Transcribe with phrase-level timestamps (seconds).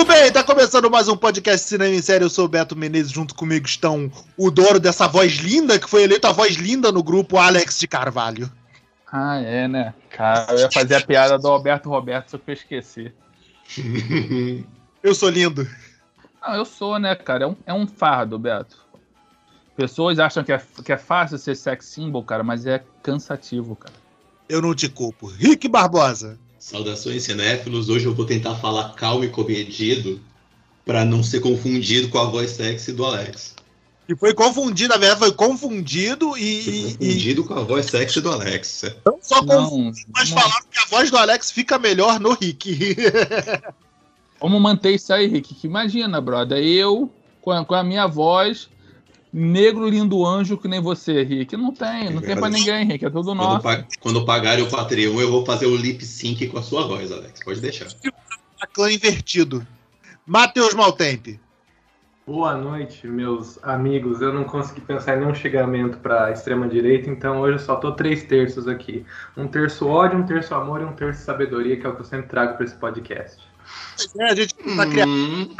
[0.00, 2.24] Muito bem, tá começando mais um podcast Cinema em Série.
[2.24, 6.04] Eu sou o Beto Menezes, junto comigo estão o dono dessa voz linda, que foi
[6.04, 8.50] eleito a voz linda no grupo, Alex de Carvalho.
[9.12, 9.92] Ah, é, né?
[10.08, 13.12] Cara, eu ia fazer a piada do Alberto Roberto, só que eu esqueci.
[15.02, 15.68] eu sou lindo.
[16.40, 17.44] Não, eu sou, né, cara?
[17.44, 18.78] É um, é um fardo, Beto.
[19.76, 23.94] Pessoas acham que é, que é fácil ser sex symbol, cara, mas é cansativo, cara.
[24.48, 25.26] Eu não te culpo.
[25.26, 26.38] Rick Barbosa.
[26.60, 27.88] Saudações cinéfilos.
[27.88, 30.20] Hoje eu vou tentar falar calmo e comedido
[30.84, 33.54] para não ser confundido com a voz sexy do Alex.
[34.06, 36.62] E foi confundido, na verdade, foi confundido e.
[36.62, 37.44] Foi confundido e...
[37.44, 38.84] com a voz sexy do Alex.
[39.06, 40.38] Não só confundido, mas não.
[40.38, 42.94] falaram que a voz do Alex fica melhor no Rick.
[44.38, 45.66] Vamos manter isso aí, Rick.
[45.66, 48.68] Imagina, brother, eu com a, com a minha voz
[49.32, 51.56] negro lindo anjo que nem você, Rick.
[51.56, 53.04] Não tem, não tem pra ninguém, Rick.
[53.04, 53.62] É tudo quando nosso.
[53.62, 57.10] Pa quando pagarem o Patreon, eu vou fazer o lip sync com a sua voz,
[57.12, 57.42] Alex.
[57.44, 57.88] Pode deixar.
[58.60, 59.66] A clã invertido.
[60.26, 61.40] Matheus Maltempe.
[62.26, 64.20] Boa noite, meus amigos.
[64.20, 67.92] Eu não consegui pensar em nenhum chegamento para extrema direita, então hoje eu só tô
[67.92, 69.04] três terços aqui.
[69.36, 72.04] Um terço ódio, um terço amor e um terço sabedoria, que é o que eu
[72.04, 73.42] sempre trago para esse podcast.
[74.18, 75.10] É, a gente tá criando.
[75.10, 75.56] Hum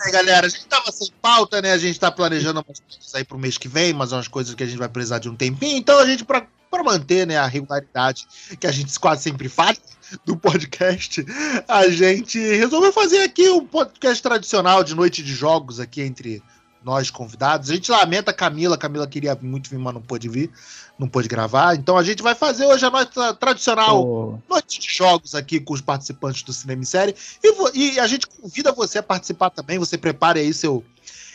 [0.00, 0.46] aí, galera.
[0.46, 1.72] A gente tava sem pauta, né?
[1.72, 4.62] A gente tá planejando umas coisas aí pro mês que vem, mas umas coisas que
[4.62, 5.76] a gente vai precisar de um tempinho.
[5.76, 8.26] Então a gente, pra, pra manter né, a regularidade
[8.58, 9.80] que a gente quase sempre faz
[10.24, 11.24] do podcast,
[11.68, 16.42] a gente resolveu fazer aqui um podcast tradicional de noite de jogos aqui entre
[16.84, 17.70] nós convidados.
[17.70, 20.50] A gente lamenta a Camila, a Camila queria muito vir, mas não pôde vir,
[20.98, 21.74] não pôde gravar.
[21.74, 24.38] Então a gente vai fazer hoje a nossa tradicional oh.
[24.48, 27.14] noite de jogos aqui com os participantes do Cinema e Série.
[27.42, 29.78] E, e, a gente convida você a participar também.
[29.78, 30.84] Você prepare aí seu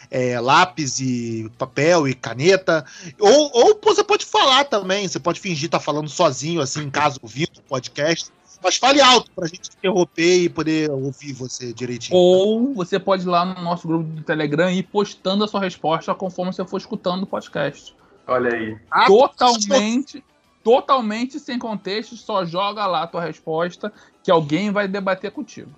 [0.09, 2.85] é, lápis e papel e caneta.
[3.19, 5.07] Ou, ou você pode falar também.
[5.07, 8.31] Você pode fingir estar tá falando sozinho, assim, em casa, ouvindo o podcast.
[8.65, 12.17] Mas fale alto pra gente interromper e poder ouvir você direitinho.
[12.17, 15.59] Ou você pode ir lá no nosso grupo do Telegram e ir postando a sua
[15.59, 17.95] resposta conforme você for escutando o podcast.
[18.25, 18.75] Olha aí.
[18.89, 20.23] Ah, totalmente,
[20.63, 23.93] totalmente sem contexto, só joga lá a tua resposta
[24.23, 25.69] que alguém vai debater contigo.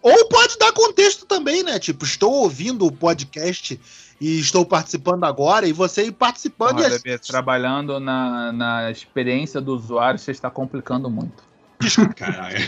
[0.00, 1.80] Ou pode dar contexto também, né?
[1.80, 3.80] Tipo, estou ouvindo o podcast
[4.20, 6.78] e estou participando agora, e você ir participando.
[6.78, 7.02] Olha, e...
[7.02, 11.47] bebê, trabalhando na, na experiência do usuário, você está complicando muito.
[12.16, 12.58] Caralho.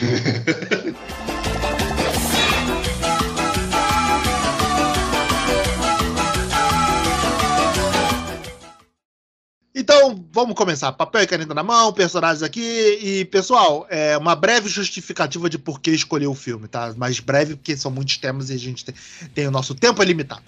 [9.75, 10.93] Então, vamos começar.
[10.93, 12.60] Papel e caneta na mão, personagens aqui.
[13.03, 16.93] E, pessoal, é uma breve justificativa de por que escolher o filme, tá?
[16.97, 18.94] Mais breve, porque são muitos temas e a gente tem,
[19.34, 20.43] tem o nosso tempo é limitado.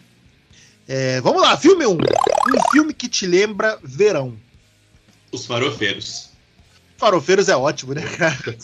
[0.87, 1.91] É, vamos lá, filme 1.
[1.91, 1.95] Um.
[1.95, 4.37] um filme que te lembra verão.
[5.33, 6.32] Os Farofeiros.
[7.03, 8.33] Farofeiros é ótimo, né, cara?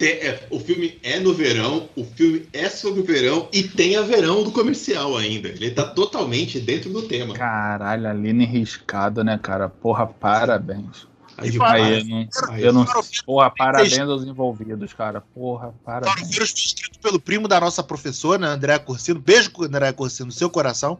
[0.00, 4.02] É, o filme é no verão, o filme é sobre o verão e tem a
[4.02, 5.48] verão do comercial ainda.
[5.48, 7.34] Ele tá totalmente dentro do tema.
[7.34, 9.68] Caralho, Aline riscado, né, cara?
[9.68, 11.06] Porra, parabéns.
[11.36, 12.86] Aí, aí, eu não, aí, eu não
[13.26, 15.20] porra, parabéns aos envolvidos, cara.
[15.20, 16.14] Porra, parabéns.
[16.14, 19.20] Farofeiros escrito pelo primo da nossa professora, né, André Corsino.
[19.20, 20.98] Beijo, André Corsino, no seu coração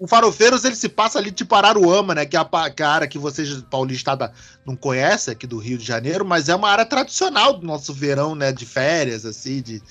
[0.00, 2.24] o Farofeiros ele se passa ali tipo Araruama, né?
[2.24, 4.32] Que é a, que é a área que vocês, paulistada,
[4.64, 8.34] não conhecem aqui do Rio de Janeiro, mas é uma área tradicional do nosso verão,
[8.34, 8.50] né?
[8.50, 9.60] De férias, assim.
[9.60, 9.82] De...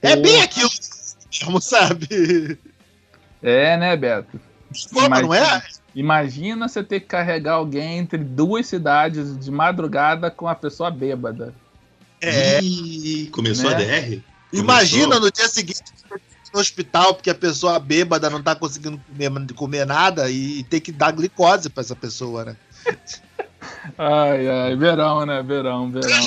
[0.00, 0.70] É bem aquilo
[1.30, 2.58] mesmo, sabe?
[3.42, 4.40] É, né, Beto?
[4.94, 5.62] Como, imagina, não é?
[5.94, 11.54] Imagina você ter que carregar alguém entre duas cidades de madrugada com a pessoa bêbada.
[12.18, 12.62] É.
[12.62, 13.76] Ih, começou né?
[13.76, 14.22] a DR?
[14.52, 15.24] Imagina começou.
[15.24, 15.82] no dia seguinte
[16.52, 20.80] no hospital porque a pessoa bêbada não tá conseguindo comer, comer nada e, e tem
[20.80, 22.56] que dar glicose para essa pessoa, né?
[23.98, 25.42] Ai, ai, verão, né?
[25.42, 26.22] Verão, verão.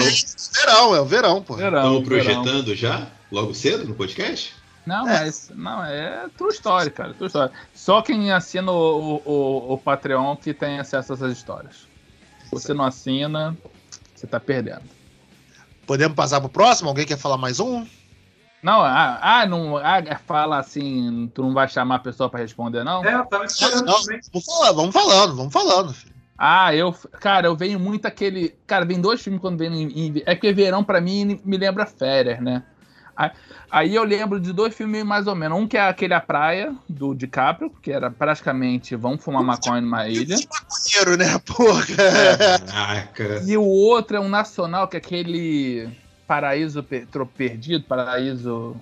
[0.53, 1.56] Verão, é o verão, pô.
[1.56, 2.75] Verão, Estamos projetando verão.
[2.75, 3.07] já?
[3.31, 4.53] Logo cedo no podcast?
[4.85, 5.22] Não, é.
[5.22, 7.14] mas não, é true story, cara.
[7.14, 7.52] True story.
[7.73, 11.87] Só quem assina o, o, o Patreon que tem acesso a essas histórias.
[12.43, 13.58] Se você não assina,
[14.14, 14.84] você tá perdendo.
[15.87, 16.90] Podemos passar pro próximo?
[16.90, 17.85] Alguém quer falar mais um?
[18.64, 22.84] Não, ah, ah, não, ah, fala assim, tu não vai chamar a pessoa para responder,
[22.86, 23.04] não?
[23.04, 24.22] É, eu tava esperando não, também.
[24.32, 25.94] Vamos falando, vamos falando, vamos falando.
[25.94, 26.14] Filho.
[26.38, 30.36] Ah, eu, cara, eu venho muito aquele, cara, vem dois filmes quando vem em, é
[30.36, 32.64] que verão para mim me lembra férias, né?
[33.70, 35.60] Aí eu lembro de dois filmes mais ou menos.
[35.60, 40.08] Um que é aquele A Praia, do DiCaprio, que era praticamente vamos fumar maconha numa
[40.08, 40.36] ilha.
[40.36, 41.84] Maconheiro, né, porra?
[42.02, 43.44] É.
[43.46, 45.90] E o outro é um nacional, que é aquele
[46.28, 48.75] Paraíso per Perdido, Paraíso.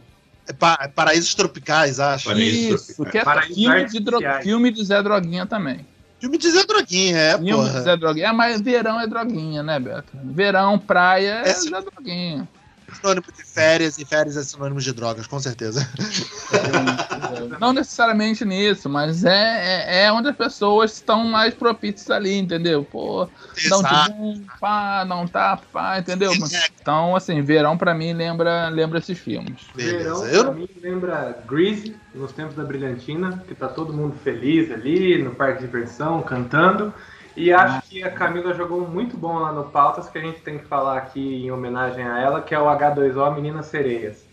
[0.48, 2.32] É pa Paraísos Tropicais, acho.
[2.34, 5.86] Isso, que é filme de, filme de Zé Droguinha também.
[6.20, 7.70] Filme de Zé Droguinha, é, Filme porra.
[7.70, 8.28] de Zé Droguinha.
[8.28, 10.12] É, mas verão é droguinha, né, Beto?
[10.24, 12.48] Verão, praia é, é Zé Droguinha.
[12.96, 15.88] Sinônimo de férias e férias é sinônimo de drogas, com certeza.
[17.60, 22.84] Não necessariamente nisso, mas é, é, é onde as pessoas estão mais propícias ali, entendeu?
[22.84, 24.12] Pô, um Exato.
[24.12, 26.32] tibum, pá, não tá, pá, entendeu?
[26.80, 29.62] Então, assim, verão pra mim lembra, lembra esses filmes.
[29.76, 30.30] Verão, Beleza.
[30.30, 30.54] pra Eu não...
[30.54, 35.60] mim, lembra Grease, nos tempos da Brilhantina, que tá todo mundo feliz ali, no parque
[35.60, 36.94] de diversão, cantando.
[37.36, 40.42] E acho que a Camila jogou um muito bom lá no Pautas, que a gente
[40.42, 44.26] tem que falar aqui em homenagem a ela, que é o H2O Meninas Sereias.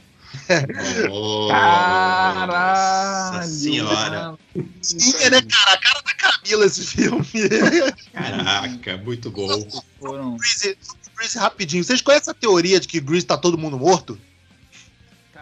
[1.11, 2.53] Oh, Caralho!
[2.53, 4.39] Nossa senhora.
[4.83, 5.73] Sim, né, cara?
[5.73, 7.25] A cara da Camila esse filme.
[8.13, 9.67] Caraca, muito bom.
[9.99, 10.37] Foram...
[10.37, 10.77] Grease,
[11.17, 11.83] Grease, rapidinho.
[11.83, 14.19] Vocês conhecem a teoria de que Grease tá todo mundo morto?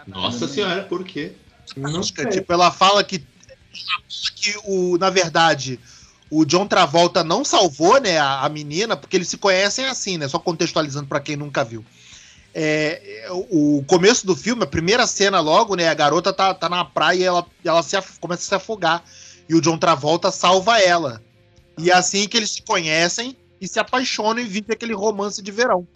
[0.06, 1.32] Nossa senhora, por quê?
[1.76, 2.00] Não.
[2.00, 5.80] Tipo, ela fala que, ela fala que o, na verdade,
[6.30, 10.26] o John Travolta não salvou, né, a, a menina, porque eles se conhecem assim, né?
[10.26, 11.84] Só contextualizando pra quem nunca viu.
[12.52, 15.88] É, o começo do filme, a primeira cena logo, né?
[15.88, 19.04] A garota tá, tá na praia e ela, ela se, começa a se afogar.
[19.48, 21.22] E o John Travolta salva ela.
[21.78, 25.52] E é assim que eles se conhecem e se apaixonam e vivem aquele romance de
[25.52, 25.86] verão.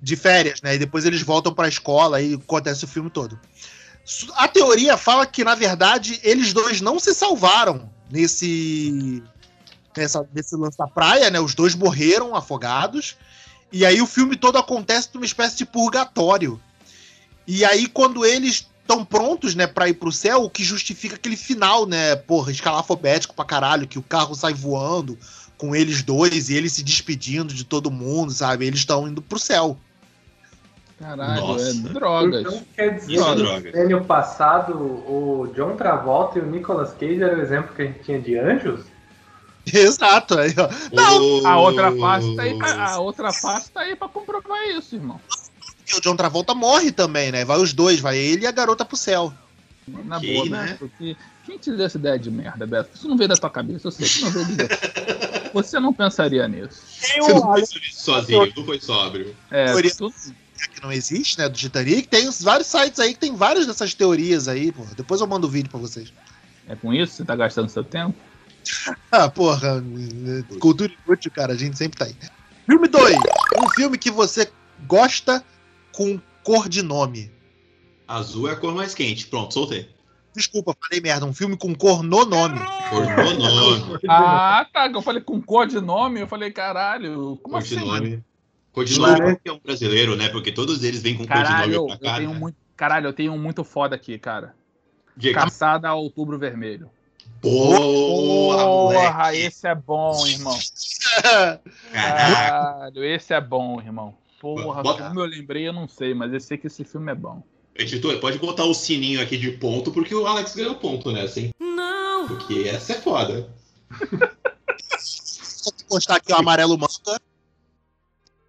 [0.00, 0.74] De férias, né?
[0.74, 3.38] E depois eles voltam pra escola e acontece o filme todo.
[4.36, 9.22] A teoria fala que, na verdade, eles dois não se salvaram nesse.
[9.96, 11.40] Nessa, nesse lance da praia, né?
[11.40, 13.16] Os dois morreram afogados.
[13.72, 16.60] E aí o filme todo acontece numa espécie de purgatório.
[17.46, 21.36] E aí, quando eles estão prontos, né, pra ir pro céu, o que justifica aquele
[21.36, 22.16] final, né?
[22.16, 25.18] Porra, escalafobético pra caralho, que o carro sai voando
[25.58, 28.66] com eles dois e eles se despedindo de todo mundo, sabe?
[28.66, 29.78] Eles estão indo pro céu.
[30.98, 31.70] Caralho, Nossa.
[31.70, 32.40] é drogas.
[32.40, 33.24] Então, quer dizer, Isso
[33.72, 37.84] é no passado, o John Travolta e o Nicolas Cage eram o exemplo que a
[37.84, 38.84] gente tinha de anjos?
[39.72, 40.38] Exato.
[40.38, 40.68] Aí, ó.
[40.92, 44.96] Não, A outra face tá aí pra, a outra face tá aí pra comprovar isso,
[44.96, 45.20] irmão.
[45.76, 47.44] porque o John Travolta morre também, né?
[47.44, 49.32] Vai os dois, vai ele e a garota pro céu.
[49.86, 50.62] Na Ok, boa, né?
[50.66, 50.76] né?
[50.78, 52.90] Porque quem te deu essa ideia de merda, Beto?
[52.94, 54.70] Isso não veio da tua cabeça, eu sei que não veio de Deus.
[55.54, 56.82] Você não pensaria nisso.
[57.00, 59.34] Tem Você não isso sozinho, não foi sóbrio.
[59.50, 60.12] É, tudo,
[60.66, 61.48] que não existe, né?
[61.48, 62.08] Do Titanic.
[62.08, 64.84] Tem vários sites aí que tem várias dessas teorias aí, pô.
[64.96, 66.12] Depois eu mando o vídeo pra vocês.
[66.66, 68.14] é com isso que você tá gastando seu tempo?
[69.10, 69.82] Ah, porra.
[70.60, 71.52] Cultura inútil, cara.
[71.54, 72.14] A gente sempre tá aí.
[72.66, 73.16] Filme 2.
[73.62, 74.50] Um filme que você
[74.86, 75.42] gosta
[75.92, 77.30] com cor de nome.
[78.06, 79.26] Azul é a cor mais quente.
[79.26, 79.88] Pronto, soltei.
[80.34, 81.24] Desculpa, falei merda.
[81.24, 82.58] Um filme com cor no nome.
[82.90, 83.98] Cor no nome.
[84.08, 84.86] Ah, tá.
[84.86, 87.86] Eu falei com cor de nome, eu falei, caralho, como Cor de assim?
[87.86, 88.24] nome.
[88.84, 89.22] Claro.
[89.24, 90.28] nome é um brasileiro, né?
[90.28, 92.16] Porque todos eles vêm com Caralho, nome eu pra cá.
[92.18, 92.38] tenho né?
[92.38, 92.56] muito.
[92.76, 94.54] Caralho, eu tenho um muito foda aqui, cara.
[95.16, 95.40] Diga.
[95.40, 96.90] Caçada a outubro vermelho.
[97.42, 99.38] Boa, Porra, moleque.
[99.38, 100.58] esse é bom, irmão.
[101.92, 104.14] Caralho, esse é bom, irmão.
[104.40, 107.14] Porra, Bota- como eu lembrei, eu não sei, mas eu sei que esse filme é
[107.14, 107.42] bom.
[107.74, 111.50] Editor, pode botar o sininho aqui de ponto, porque o Alex ganhou ponto nessa, hein?
[111.60, 112.26] Não!
[112.26, 113.48] Porque essa é foda.
[114.98, 117.20] Só vou postar aqui o amarelo manga.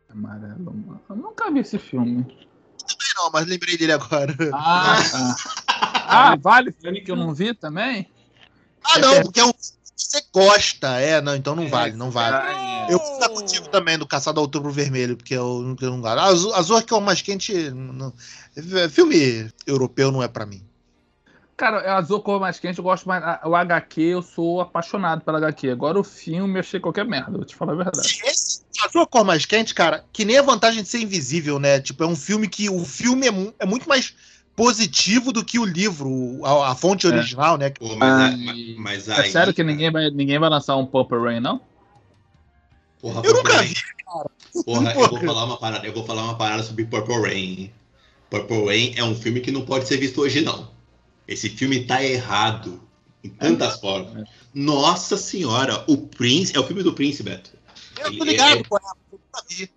[0.10, 1.02] Amarelo, mano.
[1.10, 2.26] Eu nunca vi esse filme.
[3.18, 4.36] Não, mas lembrei dele agora.
[4.54, 5.36] Ah, tá.
[6.12, 8.10] Ah, vale filme que eu não vi também?
[8.84, 10.88] Ah, não, porque é um filme que você gosta.
[11.00, 12.36] É, não, então não vale, não vale.
[12.36, 16.20] Ah, Eu a contigo também do Caçado ao Outubro Vermelho, porque eu, eu não gosto.
[16.20, 17.70] Azul, azul é que é o mais quente.
[17.70, 18.14] não-
[18.90, 20.64] filme europeu não é pra mim.
[21.60, 23.22] Cara, é azul cor mais quente, eu gosto mais.
[23.44, 25.70] O HQ, eu sou apaixonado pelo HQ.
[25.70, 28.18] Agora o filme, eu achei qualquer merda, vou te falar a verdade.
[28.24, 31.60] Esse Azul é a cor mais quente, cara, que nem a vantagem de ser invisível,
[31.60, 31.82] né?
[31.82, 34.16] Tipo, é um filme que o filme é, mu- é muito mais
[34.56, 37.10] positivo do que o livro, a, a fonte É.
[37.10, 37.72] original, né?
[37.72, 38.34] Pô, mas, Ai.
[38.34, 39.30] aí- mas É aí.
[39.30, 41.60] sério que ninguém vai, ninguém vai lançar um Purple Rain, não?
[43.02, 43.68] Porra, Eu Purple nunca Rain.
[43.68, 43.76] vi,
[44.64, 47.70] Porra, eu vou falar uma parada, eu vou falar uma parada sobre Purple Rain.
[48.30, 50.79] Purple Rain é um filme que não pode ser visto hoje, não.
[51.30, 52.82] Esse filme tá errado
[53.24, 54.28] em tantas formas.
[54.54, 56.56] Nossa senhora, o Prince.
[56.56, 57.52] É o filme do Prince, Beto.
[58.00, 58.64] Eu tô É, ligado, é-
[59.56, 59.70] vi.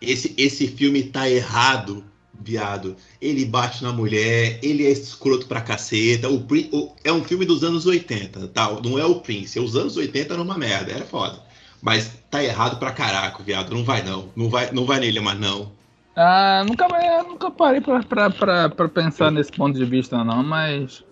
[0.00, 2.04] Esse, esse filme tá errado,
[2.40, 2.96] viado.
[3.20, 6.28] Ele bate na mulher, ele é escroto pra caceta.
[6.28, 8.70] O, o- é um filme dos anos 80, tá?
[8.82, 9.58] Não é o Prince.
[9.60, 11.42] Os anos 80 era uma merda, era foda.
[11.82, 13.74] Mas tá errado pra caraca, viado.
[13.74, 14.30] Não vai não.
[14.34, 15.70] Não vai, não vai nele, mas não.
[16.16, 16.86] Ah, nunca,
[17.24, 21.04] nunca parei pra, pra, pra, pra pensar nesse ponto de vista, não, mas.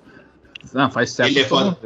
[0.72, 1.78] Não, faz século Ele é foda.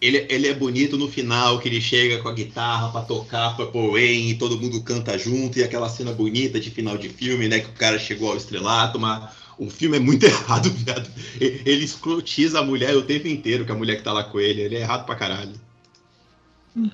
[0.00, 3.92] Ele, ele é bonito no final, que ele chega com a guitarra pra tocar Purple
[3.92, 7.60] Rain e todo mundo canta junto, e aquela cena bonita de final de filme, né?
[7.60, 11.10] Que o cara chegou ao estrelato, mas o filme é muito errado, viado.
[11.38, 14.62] Ele escrotiza a mulher o tempo inteiro, que a mulher que tá lá com ele.
[14.62, 15.52] Ele é errado pra caralho.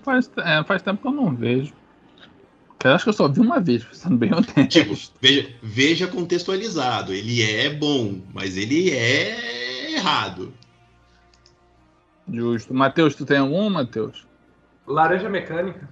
[0.03, 1.73] Faz, é, faz tempo que eu não vejo.
[2.85, 4.67] Eu acho que eu só vi uma vez, sendo bem honesto.
[4.69, 7.13] Tipo, veja, veja contextualizado.
[7.13, 10.53] Ele é bom, mas ele é errado.
[12.33, 12.75] Justo.
[12.75, 14.27] Matheus, tu tem algum, Matheus?
[14.87, 15.89] Laranja Mecânica.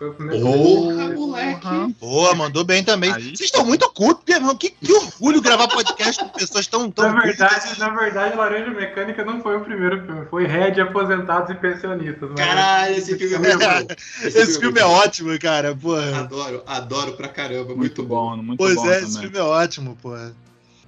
[0.00, 1.94] Foi o primeiro Porra, moleque.
[2.00, 3.12] Boa, mandou bem também.
[3.12, 4.56] Aí- Vocês estão muito ocultos, meu irmão.
[4.56, 6.90] Que, que orgulho gravar podcast com pessoas tão.
[6.90, 11.50] tão Na verdade, na verdade, Laranja Mecânica não foi o primeiro filme, foi Red Aposentados
[11.50, 12.30] e Pensionistas.
[12.30, 13.86] mas- Caralho, esse filme é bom.
[14.24, 15.76] Esse filme é muito ótimo, cara.
[15.76, 16.20] Porra.
[16.20, 17.74] Adoro, adoro pra caramba.
[17.74, 18.36] Muito, Muito bom.
[18.38, 19.20] muito Pois bom é, esse também.
[19.30, 20.34] filme é ótimo, porra.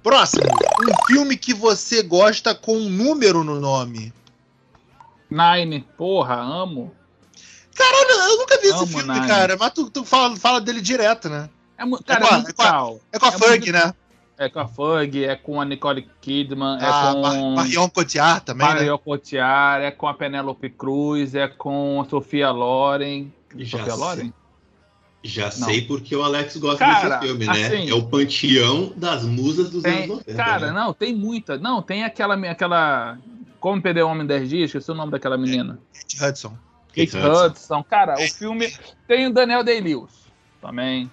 [0.03, 0.45] Próximo.
[0.47, 4.11] Um filme que você gosta com um número no nome.
[5.31, 6.95] Nine, porra, amo.
[7.75, 9.27] Caralho, eu nunca vi esse Amo filme, Nine.
[9.27, 9.57] cara.
[9.59, 11.49] Mas tu, tu fala, fala dele direto, né?
[11.79, 12.95] É, mu- cara, com é, a- muito é com a-.
[13.13, 13.95] É com a É Ferg, muito- né?
[14.39, 18.45] É com a Fug, é com a Nicole Kidman, é a com Mar- Marion Cotillard
[18.45, 18.75] também, né?
[18.75, 23.31] Marion Cotillard, é com a Penélope Cruz, é com a Sofia Loren.
[23.57, 24.03] Já Sofia sei.
[24.05, 24.33] Loren?
[25.23, 25.51] Já Não.
[25.53, 27.53] sei porque o Alex gosta Cara, desse filme, né?
[27.67, 30.35] assim- é o panteão das musas dos anos Tem, 90.
[30.35, 30.73] cara, né?
[30.73, 31.57] não, tem muita.
[31.59, 32.35] Não, tem aquela.
[32.51, 33.19] aquela
[33.61, 35.79] Como Perder o Homem em 10 Dias, esqueci o nome daquela menina.
[35.95, 36.57] Kate Hudson.
[36.95, 37.83] Kate Hudson.
[37.85, 38.73] Cara, o filme.
[39.09, 40.11] Tem o Daniel Day-Lewis
[40.61, 41.11] também.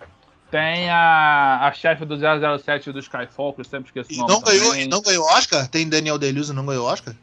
[0.52, 4.34] Tem a, a chefe do 007 do Skyfall, que eu sempre esqueço E o nome.
[4.34, 5.68] não ganhou, e não ganhou Oscar?
[5.68, 7.14] Tem Daniel Day-Lewis e não ganhou Oscar?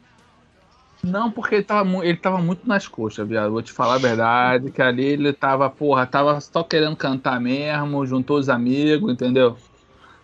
[1.03, 3.51] Não, porque ele tava, ele tava muito nas coxas, viado.
[3.51, 8.05] Vou te falar a verdade, que ali ele tava, porra, tava só querendo cantar mesmo,
[8.05, 9.57] juntou os amigos, entendeu?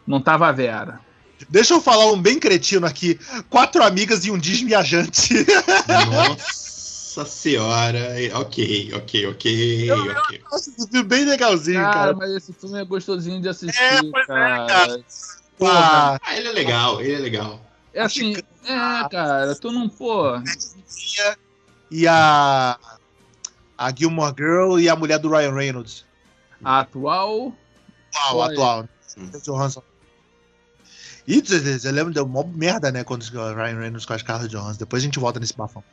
[0.08, 1.00] Não tava a Vera.
[1.50, 3.20] Deixa eu falar um bem cretino aqui.
[3.50, 5.46] Quatro amigas e um desviajante.
[6.10, 6.73] Nossa
[7.26, 8.00] senhora.
[8.40, 10.42] Ok, ok, ok, ok.
[10.52, 12.14] Nossa, esse filme é bem legalzinho, Cara, cara.
[12.16, 14.68] mas esse filme é gostosinho de assistir, É, pois é, cara.
[14.68, 15.06] cara.
[15.58, 17.62] Porra, Ah, Ah, ele é legal, ele é legal.
[17.94, 20.34] é assim, é, cara, tu não, pô.
[21.92, 22.78] e a.
[23.78, 26.06] A Gilmore Girl e a mulher do Ryan Reynolds.
[26.64, 27.52] A atual.
[28.16, 28.52] Uau, Olha.
[28.54, 28.90] atual.
[29.18, 29.32] Hum.
[29.46, 29.84] Johansson.
[31.28, 33.04] E você lembra, deu mó merda, né?
[33.04, 34.80] Quando o Ryan Reynolds com as Scarlett Johansson.
[34.80, 35.84] Depois a gente volta nesse bafão.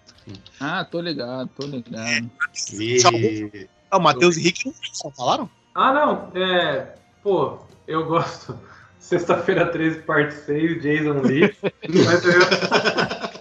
[0.59, 2.31] Ah, tô ligado, tô ligado.
[2.73, 3.69] E...
[3.91, 4.73] Ah, o Matheus e Rick
[5.05, 5.49] não falaram?
[5.75, 6.31] Ah, não.
[6.35, 6.95] É.
[7.23, 8.59] Pô, eu gosto.
[8.99, 11.55] Sexta-feira 13, parte 6, Jason Lee.
[12.05, 12.41] mas eu,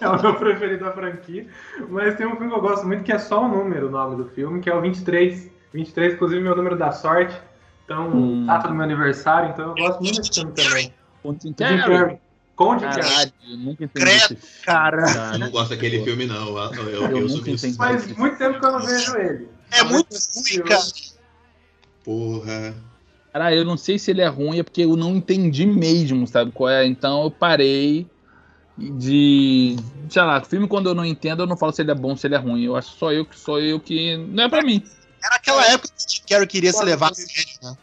[0.00, 1.46] é o meu preferido da franquia.
[1.88, 4.16] Mas tem um filme que eu gosto muito que é só o número, o nome
[4.16, 5.50] do filme, que é o 23.
[5.72, 7.36] 23, inclusive, meu número da sorte.
[7.84, 8.46] Então, Hum.
[8.46, 9.50] data do meu aniversário.
[9.50, 10.94] Então, eu gosto muito desse filme também.
[11.22, 12.18] Com Jim Carrey.
[12.56, 15.32] Caralho, eu nunca entendi Credo, esse cara.
[15.32, 16.58] Eu não gosto daquele filme, não.
[16.58, 17.76] Eu, eu, Eu eu sou nunca entendi.
[17.76, 19.48] Faz muito tempo que eu não vejo ele.
[19.70, 20.84] É Mas muito ruim, cara.
[22.04, 22.74] Porra.
[23.32, 26.50] Cara, eu não sei se ele é ruim, é porque eu não entendi mesmo, sabe
[26.50, 26.84] qual é?
[26.84, 28.06] Então eu parei
[28.76, 29.76] de.
[30.10, 32.26] Sei lá, filme quando eu não entendo, eu não falo se ele é bom, se
[32.26, 32.64] ele é ruim.
[32.64, 34.16] Eu acho só eu que sou eu que.
[34.16, 34.82] Não é pra mim.
[35.22, 37.76] Era aquela época que o Jim Carrey queria se levar a sério, né?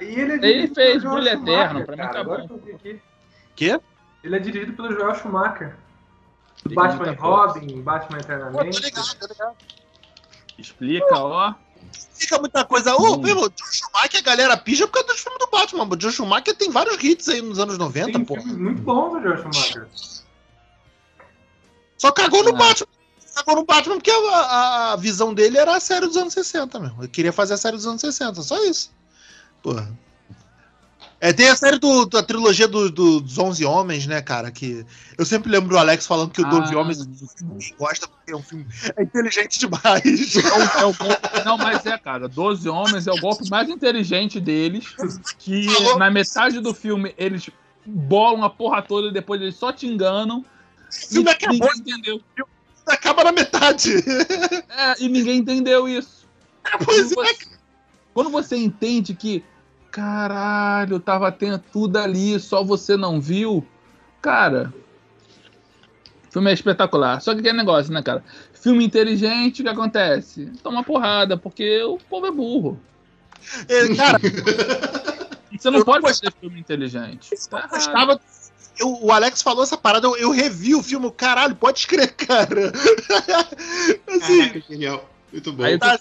[0.00, 2.12] E ele, é Ele fez pelo Brilho Eterno, pra mim cara.
[2.14, 2.46] tá Agora bom.
[2.48, 3.02] que eu vi aqui.
[3.56, 3.80] Quê?
[4.24, 5.76] Ele é dirigido pelo Joel Schumacher.
[6.62, 8.80] Do Tem Batman e Robin, Batman Pô, tô Eternamente.
[8.82, 9.56] ligado, tô ligado.
[10.58, 11.54] Explica, ó.
[12.14, 12.96] Fica muita coisa.
[12.96, 13.18] Ô, Hum.
[13.22, 15.84] meu, John Schumacher, a galera pija por causa dos filmes do Batman.
[15.84, 18.34] O John Schumacher tem vários hits aí nos anos 90, Tem pô.
[18.36, 19.88] muito bons do Joel Schumacher.
[21.96, 22.58] Só cagou no Ah.
[22.58, 22.86] Batman.
[23.34, 26.90] Cagou no Batman porque a, a visão dele era a série dos anos 60, meu.
[26.98, 28.90] Ele queria fazer a série dos anos 60, só isso.
[29.62, 29.90] Porra.
[31.20, 34.52] É, tem a série do, da trilogia do- do- dos 11 Homens, né, cara?
[34.52, 34.86] Que
[35.16, 36.78] eu sempre lembro do Alex falando que o 12 Ah.
[36.78, 37.04] Homens
[37.42, 38.64] ninguém gosta porque é um filme
[38.96, 40.36] é inteligente demais.
[40.36, 42.28] É o, é o golpe- não, mas é, cara.
[42.28, 44.94] 12 Homens é o golpe mais inteligente deles.
[45.40, 45.66] Que
[45.98, 47.50] na metade do filme eles
[47.84, 50.44] bolam a porra toda e depois eles só te enganam.
[50.88, 52.20] O filme e acabou, ninguém entendeu.
[52.86, 53.92] acaba na metade.
[54.68, 56.28] É, e ninguém entendeu isso.
[56.84, 57.34] pois quando, é.
[57.34, 57.46] você,
[58.18, 59.44] quando você entende que,
[59.92, 63.64] caralho, tava tendo tudo ali, só você não viu,
[64.20, 64.74] cara.
[66.28, 67.20] O filme é espetacular.
[67.20, 68.24] Só que aquele negócio, né, cara?
[68.52, 70.50] Filme inteligente, o que acontece?
[70.64, 72.80] Toma porrada, porque o povo é burro.
[73.68, 74.18] É, Cara,
[75.56, 77.30] Você não Eu pode fazer filme inteligente.
[77.48, 78.20] Tá eu gostava.
[78.80, 82.72] eu- o Alex falou essa parada, eu, eu revi o filme, caralho, pode escrever, cara.
[84.08, 85.08] assim, Caraca, genial.
[85.32, 85.62] Muito bom.
[85.62, 86.00] Aí Tá.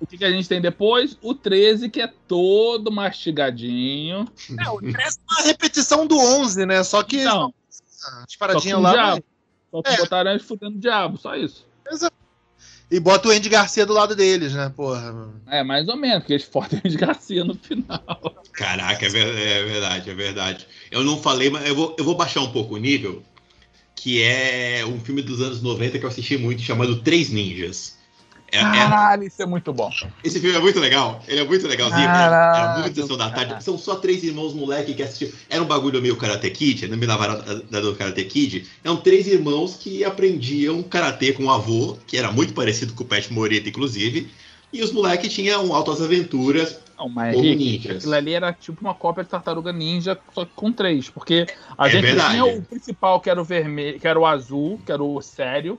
[0.00, 1.16] O que que a gente tem depois?
[1.22, 4.26] O 13, que é todo mastigadinho.
[4.58, 6.82] é, o 13 é uma repetição do 11, né?
[6.84, 7.52] Só que Então,
[8.26, 8.92] as paradinhas o lá.
[8.92, 9.24] diabo.
[9.70, 9.96] Só que É.
[9.98, 11.66] botaram eles fudendo o diabo, só isso.
[12.90, 14.72] E bota o Andy Garcia do lado deles, né?
[14.74, 15.14] Porra.
[15.46, 18.42] É, mais ou menos, porque eles fodem de Garcia no final.
[18.52, 20.66] Caraca, é é verdade, é verdade.
[20.90, 23.22] Eu não falei, mas eu vou, eu vou baixar um pouco o nível,
[23.94, 27.98] que é um filme dos anos 90 que eu assisti muito, chamado Três Ninjas.
[28.50, 29.90] É, é- Caralho, isso é muito bom.
[30.24, 31.22] esse filme é muito legal.
[31.28, 32.06] Ele é muito legalzinho.
[32.06, 33.62] Caralho, é, é muito sessão da tarde.
[33.62, 35.30] São só três irmãos moleque que assistiam.
[35.50, 37.38] Era um bagulho meio Karate Kid, não me lavaram
[37.70, 38.66] da do Karate Kid.
[38.82, 43.06] Eram três irmãos que aprendiam karatê com o avô, que era muito parecido com o
[43.06, 44.30] Pet Morita, inclusive.
[44.72, 46.78] E os moleques tinham altas aventuras.
[46.98, 47.96] Não, mas Como Rick, ninjas.
[47.98, 51.08] aquilo ali era tipo uma cópia de Tartaruga Ninja, só que com três.
[51.08, 52.30] Porque a É gente verdade.
[52.32, 55.78] tinha o principal, que era o vermelho, que era o azul, que era o sério.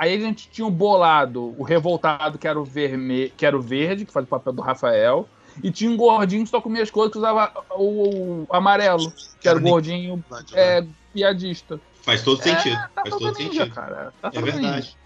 [0.00, 3.60] Aí a gente tinha o bolado, o revoltado, que era o vermelho, que era o
[3.60, 5.28] verde, que fazia o papel do Rafael.
[5.62, 9.46] E tinha um gordinho que só comia as coisas que usava o, o amarelo, que
[9.46, 11.78] era o gordinho é, piadista.
[12.02, 12.76] Faz todo sentido.
[12.76, 13.74] É, faz todo Ninja, sentido.
[13.74, 14.14] cara.
[14.16, 14.62] É Tartaruga Ninja.
[14.62, 14.96] verdade.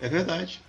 [0.00, 0.62] É verdade.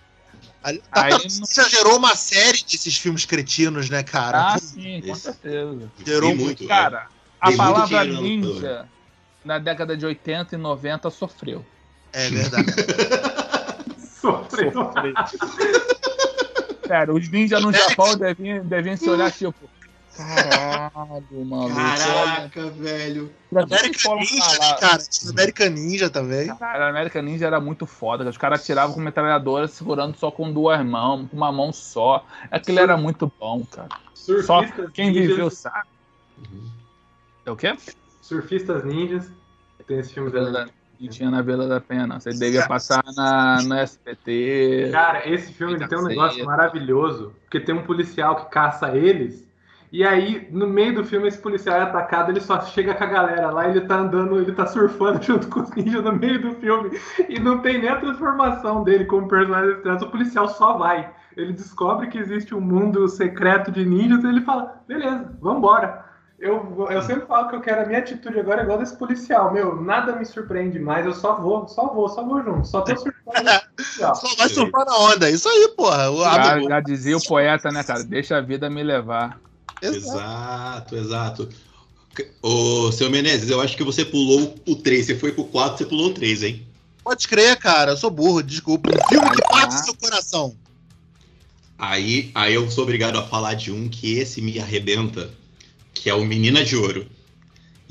[0.92, 4.54] Aí não- já gerou uma série desses filmes cretinos, né, cara?
[4.54, 5.92] Ah, sim, com certeza.
[6.06, 6.68] Gerou muito.
[6.68, 7.08] Cara,
[7.40, 8.88] a palavra ninja
[9.44, 11.66] na década de 80 e 90 sofreu.
[12.14, 12.68] É verdade.
[14.22, 14.72] Sofreu.
[16.86, 19.70] Sério, os ninjas no Japão deviam, deviam se olhar tipo.
[20.16, 21.74] Caralho, mano.
[21.74, 23.32] Caraca, velho.
[23.56, 24.80] American Ninja, falar?
[24.80, 25.04] cara?
[25.30, 26.56] American Ninja também.
[26.56, 28.20] Cara, American Ninja era muito foda.
[28.20, 28.30] cara.
[28.30, 32.26] Os caras tiravam com metralhadora segurando só com duas mãos, com uma mão só.
[32.52, 33.90] Aquilo era muito bom, cara.
[34.14, 35.88] Só Surfistas quem ninjas, viveu sabe.
[36.38, 36.70] Uhum.
[37.46, 37.76] É o quê?
[38.22, 39.32] Surfistas ninjas.
[39.88, 40.68] Tem esse filme da.
[41.02, 42.20] E tinha na Vila da Pena.
[42.20, 44.90] Você devia passar na, no SPT.
[44.92, 49.50] Cara, esse filme tem um negócio maravilhoso, porque tem um policial que caça eles,
[49.92, 53.08] e aí, no meio do filme, esse policial é atacado, ele só chega com a
[53.08, 56.52] galera lá, ele tá andando, ele tá surfando junto com os ninjas no meio do
[56.56, 61.12] filme, e não tem nem a transformação dele como personagem extrato, o policial só vai.
[61.36, 66.06] Ele descobre que existe um mundo secreto de ninjas, e ele fala, beleza, vambora.
[66.42, 69.54] Eu, eu sempre falo que eu quero a minha atitude agora igual desse policial.
[69.54, 72.68] Meu, nada me surpreende mais, eu só vou, só vou, só vou junto.
[72.68, 74.16] Só tô surfando com o policial.
[74.16, 75.30] Só vai surfar na onda.
[75.30, 76.10] Isso aí, porra.
[76.10, 78.04] O Já, já dizia o poeta, né, cara?
[78.04, 79.40] Deixa a vida me levar.
[79.80, 80.96] Exato.
[80.96, 81.50] Exato.
[82.42, 85.06] Ô, seu Menezes, eu acho que você pulou o 3.
[85.06, 86.68] Você foi pro 4, você pulou o 3, hein?
[87.04, 87.92] Pode crer, cara.
[87.92, 88.90] Eu sou burro, desculpa.
[88.90, 89.50] Um filme que Ah.
[89.50, 90.56] parte seu coração.
[91.78, 95.30] Aí, aí eu sou obrigado a falar de um que esse me arrebenta,
[95.94, 97.06] que é o Menina de Ouro.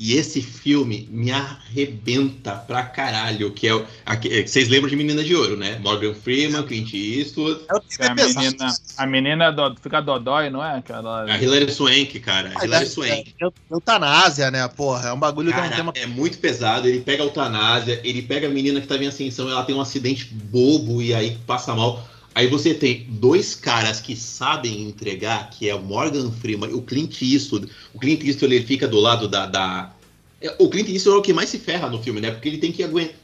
[0.03, 3.85] E esse filme me arrebenta pra caralho, que é o...
[4.03, 5.77] aque- Vocês lembram de Menina de Ouro, né?
[5.79, 10.63] Morgan Freeman, Clint Eastwood, É o Que a menina, a menina do- fica dodói, não
[10.65, 10.77] é?
[10.79, 11.31] Aquela...
[11.31, 12.51] a Hilary Swank, cara.
[12.55, 13.35] A Hilary Swank.
[13.39, 15.09] É, Eutanásia, né, porra?
[15.09, 15.93] É um bagulho que Cara, não tem uma.
[15.95, 16.87] é muito pesado.
[16.87, 19.81] Ele pega a eutanásia, ele pega a menina que tava em ascensão, ela tem um
[19.81, 22.03] acidente bobo e aí passa mal.
[22.33, 26.81] Aí você tem dois caras que sabem entregar, que é o Morgan Freeman e o
[26.81, 27.67] Clint Eastwood.
[27.93, 29.93] O Clint Eastwood ele fica do lado da, da-
[30.41, 32.31] é, O Clint Eastwood é o que mais se ferra no filme, né?
[32.31, 33.15] Porque ele tem que aguentar.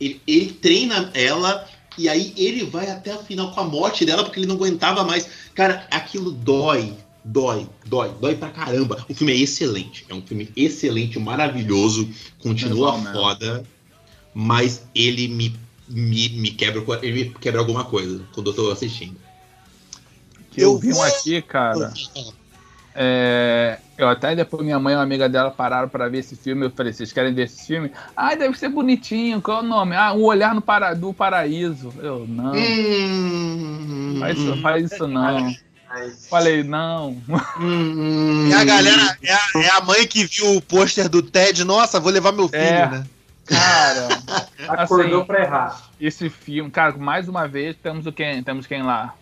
[0.00, 4.24] Ele, ele treina ela e aí ele vai até o final com a morte dela
[4.24, 5.28] porque ele não aguentava mais.
[5.54, 6.94] Cara, aquilo dói.
[7.24, 9.04] Dói, dói, dói pra caramba.
[9.08, 10.04] O filme é excelente.
[10.08, 12.08] É um filme excelente, maravilhoso.
[12.38, 13.64] Continua É bom foda.
[14.32, 15.54] Mas ele me,
[15.88, 19.16] me, me quebra o ele me quebra alguma coisa quando eu tô assistindo.
[20.56, 21.92] Eu Eu vi um aqui, cara.
[23.00, 26.66] É, eu até depois minha mãe e uma amiga dela pararam pra ver esse filme.
[26.66, 27.92] Eu falei, vocês querem ver esse filme?
[28.16, 29.40] Ah, deve ser bonitinho.
[29.40, 29.94] Qual é o nome?
[29.94, 30.94] Ah, Um Olhar no para...
[30.94, 31.92] do Paraíso.
[31.98, 32.52] Eu, não.
[32.54, 35.54] Hum, Faz isso, faz isso não.
[35.88, 37.16] Mas- Falei, não.
[37.60, 41.64] hum, É a galera, é a, é a mãe que viu o pôster do Ted.
[41.64, 42.90] Nossa, vou levar meu filho, É.
[42.90, 43.06] né?
[43.48, 44.08] Cara,
[44.68, 45.82] Acordou Assim, pra errar.
[46.00, 48.42] esse filme, cara, mais uma vez temos o quem?
[48.42, 49.14] Temos quem lá?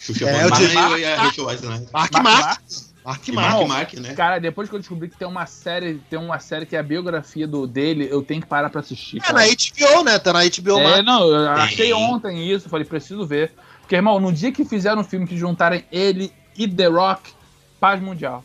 [0.00, 1.86] Xuxa É, eu e a Rachel Weisz, né?
[1.92, 3.94] Mark Mark Mark.
[3.94, 4.14] Né?
[4.14, 6.82] Cara, depois que eu descobri que tem uma série, tem uma série que é a
[6.82, 9.18] biografia do dele, eu tenho que parar pra assistir.
[9.18, 9.34] É cara.
[9.40, 10.18] na HBO, né?
[10.18, 11.04] Tá na HBO É, Max.
[11.04, 11.94] não, eu achei Tem.
[11.94, 13.52] ontem isso, falei, preciso ver.
[13.80, 17.30] Porque, irmão, no dia que fizeram um filme que juntarem ele e The Rock,
[17.78, 18.42] paz mundial.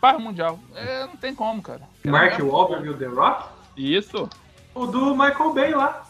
[0.00, 0.58] Paz mundial.
[0.74, 1.80] É, não tem como, cara.
[2.04, 3.44] Mark É, Wahlberg e o The Rock?
[3.76, 4.28] Isso.
[4.74, 6.04] O do Michael Bay lá.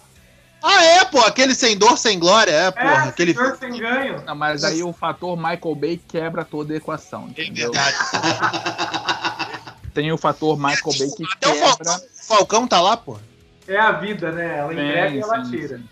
[0.62, 1.20] Ah, é, pô.
[1.20, 2.50] Aquele sem dor, sem glória.
[2.50, 3.04] É, É, porra.
[3.08, 4.22] aquele senhor sem ganho.
[4.26, 7.70] Não, mas aí o fator Michael Bay quebra toda a equação, É entendeu?
[7.72, 7.96] verdade.
[9.94, 11.68] Tem o fator Michael Bay que Até o quebra.
[11.68, 13.18] Falcão, o Falcão tá lá, pô.
[13.66, 14.58] É a vida, né?
[14.58, 15.78] Ela entrega e ela tira.
[15.78, 15.88] sim.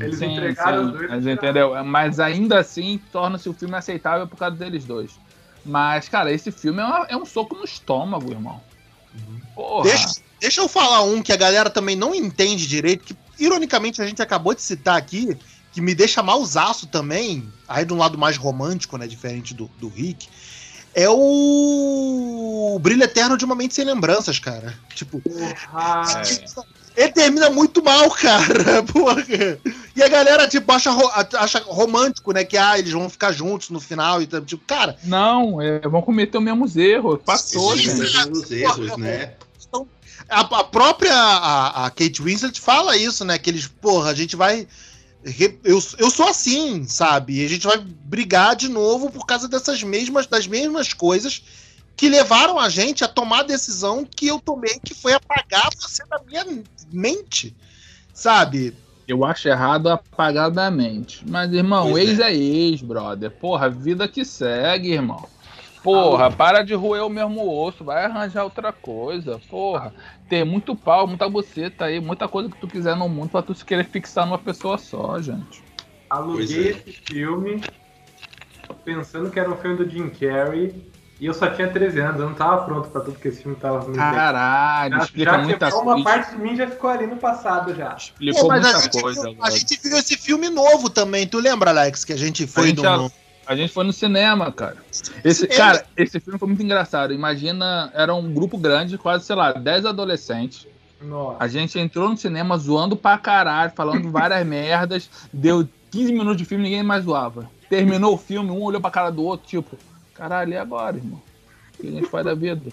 [0.00, 1.10] Eles Sim, entregaram sim, os dois.
[1.10, 1.84] Mas, entendeu?
[1.84, 5.18] Mas ainda assim torna-se o filme aceitável por causa deles dois.
[5.64, 8.60] Mas, cara, esse filme é, uma- é um soco no estômago, irmão.
[9.54, 9.82] Porra.
[9.88, 10.08] Deixa,
[10.40, 14.22] deixa eu falar um que a galera também não entende direito, que ironicamente a gente
[14.22, 15.36] acabou de citar aqui,
[15.72, 19.88] que me deixa mausaço também, aí de um lado mais romântico, né, diferente do, do
[19.88, 20.28] Rick,
[20.94, 24.76] é o Brilho Eterno de uma Mente Sem Lembranças, cara.
[24.94, 26.22] Tipo, Porra.
[26.98, 28.82] Ele termina muito mal, cara.
[28.92, 29.24] Porra.
[29.94, 32.44] E a galera, tipo, acha, ro- acha romântico, né?
[32.44, 34.26] Que ah, eles vão ficar juntos no final e.
[34.26, 37.20] Tipo, cara, Não, é, vão cometer os mesmos erros.
[37.24, 38.08] Passou, Sim, gente.
[38.10, 38.30] sim.
[38.32, 39.34] os erros, né?
[40.28, 43.38] a, a própria a, a Kate Winslet fala isso, né?
[43.38, 44.66] Que eles, porra, a gente vai.
[45.64, 47.40] Eu, eu sou assim, sabe?
[47.40, 51.42] E a gente vai brigar de novo por causa dessas mesmas, das mesmas coisas
[51.98, 56.06] que levaram a gente a tomar a decisão que eu tomei, que foi apagar você
[56.06, 56.46] da minha
[56.92, 57.56] mente.
[58.14, 58.72] Sabe?
[59.08, 61.24] Eu acho errado apagadamente.
[61.28, 62.32] Mas, irmão, Pois ex é.
[62.32, 63.32] ex, brother.
[63.32, 65.28] Porra, vida que segue, irmão.
[65.82, 69.40] Porra, para de roer o mesmo osso, vai arranjar outra coisa.
[69.50, 69.92] Porra,
[70.28, 73.52] tem muito pau, muita buceta aí, muita coisa que tu quiser no mundo pra tu
[73.56, 75.64] se querer fixar numa pessoa só, gente.
[76.08, 76.70] Aluguei é.
[76.70, 77.60] esse filme
[78.84, 80.86] pensando que era um filme do Jim Carrey
[81.20, 83.56] e eu só tinha 13 anos, eu não tava pronto pra tudo que esse filme
[83.56, 86.08] tava me Caralho, Já- explica já muita quebrou, uma coisa.
[86.08, 87.94] parte de mim já ficou ali no passado já.
[87.96, 89.20] Explicou Pô, a muita gente, coisa.
[89.22, 89.50] viu, a agora.
[89.50, 91.26] gente viu esse filme novo também.
[91.26, 93.10] Tu lembra, Alex, que a gente foi gente no-.
[93.46, 94.76] A gente foi no cinema, cara.
[95.24, 95.56] Esse, Cinema.
[95.56, 97.14] cara, esse filme foi muito engraçado.
[97.14, 100.66] Imagina, era um grupo grande, quase, sei lá, 10 adolescentes.
[101.00, 101.36] Nossa.
[101.42, 105.08] A gente entrou no cinema zoando pra caralho, falando várias merdas.
[105.32, 107.48] Deu 15 minutos de filme ninguém mais zoava.
[107.70, 109.78] Terminou o filme, um olhou pra cara do outro, tipo,
[110.18, 111.22] caralho, e agora, irmão?
[111.74, 112.70] O que a gente faz da vida?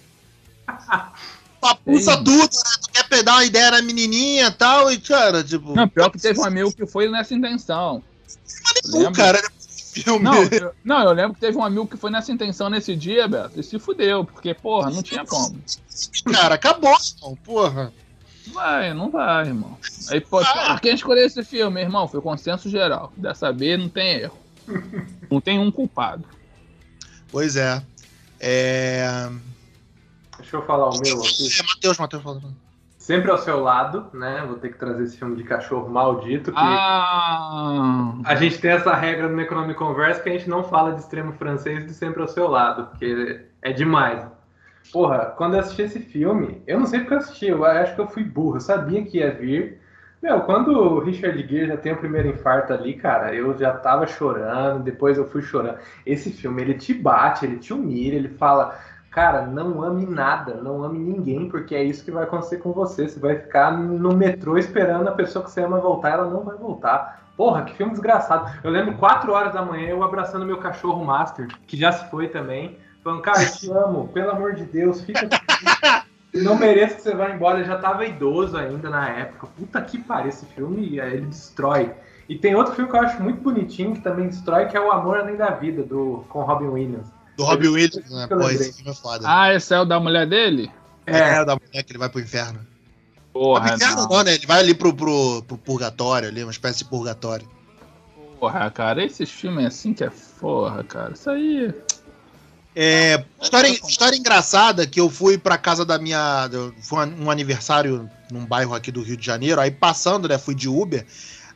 [1.61, 2.23] Papuça Sim.
[2.23, 2.71] tudo, né?
[2.81, 5.75] Tu quer pegar uma ideia na menininha e tal, e, cara, tipo.
[5.75, 8.03] Não, pior que teve um amigo que foi nessa intenção.
[8.83, 9.23] nenhum, lembra?
[9.23, 10.23] cara, filme.
[10.23, 13.27] Não, eu, não, eu lembro que teve um amigo que foi nessa intenção nesse dia,
[13.27, 15.55] Beto, e se fudeu, porque, porra, não tinha como.
[16.31, 17.93] cara, acabou, irmão, porra.
[18.53, 19.77] Vai, não vai, irmão.
[20.09, 22.07] Aí, pô, ah, quem escolheu esse filme, irmão?
[22.07, 23.11] Foi consenso geral.
[23.17, 24.37] Dessa vez não tem erro.
[25.31, 26.23] Não tem um culpado.
[27.31, 27.81] Pois é.
[28.39, 29.29] É.
[30.37, 31.47] Deixa eu falar o meu aqui.
[31.59, 32.55] é Matheus, Matheus falando.
[32.97, 34.43] Sempre ao seu lado, né?
[34.47, 36.51] Vou ter que trazer esse filme de cachorro maldito.
[36.51, 40.93] Que Ah, A gente tem essa regra no Economic Converse que a gente não fala
[40.93, 44.25] de extremo francês de sempre ao seu lado, porque é demais.
[44.91, 48.01] Porra, quando eu assisti esse filme, eu não sei porque eu assisti, eu acho que
[48.01, 49.79] eu fui burro, eu sabia que ia vir.
[50.25, 54.07] Meu, quando o Richard Gere já tem o primeiro infarto ali, cara, eu já tava
[54.07, 55.77] chorando, depois eu fui chorando.
[56.03, 58.75] Esse filme, ele te bate, ele te humilha, ele fala,
[59.11, 63.07] cara, não ame nada, não ame ninguém, porque é isso que vai acontecer com você.
[63.07, 66.57] Você vai ficar no metrô esperando a pessoa que você ama voltar, ela não vai
[66.57, 67.29] voltar.
[67.37, 68.51] Porra, que filme desgraçado.
[68.63, 72.29] Eu lembro 4 horas da manhã eu abraçando meu cachorro Master, que já se foi
[72.29, 72.79] também.
[73.03, 75.29] Falando, cara, eu te amo, pelo amor de Deus, fica.
[76.43, 77.59] Não mereço que você vá embora.
[77.59, 79.47] Eu já tava idoso ainda na época.
[79.57, 81.91] Puta que pariu, esse filme, eh, ele destrói.
[82.27, 84.91] E tem outro filme que eu acho muito bonitinho, que também destrói, que é O
[84.91, 87.07] Amor Além da Vida, do, com Robin Williams.
[87.37, 88.27] Do Robbie Williams, né?
[88.27, 89.25] Pô, esse filme é foda.
[89.27, 90.71] ah, esse é o da mulher dele?
[91.05, 92.59] É, da mulher que ele vai pro inferno.
[93.31, 94.09] Porra, pro inferno não.
[94.09, 94.33] não, né?
[94.33, 97.47] Ele vai ali pro, pro, pro purgatório ali, uma espécie de purgatório.
[98.39, 101.13] Porra, cara, esses filmes assim que é porra, cara.
[101.13, 101.73] Isso aí.
[102.75, 106.49] É, história, história engraçada que eu fui pra casa da minha.
[106.81, 109.61] Foi um aniversário num bairro aqui do Rio de Janeiro.
[109.61, 110.37] Aí passando, né?
[110.37, 111.05] Fui de Uber.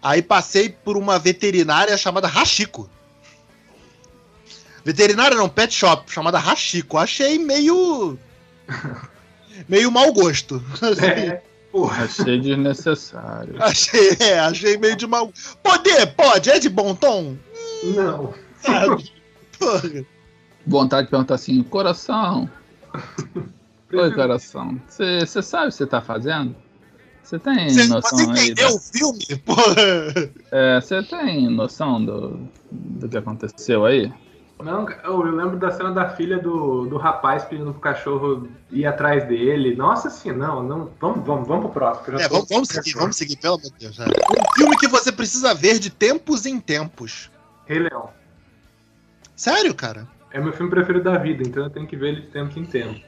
[0.01, 2.89] Aí passei por uma veterinária chamada Rachiko.
[4.85, 6.97] Veterinária não, pet shop, chamada Rachiko.
[6.97, 8.17] Achei meio.
[9.67, 10.63] meio mau gosto.
[11.03, 12.05] É, porra.
[12.05, 13.61] Achei desnecessário.
[13.61, 15.33] Achei, é, achei meio de mau.
[15.61, 17.35] Poder, pode, é de bom tom?
[17.83, 18.33] Não.
[18.61, 19.11] Sabe?
[19.59, 20.05] Porra.
[20.65, 22.49] Vontade de perguntar assim, coração.
[23.91, 24.79] Oi, coração.
[24.87, 26.55] Você sabe o que você tá fazendo?
[27.23, 28.45] Você tem Você, noção você aí?
[28.51, 29.25] entendeu da- o filme?
[29.45, 29.75] Porra.
[30.51, 32.39] É, Você tem noção do,
[32.71, 34.11] do que aconteceu aí?
[34.61, 39.25] Não, eu lembro da cena da filha do, do rapaz pedindo pro cachorro ir atrás
[39.27, 39.73] dele.
[39.75, 40.91] Nossa, assim, não, não.
[40.99, 42.19] Vamos, vamos, vamos pro próximo.
[42.19, 43.97] É, vamos, vamos seguir, vamos seguir, pelo amor de Deus.
[43.97, 44.05] né?
[44.07, 47.31] Um filme que você precisa ver de tempos em tempos.
[47.65, 48.09] Rei Leão.
[49.35, 50.05] Sério, cara?
[50.31, 52.65] É meu filme preferido da vida, então eu tenho que ver ele de tempo em
[52.65, 52.99] tempo.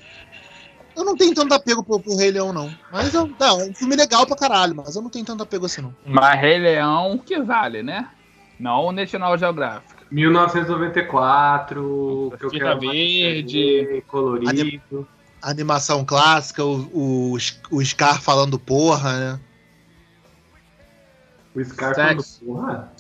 [0.96, 2.70] Eu não tenho tanto apego pro, pro Rei Leão, não.
[2.92, 5.66] Mas eu, não, é um filme legal pra caralho, mas eu não tenho tanto apego
[5.66, 5.96] assim, não.
[6.06, 8.10] Mas Rei Leão que vale, né?
[8.60, 10.02] Não o National Geographic.
[10.12, 13.86] 1994, que eu Fita quero verde.
[13.86, 15.08] ver, colorido.
[15.42, 17.36] A animação clássica, o, o,
[17.72, 19.40] o Scar falando porra, né?
[21.56, 22.46] O Scar falando, Sexo.
[22.46, 22.92] porra.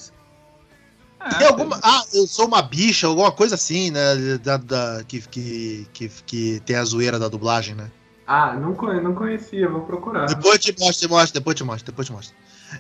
[1.25, 1.79] É, Tem alguma.
[1.84, 4.38] Ah, eu sou uma bicha, alguma coisa assim, né?
[4.43, 7.89] Da, da- que, que, que, que tem a zoeira da dublagem, né?
[8.25, 10.25] Ah, não, não conhecia, vou procurar.
[10.25, 12.36] Depois eu te mostro, te mostro, depois te mostro, depois eu te mostro.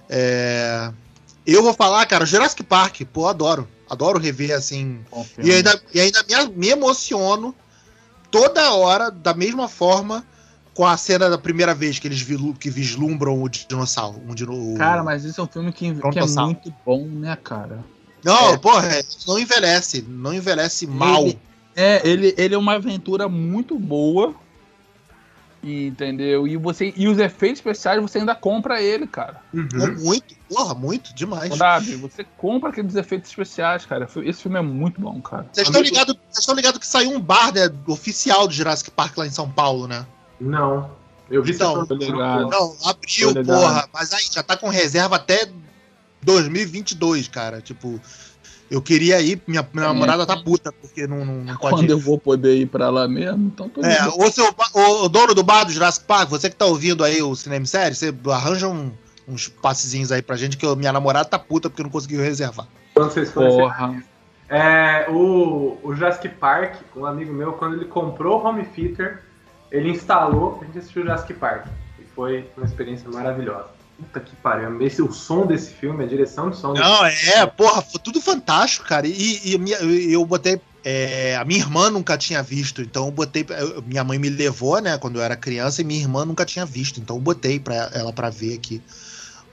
[0.09, 0.91] É,
[1.45, 3.67] Eu vou falar, cara, Jurassic Park, pô, adoro.
[3.89, 5.03] Adoro rever assim.
[5.41, 7.53] E ainda, e ainda me, me emociono
[8.31, 10.23] toda hora, da mesma forma,
[10.73, 12.25] com a cena da primeira vez que eles
[12.57, 14.21] que vislumbram o dinossauro.
[14.25, 17.83] Um dino, cara, mas isso é um filme que, que é muito bom, né, cara?
[18.23, 18.57] Não, é.
[18.57, 18.89] porra,
[19.27, 20.05] não envelhece.
[20.07, 21.23] Não envelhece mal.
[21.23, 21.39] Ele,
[21.75, 24.35] é, ele, ele é uma aventura muito boa.
[25.63, 26.47] Entendeu?
[26.47, 29.41] E, você, e os efeitos especiais você ainda compra ele, cara.
[29.53, 29.95] Uhum.
[29.99, 31.55] Muito, porra, muito, demais.
[31.55, 34.09] Sabe, você compra aqueles efeitos especiais, cara.
[34.23, 35.45] Esse filme é muito bom, cara.
[35.51, 36.17] Vocês estão ligados
[36.55, 40.05] ligado que saiu um bar né, oficial do Jurassic Park lá em São Paulo, né?
[40.39, 40.89] Não.
[41.29, 43.87] Eu vi então, Não, abriu, porra.
[43.93, 45.47] Mas aí já tá com reserva até
[46.23, 47.61] 2022, cara.
[47.61, 47.99] Tipo,
[48.71, 49.87] eu queria ir, minha, minha é.
[49.89, 51.91] namorada tá puta, porque não, não, não pode Quando ir.
[51.91, 55.35] eu vou poder ir pra lá mesmo, então tô É, o, seu, o, o, dono
[55.35, 58.69] do bar do Jurassic Park, você que tá ouvindo aí o Cinema Série, você arranja
[58.69, 58.91] um,
[59.27, 62.65] uns passezinhos aí pra gente, que eu, minha namorada tá puta porque não conseguiu reservar.
[62.93, 64.01] Quando vocês Porra.
[64.47, 69.21] É, o, o Jurassic Park, um amigo meu, quando ele comprou o home theater,
[69.69, 71.67] ele instalou, a gente assistiu o Jurassic Park.
[71.99, 73.80] E foi uma experiência maravilhosa.
[74.01, 74.81] Puta que pariu.
[74.81, 76.73] Esse, o som desse filme, a direção de som.
[76.73, 79.07] Não, é, porra, foi tudo fantástico, cara.
[79.07, 80.59] E, e minha, eu botei.
[80.83, 83.45] É, a minha irmã nunca tinha visto, então eu botei.
[83.85, 86.99] Minha mãe me levou, né, quando eu era criança, e minha irmã nunca tinha visto,
[86.99, 88.81] então eu botei pra ela pra ver aqui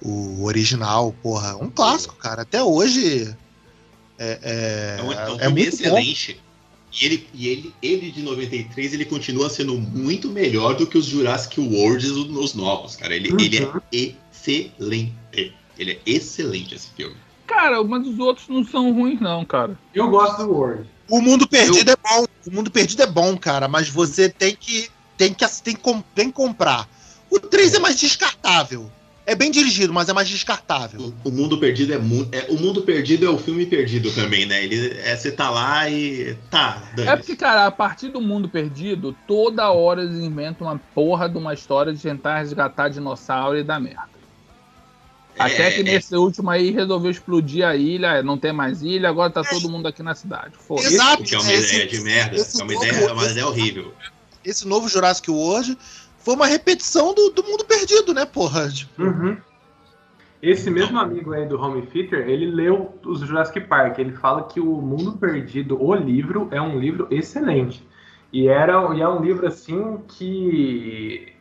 [0.01, 1.57] o original, porra.
[1.57, 2.43] Um clássico, cara.
[2.43, 3.37] Até hoje.
[4.19, 6.33] É, é, é um, é um é filme excelente.
[6.35, 6.49] Bom.
[6.91, 11.05] E ele, e ele, ele de 93, ele continua sendo muito melhor do que os
[11.05, 13.15] Jurassic Worlds nos novos, cara.
[13.15, 13.39] Ele, uhum.
[13.39, 14.17] ele é uhum
[14.53, 15.55] excelente.
[15.79, 17.17] Ele é excelente esse filme.
[17.47, 19.79] Cara, mas os outros não são ruins, não, cara.
[19.95, 20.87] Eu gosto do World.
[21.09, 21.95] O Mundo Perdido Eu...
[21.95, 22.27] é bom.
[22.47, 26.27] O Mundo Perdido é bom, cara, mas você tem que tem que, tem que, tem
[26.29, 26.89] que comprar.
[27.31, 27.77] O 3 é.
[27.77, 28.91] é mais descartável.
[29.27, 31.13] É bem dirigido, mas é mais descartável.
[31.23, 32.35] O, o Mundo Perdido é, muito.
[32.35, 34.65] é, O Mundo Perdido é o filme perdido também, né?
[34.65, 36.83] Ele é você tá lá e tá.
[36.97, 41.37] É porque, cara, a partir do Mundo Perdido, toda hora eles inventam uma porra de
[41.37, 44.18] uma história de tentar resgatar dinossauro e dar merda.
[45.39, 46.19] Até é, que nesse é.
[46.19, 50.03] último aí resolveu explodir a ilha, não tem mais ilha, agora tá todo mundo aqui
[50.03, 50.53] na cidade.
[50.79, 51.23] Exato.
[51.23, 52.37] Que é uma ideia de merda.
[52.37, 53.95] É uma ideia, é uma ideia horrível.
[54.45, 55.79] Esse novo Jurassic World
[56.19, 58.69] foi uma repetição do, do mundo perdido, né, porra?
[58.69, 59.03] Tipo...
[59.03, 59.37] Uhum.
[60.41, 63.99] Esse mesmo amigo aí do Home Theater, ele leu os Jurassic Park.
[63.99, 67.85] Ele fala que o Mundo Perdido, o livro, é um livro excelente.
[68.33, 71.33] E, era, e é um livro assim que.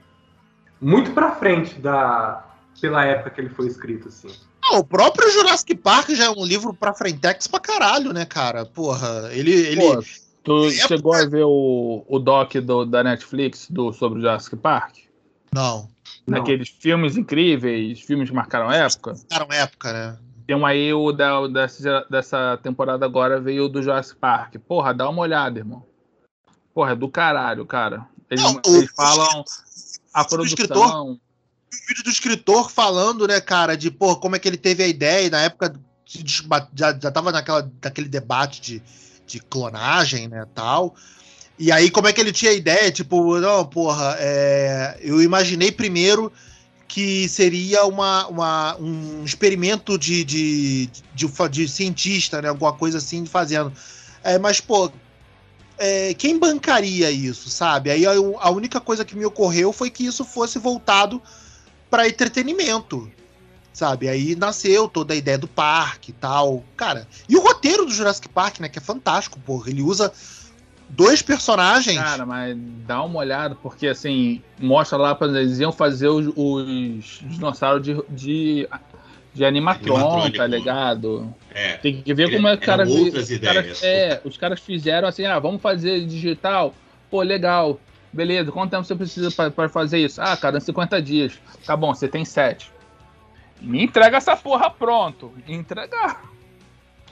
[0.82, 2.47] Muito pra frente da,
[2.80, 4.30] pela época que ele foi escrito, assim.
[4.62, 8.66] Ah, o próprio Jurassic Park já é um livro pra frentex pra caralho, né, cara?
[8.66, 9.52] Porra, ele.
[9.52, 9.82] ele...
[9.82, 10.04] Pô,
[10.48, 14.56] Tu é chegou a ver o, o doc do, da Netflix do, sobre o Jurassic
[14.56, 14.96] Park?
[15.54, 15.90] Não.
[16.26, 16.80] Naqueles não.
[16.80, 19.14] filmes incríveis, filmes que marcaram época?
[19.30, 20.18] Marcaram época, né?
[20.48, 24.56] Tem um aí, o da, dessa, dessa temporada agora veio o do Jurassic Park.
[24.66, 25.86] Porra, dá uma olhada, irmão.
[26.74, 28.08] Porra, é do caralho, cara.
[28.30, 29.44] Eles, não, eles o, falam
[30.14, 31.20] a produção.
[31.74, 34.88] O vídeo do escritor falando, né, cara, de porra, como é que ele teve a
[34.88, 35.74] ideia e na época
[36.06, 38.84] já, já tava naquela, naquele debate de
[39.28, 40.96] de clonagem, né, tal.
[41.60, 42.92] E aí, como é que ele tinha a ideia?
[42.92, 46.32] Tipo, não, porra, é, eu imaginei primeiro
[46.88, 53.26] que seria uma, uma um experimento de, de, de, de, cientista, né, alguma coisa assim,
[53.26, 53.74] fazendo.
[54.24, 54.90] É, mas, pô,
[55.78, 57.92] é, quem bancaria isso, sabe?
[57.92, 61.22] Aí a, a única coisa que me ocorreu foi que isso fosse voltado
[61.90, 63.10] para entretenimento
[63.78, 64.10] sabe?
[64.10, 66.64] Aí nasceu toda a ideia do parque e tal.
[66.76, 68.68] Cara, e o roteiro do Jurassic Park, né?
[68.68, 69.70] Que é fantástico, porra.
[69.70, 70.12] Ele usa
[70.90, 72.00] dois personagens.
[72.00, 77.20] Cara, mas dá uma olhada, porque assim, mostra lá para eles iam fazer os, os
[77.22, 78.68] dinossauros de, de,
[79.34, 81.32] de animatron, tá ligado?
[81.54, 81.74] É.
[81.78, 85.26] Tem que ver como é que cara, outras os caras, é, os caras fizeram assim,
[85.26, 86.74] ah, vamos fazer digital.
[87.12, 87.80] Pô, legal.
[88.18, 90.20] Beleza, quanto tempo você precisa para fazer isso?
[90.20, 91.40] Ah, cara, 50 dias.
[91.64, 92.72] Tá bom, você tem 7.
[93.62, 95.32] Me entrega essa porra pronto.
[95.48, 96.24] Entregar.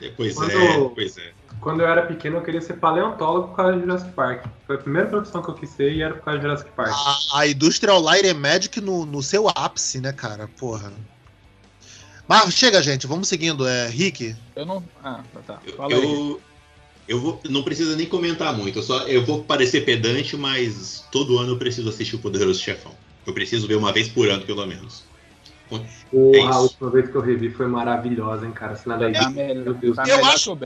[0.02, 1.32] É, pois quando, é, pois é.
[1.62, 4.46] Quando eu era pequeno, eu queria ser paleontólogo por causa de Jurassic Park.
[4.65, 6.89] Foi a primeira profissão que eu quis ser e era por causa de Jurassic Park.
[6.91, 10.50] A, a Industrial Light and Magic no, no seu ápice, né, cara?
[10.60, 10.91] Porra.
[12.28, 13.68] Mas chega, gente, vamos seguindo.
[13.68, 14.36] É, Rick?
[14.56, 14.84] Eu não.
[15.04, 15.60] Ah, tá.
[15.78, 16.41] Fala eu, eu,
[17.08, 18.80] eu vou, não precisa nem comentar muito.
[18.80, 22.91] Eu, só, eu vou parecer pedante, mas todo ano eu preciso assistir o Poderoso Chefão.
[23.26, 25.04] Eu preciso ver uma vez por ano, pelo menos.
[25.70, 28.76] Porra, é a última vez que eu revi foi maravilhosa, hein, cara.
[28.76, 29.96] Se nada é, meu Deus.
[29.96, 30.58] Tá eu acho,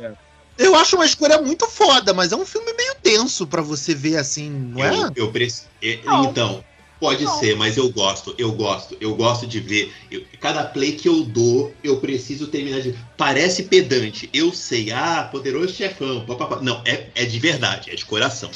[0.58, 4.18] eu acho uma escolha muito foda, mas é um filme meio tenso para você ver
[4.18, 4.94] assim, não é?
[4.94, 5.64] Eu, eu preci...
[5.82, 6.64] Então,
[7.00, 7.40] pode não.
[7.40, 9.92] ser, mas eu gosto, eu gosto, eu gosto de ver.
[10.12, 12.96] Eu, cada play que eu dou, eu preciso terminar de.
[13.18, 16.60] Parece pedante, eu sei, ah, poderoso chefão, papapá.
[16.62, 18.50] Não, é, é de verdade, é de coração.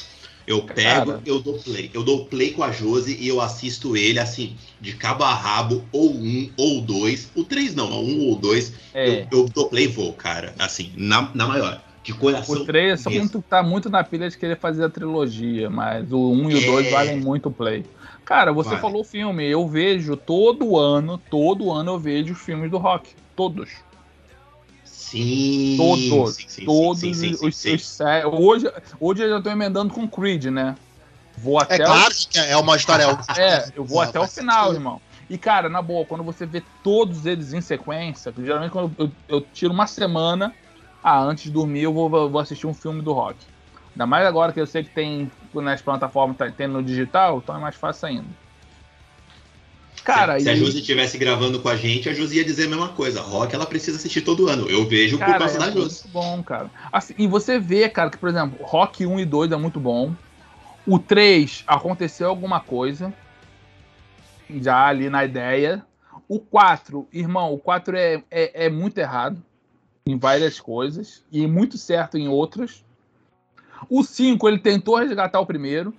[0.45, 1.21] Eu pego, Cara.
[1.25, 1.89] eu dou play.
[1.93, 5.86] Eu dou play com a Josi e eu assisto ele assim, de cabo a rabo,
[5.91, 7.29] ou um, ou dois.
[7.34, 8.73] O três não, um ou dois.
[8.93, 9.25] É.
[9.32, 10.53] Eu, eu dou play e vou, cara.
[10.60, 11.82] Assim, na, na maior.
[12.04, 12.56] De coração.
[12.56, 16.32] O 3 só muito, tá muito na pilha de querer fazer a trilogia, mas o
[16.32, 16.92] 1 um e o 2 é.
[16.92, 17.86] valem muito play.
[18.26, 18.82] Cara, você vale.
[18.82, 23.12] falou filme, eu vejo todo ano, todo ano eu vejo os filmes do rock.
[23.36, 23.70] Todos.
[24.84, 25.76] Sim.
[25.78, 26.36] Todos.
[26.36, 28.00] Sim, sim, todos sim, sim, os, sim, os,
[28.34, 30.76] hoje, hoje eu já tô emendando com Creed, né?
[31.38, 31.76] Vou é até.
[31.76, 32.28] É claro o...
[32.30, 33.06] que é uma história.
[33.38, 35.02] é, eu vou até o final, irmão.
[35.30, 39.42] E, cara, na boa, quando você vê todos eles em sequência, geralmente quando eu, eu
[39.42, 40.54] tiro uma semana,
[41.04, 43.38] ah, antes de dormir eu vou, vou, assistir um filme do rock.
[43.92, 47.56] Ainda mais agora que eu sei que tem nas plataformas, tá, tem no digital, então
[47.56, 48.44] é mais fácil ainda.
[50.04, 50.50] Cara, se, e...
[50.50, 53.22] a Josi estivesse gravando com a gente, a Josi ia dizer a mesma coisa.
[53.22, 54.68] Rock ela precisa assistir todo ano.
[54.70, 56.04] Eu vejo cara, por causa é da Josi.
[56.04, 56.70] Muito bom, cara.
[56.92, 60.13] Assim, e você vê, cara, que, por exemplo, Rock 1 e 2 é muito bom.
[60.86, 63.13] O 3 aconteceu alguma coisa.
[64.50, 65.86] Já ali na ideia.
[66.28, 69.42] O 4, irmão, o 4 é, é, é muito errado
[70.06, 71.24] em várias coisas.
[71.32, 72.84] E muito certo em outras.
[73.89, 75.94] O 5, ele tentou resgatar o primeiro.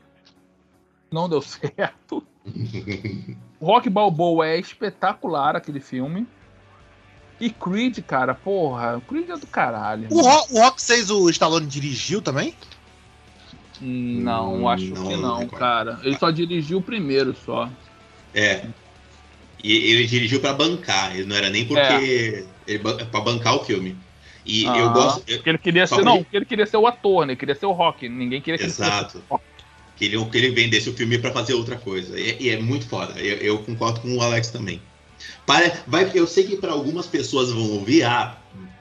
[1.11, 2.27] Não deu certo.
[3.61, 6.27] Rock Balboa é espetacular aquele filme.
[7.41, 10.09] E Creed, cara, porra, Creed é do caralho.
[10.11, 12.55] O, Rock, o Rock 6 o Stallone dirigiu também?
[13.81, 15.99] Não, hum, acho não, que não, não cara.
[16.05, 17.69] Ele só dirigiu o primeiro só.
[18.33, 18.69] É.
[19.65, 22.79] E ele dirigiu para bancar, ele não era nem porque é.
[22.79, 23.97] para bancar o filme.
[24.45, 25.23] E ah, eu gosto.
[25.23, 27.33] Porque ele queria ser, não, ele queria ser o ator, né?
[27.33, 28.07] Ele queria ser o Rock.
[28.07, 29.23] Ninguém queria que Exato.
[29.31, 29.41] ele
[29.97, 32.19] que ele, que ele vendesse o filme para fazer outra coisa.
[32.19, 33.19] E, e é muito foda.
[33.19, 34.83] Eu, eu, concordo com o Alex também.
[35.47, 38.37] Para, vai, eu sei que para algumas pessoas vão ouvir, ah,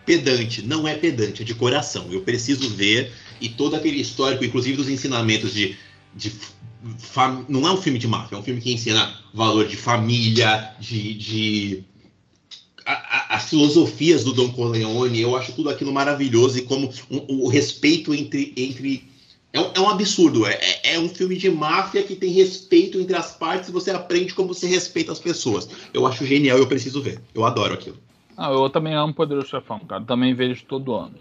[0.06, 0.62] pedante.
[0.62, 2.08] Não é pedante, é de coração.
[2.12, 5.78] Eu preciso ver e todo aquele histórico, inclusive dos ensinamentos de.
[6.14, 6.32] de
[7.48, 11.14] não é um filme de máfia, é um filme que ensina valor de família, de.
[11.14, 11.84] de
[12.86, 17.44] a, a, as filosofias do Don Corleone, eu acho tudo aquilo maravilhoso e como um,
[17.46, 19.08] o respeito entre, entre
[19.54, 20.46] é um, é um absurdo.
[20.46, 23.92] É, é, é, um filme de máfia que tem respeito entre as partes e você
[23.92, 25.70] aprende como se respeita as pessoas.
[25.94, 27.22] Eu acho genial eu preciso ver.
[27.34, 27.98] Eu adoro aquilo.
[28.36, 30.04] Ah, eu também amo Poderoso Chefão, cara.
[30.04, 31.14] Também vejo todo ano.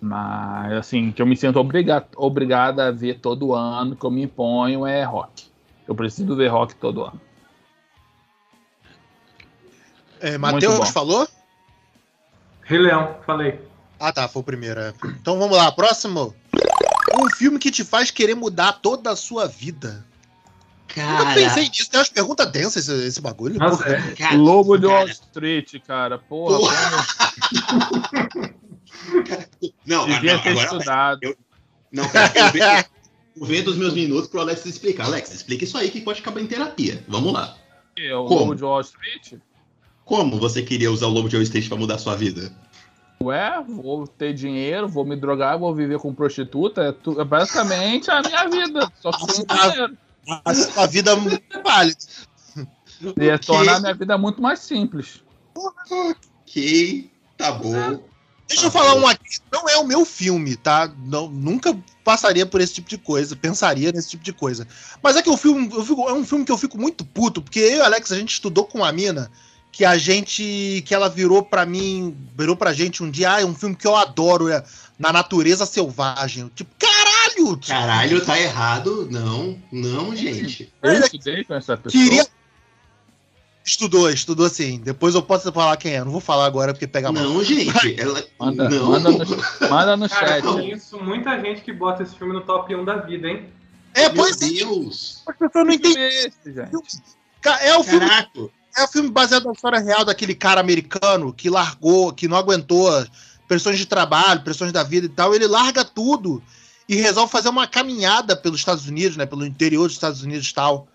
[0.00, 4.22] Mas, assim, que eu me sinto obrigado, obrigado a ver todo ano, que eu me
[4.22, 5.44] imponho é rock.
[5.86, 7.20] Eu preciso ver rock todo ano.
[10.20, 11.28] É, Matheus falou?
[12.62, 13.60] Rei Leão, falei.
[13.98, 14.80] Ah, tá, foi o primeiro.
[14.80, 14.94] É.
[15.20, 16.34] Então vamos lá, próximo.
[17.20, 20.06] Um filme que te faz querer mudar toda a sua vida.
[20.88, 21.30] Cara.
[21.30, 23.58] Eu pensei nisso, tem umas perguntas densas esse, esse bagulho.
[23.58, 24.14] Nossa, é.
[24.14, 26.18] cara, Lobo de Wall Street, cara.
[26.18, 26.58] Porra.
[26.58, 27.06] porra.
[29.86, 31.18] não, Devia não, ter agora, estudado.
[31.22, 31.36] Eu,
[31.92, 32.04] não,
[33.36, 35.04] eu vendo, os meus minutos pro Alex explicar.
[35.04, 37.04] Alex, explica isso aí que pode acabar em terapia.
[37.08, 37.56] Vamos lá.
[37.96, 38.40] É o Como?
[38.40, 39.34] Lobo de Wall Street?
[40.04, 42.52] Como você queria usar o Lobo de Wall Street para mudar a sua vida?
[43.22, 46.82] Ué, vou ter dinheiro, vou me drogar, vou viver com prostituta.
[46.82, 48.90] É, tu, é basicamente a minha vida.
[49.00, 49.96] Só que sem dinheiro.
[50.26, 51.98] A, a vida é válida.
[53.20, 55.22] Ia tornar a minha vida muito mais simples.
[55.54, 58.02] Ok, tá bom.
[58.50, 59.38] Deixa eu falar um aqui.
[59.52, 60.92] Não é o meu filme, tá?
[61.04, 64.66] Não, nunca passaria por esse tipo de coisa, pensaria nesse tipo de coisa.
[65.00, 67.40] Mas é que o filme, eu fico, é um filme que eu fico muito puto,
[67.40, 69.30] porque eu e o Alex, a gente estudou com a mina
[69.70, 70.82] que a gente.
[70.84, 72.16] que ela virou para mim.
[72.36, 74.64] virou pra gente um dia, ah, é um filme que eu adoro, é
[74.98, 76.50] Na Natureza Selvagem.
[76.54, 77.56] Tipo, caralho!
[77.64, 79.08] Caralho, tá errado.
[79.10, 80.72] Não, não, gente.
[80.82, 82.02] Eu estudei com essa pessoa.
[82.02, 82.26] Queria...
[83.70, 84.80] Estudou, estudou sim.
[84.80, 86.02] Depois eu posso falar quem é.
[86.02, 87.22] Não vou falar agora porque pega mal.
[87.22, 88.00] Não, gente.
[88.00, 88.24] Ela...
[88.36, 88.90] Manda, não.
[88.90, 89.18] Manda no,
[89.70, 90.72] manda no Cara, chat.
[90.72, 93.48] Isso, muita gente que bota esse filme no top 1 da vida, hein?
[93.94, 94.48] É, Meu pois é.
[94.48, 95.22] Deus.
[95.24, 96.02] As pessoas não entendem.
[96.02, 98.08] É, é o filme.
[98.08, 98.50] Caraca.
[98.76, 102.90] É um filme baseado na história real daquele cara americano que largou, que não aguentou
[103.46, 105.32] pressões de trabalho, pressões da vida e tal.
[105.32, 106.42] Ele larga tudo
[106.88, 109.26] e resolve fazer uma caminhada pelos Estados Unidos, né?
[109.26, 110.88] Pelo interior dos Estados Unidos e tal.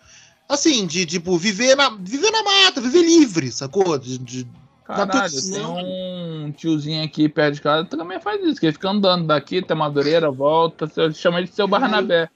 [0.48, 3.98] Assim, de tipo, viver na, viver na mata, viver livre, sacou?
[3.98, 4.48] De, de
[4.86, 8.90] Caralho, tem um tiozinho aqui perto de casa que também faz isso, que ele fica
[8.90, 12.30] andando daqui, tem Madureira, volta, chama ele de seu Barnabé.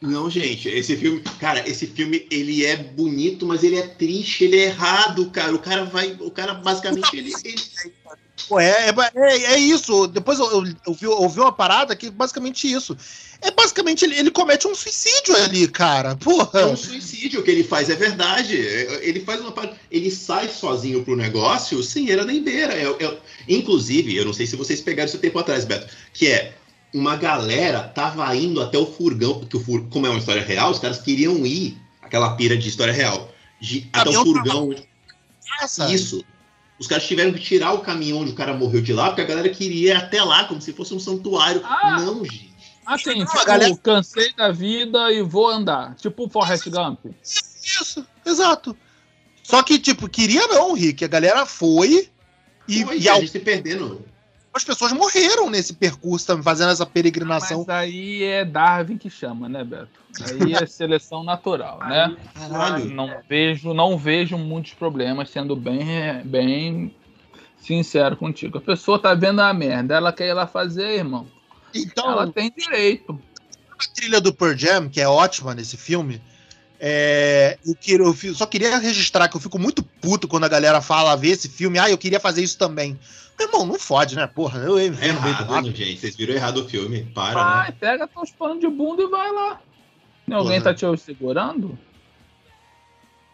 [0.00, 4.56] Não, gente, esse filme, cara, esse filme ele é bonito, mas ele é triste, ele
[4.56, 5.54] é errado, cara.
[5.54, 7.60] O cara vai, o cara basicamente ele, ele...
[8.46, 10.06] Pô, é, é, é, isso.
[10.06, 12.96] Depois eu, eu, eu, vi, eu vi uma parada que basicamente isso.
[13.40, 16.16] É basicamente ele, ele comete um suicídio ali, cara.
[16.16, 16.60] Porra.
[16.60, 18.56] É um suicídio que ele faz, é verdade.
[18.56, 19.52] Ele faz uma
[19.90, 22.76] ele sai sozinho pro negócio sem era nem beira.
[22.76, 23.18] Eu, eu,
[23.48, 26.54] inclusive, eu não sei se vocês pegaram isso tempo atrás, Beto, que é
[26.92, 30.70] uma galera tava indo até o furgão, que o fur, como é uma história real,
[30.70, 34.74] os caras queriam ir, aquela pira de história real, de, até o furgão.
[35.60, 35.92] Essa.
[35.92, 36.24] Isso.
[36.78, 39.24] Os caras tiveram que tirar o caminhão onde o cara morreu de lá, porque a
[39.24, 41.60] galera queria ir até lá, como se fosse um santuário.
[41.64, 42.00] Ah.
[42.00, 42.48] Não, gente.
[42.86, 45.94] Assim, Não, tipo, a galera- cansei da vida e vou andar.
[45.96, 47.00] Tipo o Forrest Gump.
[47.22, 48.76] Isso, exato.
[49.42, 51.04] Só que, tipo, queria não, Rick.
[51.04, 52.08] A galera foi
[52.66, 54.04] e, Foi, e a gente se perdendo.
[54.64, 57.64] Pessoas morreram nesse percurso, também, fazendo essa peregrinação.
[57.66, 59.88] Mas aí é Darwin que chama, né, Beto?
[60.22, 62.16] Aí é seleção natural, né?
[62.34, 62.84] Caralho.
[62.86, 66.94] Não vejo, não vejo muitos problemas, sendo bem, bem
[67.60, 68.58] sincero contigo.
[68.58, 71.26] A pessoa tá vendo a merda, ela quer ir lá fazer, irmão.
[71.74, 73.20] Então, Ela tem direito.
[73.70, 76.20] a trilha do Pearl Jam, que é ótima nesse filme,
[76.80, 80.80] é, eu, quero- eu só queria registrar que eu fico muito puto quando a galera
[80.80, 82.98] fala, vê esse filme, ah, eu queria fazer isso também.
[83.40, 84.26] Irmão, não fode, né?
[84.26, 86.00] Porra, eu ia É no meio do gente.
[86.00, 87.04] Vocês viram errado o filme.
[87.14, 87.76] Para, Vai, né?
[87.78, 89.60] pega teus panos de bunda e vai lá.
[90.26, 90.74] Tem alguém Porra.
[90.74, 91.78] tá te segurando?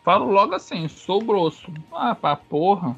[0.05, 1.73] Falo logo assim, sou grosso.
[1.93, 2.95] Ah, pra porra.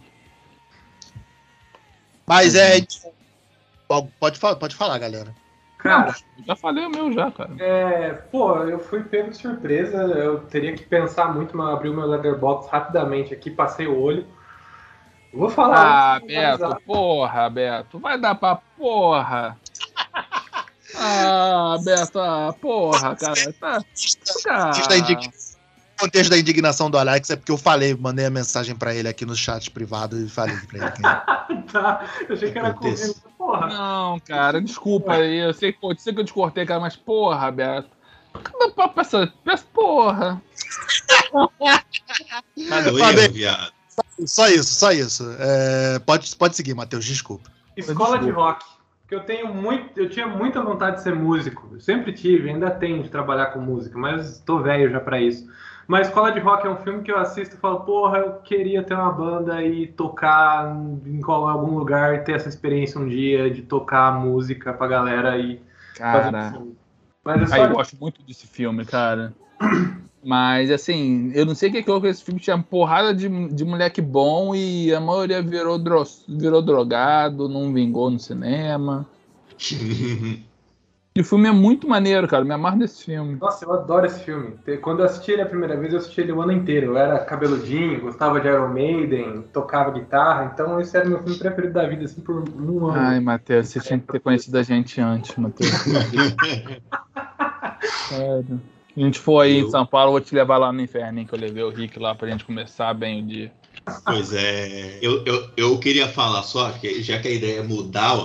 [2.26, 2.78] Mas é.
[2.78, 3.12] então,
[4.18, 5.32] Pode, falar- pode falar, galera.
[5.78, 7.54] Cara, Não, já falei o meu já, cara.
[7.60, 9.98] é, pô, eu fui pego de surpresa.
[9.98, 13.96] Eu teria que pensar muito, mas eu abri o meu letterbox rapidamente aqui, passei o
[13.96, 14.26] olho.
[15.32, 16.16] Vou falar.
[16.16, 16.20] Ah.
[16.20, 17.98] Beto, porra, Beto.
[17.98, 19.56] Vai dar pra porra.
[20.98, 23.52] Ah, Beto, ah, porra, cara.
[23.60, 23.82] Tá,
[24.44, 24.64] cara.
[24.72, 28.30] Contexto da indig- O contexto da indignação do Alex é porque eu falei, mandei a
[28.30, 30.90] mensagem pra ele aqui no chat privado e falei pra ele.
[30.92, 31.02] que-
[31.72, 33.14] Tá, eu achei que era comigo.
[33.36, 33.66] Porra.
[33.66, 35.36] Não, cara, desculpa aí.
[35.38, 37.90] Eu sei, pô, eu sei que eu te cortei, cara, mas porra, Beto.
[38.74, 40.40] Papo essa, essa porra.
[42.68, 43.20] Cadê o Fabio.
[43.20, 43.72] erro, viado?
[44.24, 45.24] Só isso, só isso.
[45.38, 47.50] É, pode, pode seguir, Matheus, desculpa.
[47.76, 48.64] Escola de rock.
[49.02, 51.68] Porque eu tenho muito, eu tinha muita vontade de ser músico.
[51.72, 55.46] Eu sempre tive, ainda tenho de trabalhar com música, mas tô velho já pra isso.
[55.86, 58.82] Mas Escola de Rock é um filme que eu assisto e falo, porra, eu queria
[58.82, 60.74] ter uma banda e tocar
[61.06, 65.60] em algum lugar e ter essa experiência um dia de tocar música pra galera e
[65.94, 66.50] fazer um Cara.
[66.50, 66.76] filme.
[67.24, 69.32] Mas é Aí eu só gosto muito desse filme, cara.
[70.26, 72.40] Mas, assim, eu não sei o que que houve esse filme.
[72.40, 78.10] Tinha porrada de, de moleque bom e a maioria virou, dro virou drogado, não vingou
[78.10, 79.06] no cinema.
[81.16, 82.44] E o filme é muito maneiro, cara.
[82.44, 83.38] Me amarro nesse filme.
[83.40, 84.54] Nossa, eu adoro esse filme.
[84.82, 86.88] Quando eu assisti ele a primeira vez, eu assisti ele o ano inteiro.
[86.88, 91.72] Eu era cabeludinho, gostava de Iron Maiden, tocava guitarra, então esse era meu filme preferido
[91.72, 93.00] da vida, assim, por um ano.
[93.00, 95.70] Ai, Matheus, você tinha que ter conhecido a gente antes, Matheus.
[98.10, 98.60] Sério.
[98.96, 101.18] A gente for aí em Eu- São Paulo, eu vou te levar lá no inferno,
[101.18, 103.52] hein, que eu levei o Rick lá pra gente começar bem o dia.
[104.04, 108.16] Pois é, eu, eu, eu queria falar só, que já que a ideia é mudar,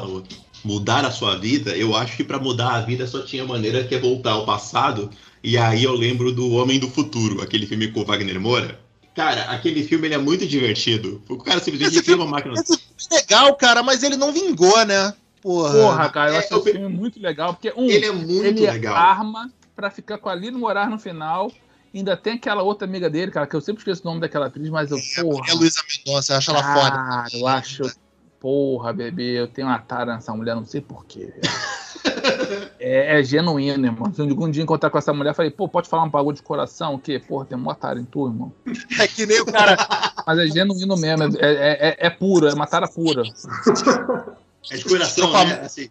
[0.63, 3.93] mudar a sua vida, eu acho que para mudar a vida só tinha maneira que
[3.93, 5.09] é voltar ao passado.
[5.43, 8.79] E aí eu lembro do Homem do Futuro, aquele filme com o Wagner Moura.
[9.13, 11.21] Cara, aquele filme ele é muito divertido.
[11.27, 12.53] O cara simplesmente Esse cria uma máquina.
[12.53, 15.13] Esse filme é legal, cara, mas ele não vingou, né?
[15.41, 15.71] Porra.
[15.73, 18.45] Porra, cara, eu é, acho eu esse filme muito legal, porque, um, Ele é muito
[18.45, 18.95] ele legal.
[18.95, 21.51] arma pra ficar com a Aline Morar no final.
[21.93, 24.69] Ainda tem aquela outra amiga dele, cara, que eu sempre esqueço o nome daquela atriz,
[24.69, 25.49] mas eu, porra.
[25.49, 26.91] É a Luísa Mendonça, eu acho ela foda.
[26.91, 27.83] Cara, eu acho.
[28.39, 31.33] Porra, bebê, eu tenho uma tara nessa mulher, não sei porquê.
[32.79, 34.11] é, é genuíno, irmão.
[34.13, 36.41] Se algum dia encontrar com essa mulher, eu falei, pô, pode falar um bagulho de
[36.41, 36.95] coração?
[36.95, 37.19] O quê?
[37.19, 38.53] Porra, tem uma tara em tu, irmão.
[38.99, 39.77] É que nem o cara.
[40.25, 43.21] Mas é genuíno mesmo, é, é, é, é puro, é uma tara pura.
[44.71, 45.61] É de coração, né?
[45.61, 45.89] Assim.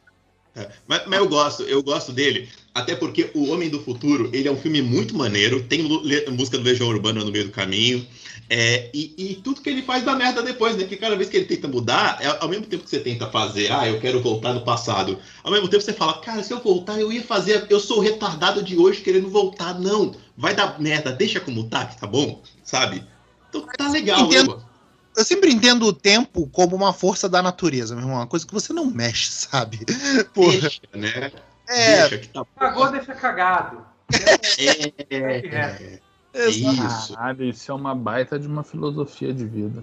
[0.54, 4.48] É, Mas, mas eu gosto, eu gosto dele, até porque O Homem do Futuro, ele
[4.48, 8.04] é um filme muito maneiro, tem música do Legião Urbana no meio do caminho,
[8.52, 10.82] é, e, e tudo que ele faz dá merda depois, né?
[10.82, 13.70] Porque cada vez que ele tenta mudar, é, ao mesmo tempo que você tenta fazer,
[13.70, 17.00] ah, eu quero voltar no passado, ao mesmo tempo você fala, cara, se eu voltar,
[17.00, 19.78] eu ia fazer, eu sou o retardado de hoje querendo voltar.
[19.78, 23.04] Não, vai dar merda, deixa como tá, que tá bom, sabe?
[23.48, 24.69] Então tá legal, Entendo.
[25.16, 28.16] Eu sempre entendo o tempo como uma força da natureza, meu irmão.
[28.16, 29.80] Uma coisa que você não mexe, sabe?
[30.32, 30.60] Porra.
[30.60, 31.32] Deixa, né?
[31.68, 33.84] É, Deixa que tá Cagou, deixa cagado.
[34.58, 36.00] É, é,
[36.34, 37.14] é isso.
[37.14, 39.82] Caralho, isso é uma baita de uma filosofia de vida.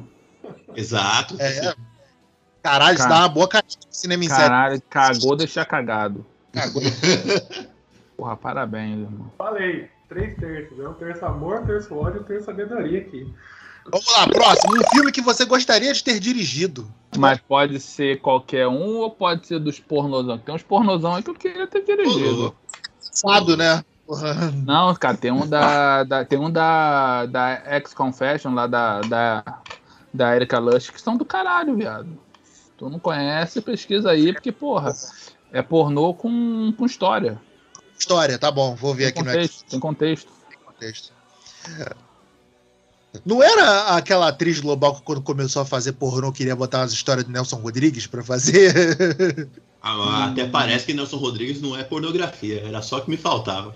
[0.75, 1.35] Exato.
[1.39, 1.73] é.
[2.61, 3.15] Caralho, isso Cara.
[3.15, 4.27] dá uma boa caixinha de cinema em.
[4.27, 6.25] Caralho, cagou, deixar cagado.
[8.17, 9.31] Porra, parabéns, irmão.
[9.37, 10.77] Falei, três terços.
[10.79, 13.33] É um terço amor, um terço ódio, um terço sabedoria aqui.
[13.89, 14.75] Vamos lá, próximo.
[14.75, 16.91] Um filme que você gostaria de ter dirigido.
[17.17, 20.37] Mas pode ser qualquer um ou pode ser dos pornozão?
[20.37, 22.55] Tem uns pornozão aí que eu queria ter dirigido.
[22.99, 23.83] Sado, né?
[24.65, 26.03] Não, cara, tem um da.
[26.03, 27.25] da- tem um da.
[27.25, 29.01] Da X-Confession lá da.
[29.01, 29.43] Da,
[30.13, 32.17] da Erika Lush que são do caralho, viado.
[32.77, 34.93] Tu não conhece, pesquisa aí, porque, porra.
[35.51, 37.41] É pornô com, com história.
[37.97, 40.31] História, tá bom, vou ver Tem aqui contexto, tem contexto.
[40.51, 41.13] no contexto.
[43.25, 47.25] Não era aquela atriz global que quando começou a fazer pornô queria botar as histórias
[47.25, 49.47] de Nelson Rodrigues pra fazer?
[49.89, 53.73] Ah, Até parece que Nelson Rodrigues não é pornografia, era só que me faltava.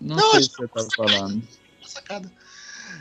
[0.00, 1.42] Não, Não, sei acho o que você tava falando.
[1.84, 2.32] Sacada.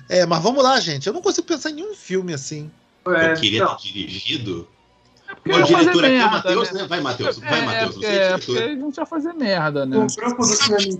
[0.07, 1.05] É, mas vamos lá, gente.
[1.05, 2.71] Eu não consigo pensar em nenhum filme assim.
[3.07, 4.67] É, eu queria não, ter dirigido.
[5.43, 6.81] Porque O diretor aqui é o merda, Matheus, né?
[6.81, 6.87] né?
[6.87, 7.37] Vai, Matheus.
[7.37, 7.91] Vai, É, Matheus.
[7.93, 8.63] porque, Você é é porque diretor.
[8.63, 9.97] a gente ia fazer merda, né?
[9.99, 10.09] o
[10.43, 10.91] série.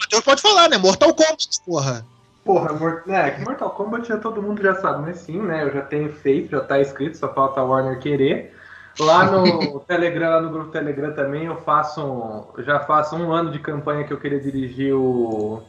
[0.00, 0.78] Matheus pode falar, né?
[0.78, 2.06] Mortal Kombat, porra.
[2.46, 5.64] Porra, Mor- é, que Mortal Kombat já todo mundo já sabe, mas sim, né?
[5.64, 8.54] Eu já tenho feito, já tá escrito, só falta a Warner querer.
[8.98, 13.50] Lá no Telegram, lá no grupo Telegram também, eu faço um, já faço um ano
[13.50, 15.60] de campanha que eu queria dirigir o,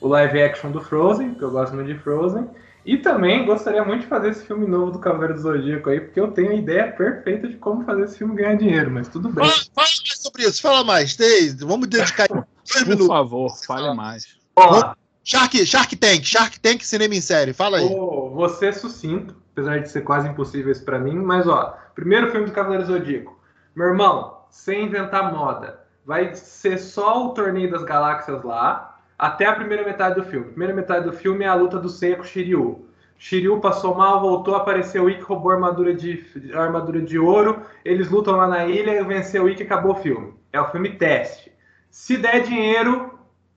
[0.00, 2.46] o live action do Frozen, que eu gosto muito de Frozen.
[2.86, 6.20] E também gostaria muito de fazer esse filme novo do Cavaleiro do Zodíaco aí, porque
[6.20, 9.44] eu tenho a ideia perfeita de como fazer esse filme ganhar dinheiro, mas tudo bem.
[9.46, 11.16] Fala, fala mais sobre isso, fala mais.
[11.16, 13.06] Tem, vamos dedicar dois Por minutos.
[13.06, 14.24] favor, fale mais.
[14.56, 14.96] Lá.
[15.28, 17.86] Shark, Shark Tank, Shark Tank Cinema em Série, fala aí.
[17.86, 22.46] Vou ser sucinto, apesar de ser quase impossível isso pra mim, mas ó, primeiro filme
[22.46, 23.38] do Cavaleiro Zodíaco.
[23.76, 29.52] Meu irmão, sem inventar moda, vai ser só o Torneio das Galáxias lá, até a
[29.52, 30.46] primeira metade do filme.
[30.46, 32.88] Primeira metade do filme é a luta do Seiya com Shiryu.
[33.18, 36.24] Shiryu passou mal, voltou, apareceu o Ikki, roubou a armadura de,
[36.54, 40.02] a armadura de ouro, eles lutam lá na ilha, venceu o Ikki e acabou o
[40.02, 40.32] filme.
[40.54, 41.52] É o filme teste.
[41.90, 43.07] Se der dinheiro,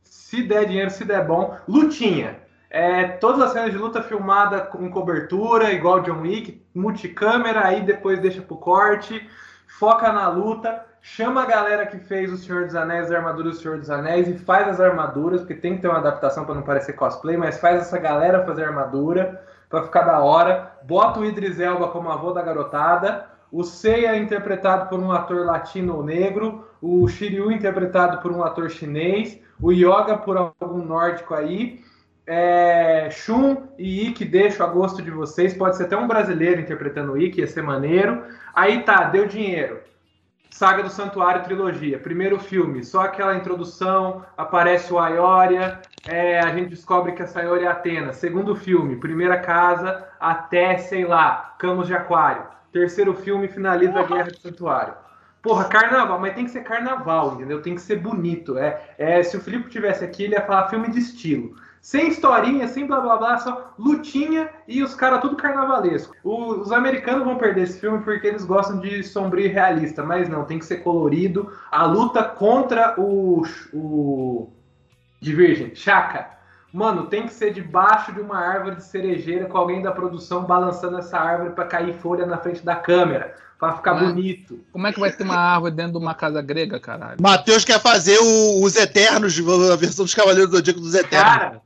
[0.04, 2.40] se der dinheiro, se der bom, lutinha.
[2.70, 8.20] É, todas as cenas de luta filmada com cobertura, igual John Wick, multicâmera, aí depois
[8.20, 9.30] deixa pro corte,
[9.68, 13.62] foca na luta, chama a galera que fez o Senhor dos Anéis, as armaduras do
[13.62, 16.62] Senhor dos Anéis e faz as armaduras, porque tem que ter uma adaptação para não
[16.62, 20.72] parecer cosplay, mas faz essa galera fazer armadura para ficar da hora.
[20.84, 25.98] Bota o Idris Elba como avô da garotada, o Seiya interpretado por um ator latino
[25.98, 31.82] ou negro, o Shiryu interpretado por um ator chinês, o Yoga por algum nórdico aí,
[32.26, 35.54] é, Shun e Ikki deixo a gosto de vocês.
[35.54, 38.24] Pode ser até um brasileiro interpretando o Ikki, ia ser maneiro.
[38.56, 39.80] Aí tá, deu dinheiro.
[40.50, 41.98] Saga do Santuário trilogia.
[41.98, 47.68] Primeiro filme, só aquela introdução, aparece o Aioria, é, a gente descobre que essa Aioria
[47.68, 48.14] é Atena.
[48.14, 52.44] Segundo filme, primeira casa até, sei lá, Camus de Aquário.
[52.72, 54.94] Terceiro filme, finaliza a Guerra do Santuário.
[55.42, 57.62] Porra, carnaval, mas tem que ser carnaval, entendeu?
[57.62, 58.58] Tem que ser bonito.
[58.58, 61.56] É, é, se o Filipe tivesse aqui, ele ia falar filme de estilo.
[61.82, 66.16] Sem historinha, sem blá blá blá, só lutinha e os caras tudo carnavalesco.
[66.24, 70.30] O- os americanos vão perder esse filme porque eles gostam de sombrio e realista, mas
[70.30, 71.52] não, tem que ser colorido.
[71.72, 73.42] A luta contra o,
[73.74, 74.54] o
[75.20, 76.30] de Virgem, Chaka.
[76.74, 80.98] Mano, tem que ser debaixo de uma árvore de cerejeira com alguém da produção balançando
[80.98, 84.08] essa árvore pra cair folha na frente da câmera, pra ficar Né?
[84.08, 84.60] bonito.
[84.72, 87.18] Como é que vai ter uma árvore dentro de uma casa grega, caralho?
[87.22, 89.38] Matheus quer fazer o- os Eternos,
[89.72, 91.30] a versão dos Cavaleiros do Zodíaco dos Eternos.
[91.34, 91.62] Cara,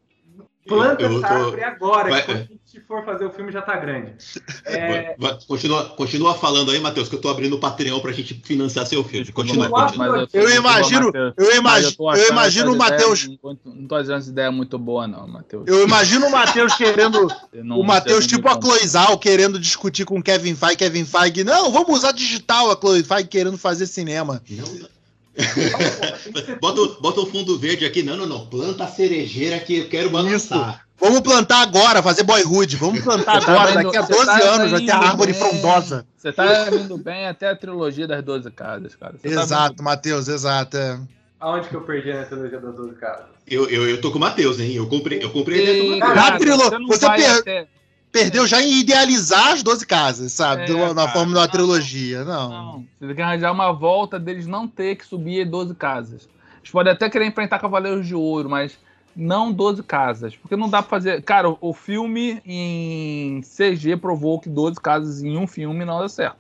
[0.67, 3.29] planta Eu- eu essa tô- árvore agora, Vai- que quando a gente for fazer o
[3.31, 4.13] filme já tá grande.
[4.67, 5.15] É,
[5.47, 9.03] continua, continua falando aí, Matheus, que eu tô abrindo o Patreon pra gente financiar seu
[9.03, 9.31] filme.
[9.31, 10.27] Continua, Mas- continua.
[10.33, 13.29] eu, Eu imagino, eu imagino, eu imagino o Matheus,
[13.63, 15.63] Não tô achando essa ideia muito boa, não, Matheus.
[15.67, 20.17] eu imagino o Matheus querendo, Eu não o Matheus tipo a Cloizal querendo discutir com
[20.19, 24.41] o Kevin Feige, Kevin Feige, não, vamos usar digital, a Chloe Feige querendo fazer cinema.
[24.49, 24.95] Não,
[26.61, 28.01] Bota, o- bota o fundo verde aqui.
[28.01, 28.45] Não, não, não.
[28.47, 30.84] Planta a cerejeira que eu quero balançar.
[30.99, 34.47] Vamos plantar agora, fazer boyhood, vamos plantar tá agora, indo- daqui a você 12 tá
[34.49, 35.41] anos vai ter a árvore bem.
[35.41, 36.05] frondosa.
[36.17, 39.15] Você tá indo bem até a trilogia das 12 casas, cara.
[39.21, 40.77] Você tá Exato, Matheus, exato.
[40.77, 40.99] é.
[41.39, 43.25] Aonde que eu perdi na trilogia das 12 casas?
[43.45, 44.73] Eu, eu, eu tô com o Matheus, hein?
[44.73, 47.67] Eu comprei, eu comprei E, dentro do Na cara, trilo- você você per- até-
[48.11, 50.63] Perdeu já em idealizar as 12 casas, sabe?
[50.71, 52.23] É, na cara, forma de uma trilogia.
[52.23, 52.49] Não.
[52.49, 56.29] Não, você tem que arranjar uma volta deles não ter que subir 12 casas.
[56.61, 58.77] Eles podem até querer enfrentar Cavaleiros de Ouro, mas
[59.15, 60.35] não 12 casas.
[60.35, 61.21] Porque não dá pra fazer.
[61.23, 66.37] Cara, o, filme em CG provou que 12 casas em um filme não dá certo.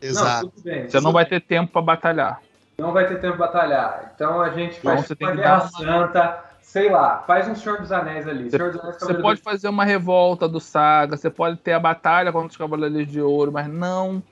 [0.00, 0.46] Exato.
[0.46, 0.88] Não, tudo bem.
[0.88, 2.40] Você não vai ter tempo pra batalhar.
[2.76, 4.12] Não vai ter tempo pra batalhar.
[4.14, 7.46] Então a gente Então faz você tem uma que Guerra uma- Santa, sei lá, faz
[7.48, 8.50] um Senhor dos Anéis ali.
[8.50, 11.78] Você- Senhor dos Anéis Você pode fazer uma revolta do Saga, você pode ter a
[11.80, 14.22] batalha contra os Cavaleiros de Ouro, mas não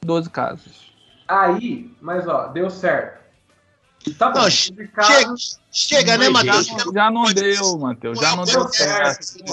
[0.00, 0.88] 12 casas.
[1.26, 3.18] Aí, mas ó, deu certo.
[4.14, 4.40] Tá bom.
[4.40, 5.34] Não, Chega,
[5.70, 6.66] chega né, Matheus?
[6.66, 8.18] Já, não deu, Matheus.
[8.18, 9.44] Já não Deu certo.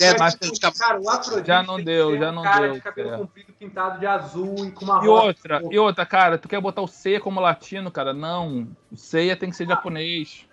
[0.00, 5.04] É, Já não deu, já não deu cabelo comprido pintado de azul e com uma
[5.04, 8.12] E outra, e outra, cara, tu quer botar o Seiya como latino, cara?
[8.12, 8.68] Não.
[8.90, 10.46] O Seiya tem que ser japonês.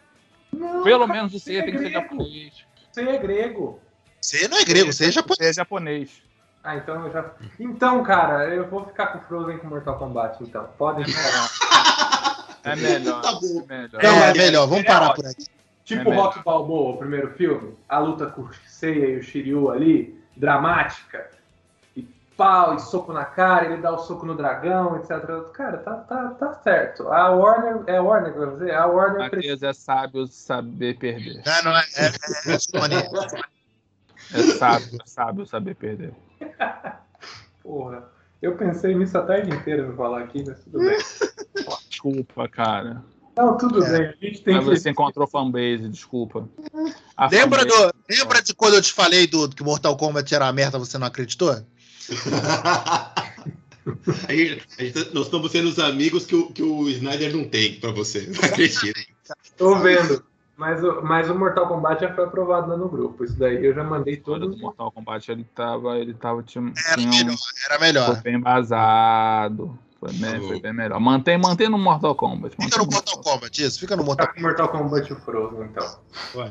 [0.51, 2.53] Não, Pelo cara, menos o Seiya é tem que ser japonês.
[2.91, 3.79] Você é grego.
[4.19, 5.37] Você não é grego, você é japonês.
[5.37, 6.21] Seiya é japonês.
[6.63, 7.31] Ah, então eu já.
[7.59, 10.67] Então, cara, eu vou ficar com Frozen com Mortal Kombat, então.
[10.77, 11.49] Podem falar.
[12.63, 13.21] É melhor.
[13.21, 13.65] Tá bom.
[13.69, 13.99] É melhor.
[14.03, 15.23] É, Não, mas- melhor, vamos é parar ótimo.
[15.23, 15.45] por aqui.
[15.83, 19.71] Tipo É Rock Balboa, o primeiro filme, a luta com o Seiya e o Shiryu
[19.71, 21.29] ali, dramática,
[21.97, 22.03] e
[22.37, 25.09] pau, e soco na cara, ele dá o soco no dragão, etc.
[25.51, 27.07] Cara, tá, tá, tá certo.
[27.11, 29.53] A Warner, é a Warner, vamos dizer, a Warner precisa.
[29.55, 31.41] Matheus é sábio saber perder.
[31.45, 32.95] É, não é, é, é, é Sony.
[34.33, 36.13] É sábio, é sábio saber perder.
[37.61, 38.03] Porra,
[38.41, 40.97] eu pensei nisso a tarde inteira pra falar aqui, mas tudo bem.
[42.03, 43.03] Desculpa, cara.
[43.37, 43.91] Não, tudo É.
[43.91, 44.69] bem, a gente tem Mas que.
[44.79, 46.49] você encontrou fanbase, desculpa.
[47.15, 50.45] A Lembra, fanbase- do, lembra de quando eu te falei do, que Mortal Kombat era
[50.45, 51.55] uma merda você não acreditou?
[54.27, 57.45] A gente- a gente- nós estamos sendo os amigos que o, que o Snyder não
[57.49, 58.27] tem pra você.
[58.27, 58.99] Não acredita.
[59.57, 60.23] Tô vendo.
[60.55, 63.23] Mas o, mas o Mortal Kombat já foi aprovado lá no grupo.
[63.23, 64.55] Isso daí eu já mandei História todos.
[64.57, 68.21] do Mortal Kombat, ele tava, ele tava tinha, Era tinha um- melhor, era foi melhor.
[68.21, 69.79] bem vazado.
[70.01, 70.99] Foi bem, Tá foi bem melhor.
[70.99, 72.55] Mantém, mantém no Mortal Kombat.
[72.59, 75.99] Fica no Mortal Kombat, isso, fica no Mortal Tá com Mortal Kombat o Frozen, então.
[76.35, 76.49] Ué,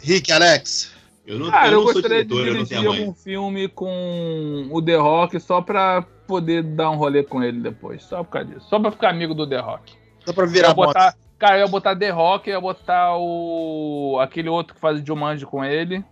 [0.00, 0.92] Rick, Alex.
[1.24, 5.38] Eu não, Cara, eu não gostaria de diretor, dirigir algum filme com o The Rock
[5.38, 8.02] só pra poder dar um rolê com ele depois.
[8.02, 8.66] Só por causa disso.
[8.68, 9.92] Só pra ficar amigo do The Rock.
[10.26, 14.18] Só pra virar botar, cara, eu ia botar The Rock, eu ia botar o.
[14.20, 16.04] aquele outro que faz o Jumanji com ele.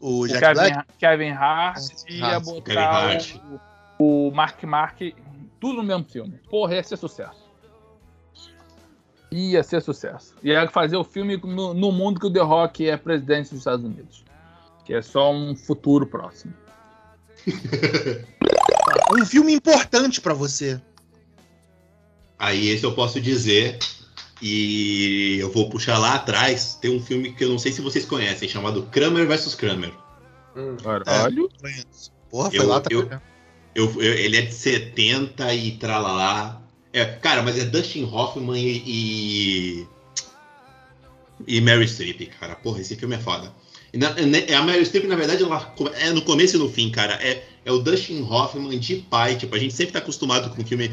[0.00, 0.88] O O Jack Kevin, Black.
[0.98, 1.82] Kevin Hart.
[2.08, 3.34] E ia Hart, Kevin botar Hart.
[3.34, 3.60] o,
[3.98, 5.00] o Mark Mark.
[5.60, 6.38] Tudo no mesmo filme.
[6.50, 7.46] Porra, ia ser sucesso.
[9.32, 10.34] Ia ser sucesso.
[10.42, 13.84] Ia fazer o filme no, no mundo que o The Rock é presidente dos Estados
[13.84, 14.24] Unidos.
[14.84, 16.54] Que é só um futuro próximo.
[19.12, 20.80] Um filme importante pra você.
[22.38, 23.78] Aí esse eu posso dizer.
[24.42, 26.74] E eu vou puxar lá atrás.
[26.74, 29.92] Tem um filme que eu não sei se vocês conhecem, chamado Kramer vs Kramer.
[30.56, 30.76] Hum.
[30.82, 31.48] Caralho.
[32.30, 33.20] Porra, foi Eu- lá eu- também.
[33.76, 36.62] Eu, eu- ele é de 70 e tralalá.
[36.92, 39.86] É, cara, mas é Dustin Hoffman e, e.
[41.46, 42.56] e Mary Streep, cara.
[42.56, 43.52] Porra, esse filme é foda.
[43.94, 47.14] Na- né, a Mary Streep, na verdade, ela é no começo e no fim, cara.
[47.22, 49.36] É, é o Dustin Hoffman de pai.
[49.36, 50.90] Tipo, a gente sempre tá acostumado com filme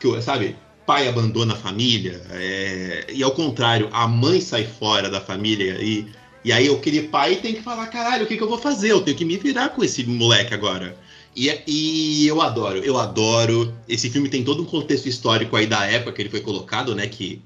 [0.00, 0.56] que, sabe,
[0.86, 2.22] pai abandona a família.
[2.30, 6.06] é, e ao contrário, a mãe sai fora da família e.
[6.44, 8.90] E aí aquele pai tem que falar, caralho, o que, que eu vou fazer?
[8.90, 10.96] Eu tenho que me virar com esse moleque agora.
[11.34, 13.74] E, e eu adoro, eu adoro.
[13.88, 17.06] Esse filme tem todo um contexto histórico aí da época que ele foi colocado, né?
[17.06, 17.40] Que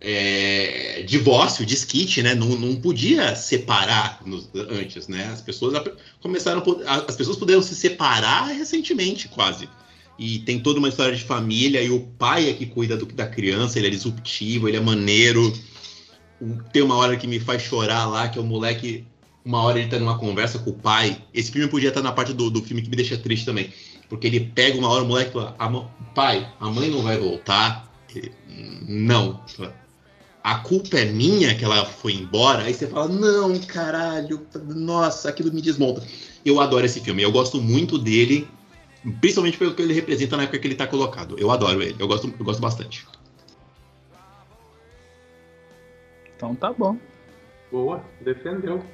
[0.00, 2.34] é, divórcio, desquite, né?
[2.34, 5.30] Não, não podia separar nos- antes, né?
[5.32, 5.80] As pessoas
[6.20, 6.62] começaram,
[7.08, 9.68] as pessoas puderam se separar recentemente, quase.
[10.18, 13.26] E tem toda uma história de família e o pai é que cuida do- da
[13.26, 15.52] criança, ele é disruptivo, ele é maneiro.
[16.72, 19.04] Tem uma hora que me faz chorar lá, que é o moleque
[19.44, 21.22] uma hora ele tá numa conversa com o pai.
[21.34, 23.72] Esse filme podia estar na parte do, do filme que me deixa triste também.
[24.08, 25.68] Porque ele pega uma hora o moleque e fala: "A
[26.14, 27.90] Pai, a mãe não vai voltar.
[28.14, 28.32] Ele,
[28.86, 29.42] não.
[30.44, 32.64] A culpa é minha que ela foi embora.
[32.64, 34.46] Aí você fala: Não, caralho.
[34.64, 36.06] Nossa, aquilo me desmonta.
[36.44, 37.22] Eu adoro esse filme.
[37.22, 38.48] Eu gosto muito dele.
[39.20, 41.36] Principalmente pelo que ele representa na época que ele tá colocado.
[41.38, 41.96] Eu adoro ele.
[41.98, 43.06] Eu gosto, eu gosto bastante.
[46.36, 46.96] Então tá bom.
[47.70, 48.84] Boa, defendeu.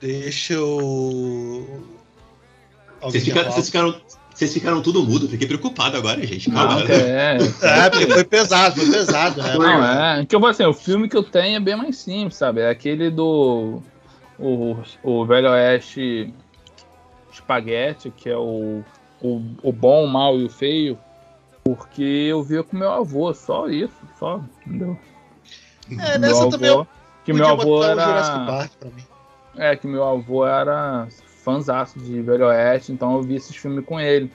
[0.00, 1.84] Deixa eu.
[3.02, 4.00] Vocês ficaram, vocês, ficaram,
[4.34, 5.28] vocês ficaram tudo mudo.
[5.28, 6.50] Fiquei preocupado agora, gente.
[6.50, 6.82] Calma.
[6.90, 7.38] É.
[7.50, 7.86] falar?
[7.86, 9.54] É, porque foi pesado, foi pesado, né?
[9.54, 10.26] Não, é.
[10.26, 12.60] Que eu vou assim, o filme que eu tenho é bem mais simples, sabe?
[12.60, 13.82] É aquele do.
[14.38, 16.32] O, o Velho Oeste
[17.30, 18.82] Espaguete, que é o,
[19.20, 20.98] o, o bom, o mal e o feio.
[21.62, 24.98] Porque eu via com meu avô, só isso, só, entendeu?
[25.90, 26.86] É, meu nessa avô, também eu
[27.24, 28.68] que podia meu avô era.
[29.60, 31.06] É, que meu avô era
[31.44, 34.32] fãzaço de Velho Oeste, então eu vi esses filmes com ele.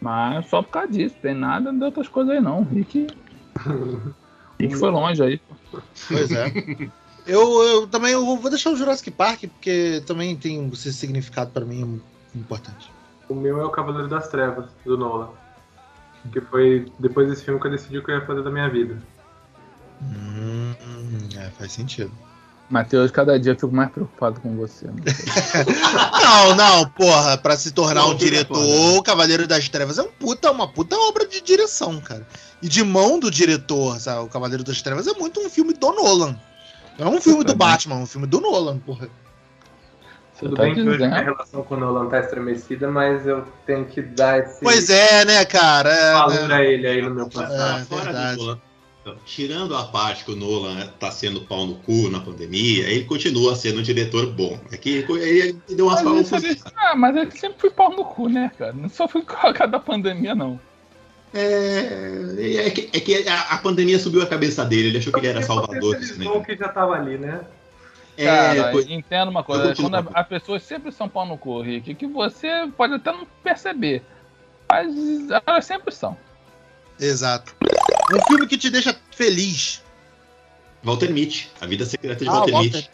[0.00, 2.64] Mas só por causa disso, tem nada de outras coisas aí não.
[2.64, 3.06] Rick.
[4.58, 5.40] Rick foi longe aí.
[6.08, 6.46] Pois é.
[7.24, 11.64] Eu, eu também eu vou deixar o Jurassic Park, porque também tem esse significado pra
[11.64, 12.02] mim
[12.34, 12.90] importante.
[13.28, 15.28] O meu é o Cavaleiro das Trevas, do Nolan.
[16.32, 18.68] Que foi depois desse filme que eu decidi o que eu ia fazer da minha
[18.68, 18.98] vida.
[20.02, 20.74] Hum,
[21.38, 22.10] é, faz sentido.
[22.72, 24.86] Matheus, cada dia eu fico mais preocupado com você.
[24.86, 24.94] né?
[26.22, 28.98] Não, não, porra, pra se tornar Não, um é diretor, foda.
[28.98, 32.26] o Cavaleiro das Trevas é um puta, uma puta obra de direção, cara.
[32.62, 34.24] E de mão do diretor, sabe?
[34.24, 36.34] O Cavaleiro das Trevas é muito um filme do Nolan.
[36.98, 37.58] Não é um filme do bem.
[37.68, 39.08] Batman, é um filme do Nolan, porra.
[40.40, 43.84] Tudo tá bem que hoje minha relação com o Nolan tá estremecida, mas eu tenho
[43.84, 45.90] que dar esse Pois é, né, cara?
[45.90, 46.54] É, valor né?
[46.54, 47.80] a ele aí no meu passado.
[47.80, 48.36] É, fora verdade.
[48.38, 48.60] do Nolan.
[49.02, 53.04] Então, tirando a parte que o Nolan tá sendo pau no cu na pandemia, ele
[53.04, 54.56] continua sendo um diretor bom.
[54.70, 56.44] É que ele deu umas Mas, falas.
[56.44, 58.72] ele, ah, mas ele sempre foi pau no cu, né, cara?
[58.72, 60.58] Não só foi por causa da pandemia, não.
[61.34, 65.18] É, é que, é que a, a pandemia subiu a cabeça dele, ele achou que
[65.18, 66.34] ele era salvador do cinema.
[66.36, 67.40] O que já tava ali, né?
[68.16, 71.60] É, Cara, foi- entenda uma coisa, quando a- as pessoas sempre são pau no cu,
[71.62, 74.02] Rick, que você pode até não perceber,
[74.70, 74.94] mas
[75.46, 76.16] elas sempre são.
[77.00, 77.56] Exato.
[78.16, 79.82] Um filme que te deixa feliz.
[80.82, 82.88] Walter Mitty, A Vida Secreta de Ah, Walter, Walter.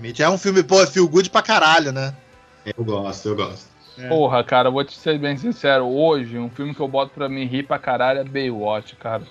[0.00, 0.22] Mitty.
[0.22, 2.14] É um filme, pô, feel good pra caralho, né?
[2.76, 3.68] Eu gosto, eu gosto.
[3.98, 4.08] É.
[4.08, 7.28] Porra, cara, eu vou te ser bem sincero, hoje um filme que eu boto pra
[7.28, 9.22] mim rir pra caralho é Baywatch, cara.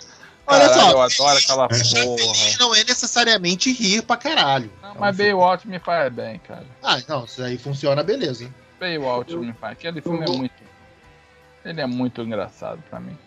[0.46, 0.92] Olha Caralho, só.
[0.92, 1.68] eu adoro aquela
[2.18, 2.58] porra.
[2.60, 4.72] não é necessariamente rir pra caralho.
[4.82, 6.66] Não, É um mas filme- Baywatch me faz bem, cara.
[6.84, 8.52] Ah, não, isso aí funciona, beleza.
[8.80, 9.74] Baywatch me faz.
[9.74, 10.54] Aquele filme é muito.
[11.66, 13.18] Ele é muito engraçado pra mim.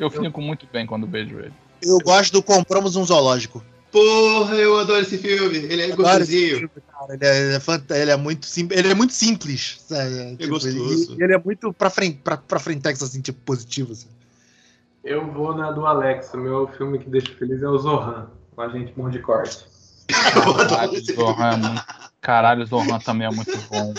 [0.00, 1.52] Eu fico muito bem quando vejo ele.
[1.82, 3.64] Eu gosto do Compramos um Zoológico.
[3.92, 5.58] Porra, eu adoro esse filme.
[5.58, 6.70] Ele é gostosinho.
[7.08, 8.78] Ele é, ele é fanta- ele é muito simples.
[8.78, 9.80] Ele é muito simples.
[9.86, 10.36] sabe?
[10.36, 11.12] Tipo, gostoso.
[11.14, 13.92] Ele, ele é muito pra frente, pra, pra frentex, assim, tipo, positivo.
[13.92, 14.06] assim.
[15.02, 16.32] Eu vou na do Alex.
[16.34, 19.64] O meu filme que deixa feliz é o Zohan, o agente mão de corte.
[20.36, 21.04] Eu Caralho.
[21.14, 21.84] Zohan é muito...
[22.20, 23.94] Caralho, Zohan também é muito bom.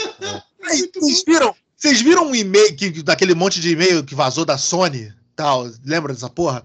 [0.63, 1.55] Aí, vocês viram?
[1.75, 5.11] Vocês viram um e-mail que, daquele monte de e-mail que vazou da Sony?
[5.35, 6.63] Tal, lembra dessa porra?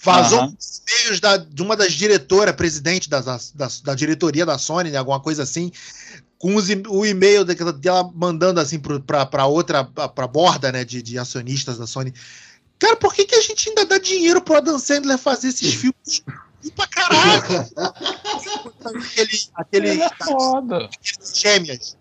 [0.00, 3.38] Vazou uns e-mails da, de uma das diretoras, presidente da, da,
[3.82, 5.72] da diretoria da Sony, né, alguma coisa assim,
[6.38, 11.78] com os o e-mail dela mandando assim pra outra, pra borda, né, de, de acionistas
[11.78, 12.14] da Sony.
[12.78, 16.22] Cara, por que, que a gente ainda dá dinheiro pro Adam Sandler fazer esses filmes?
[16.62, 17.42] E pra caralho!
[18.84, 20.84] aquele, aquele, Ele é foda.
[20.84, 21.96] aqueles gêmeas.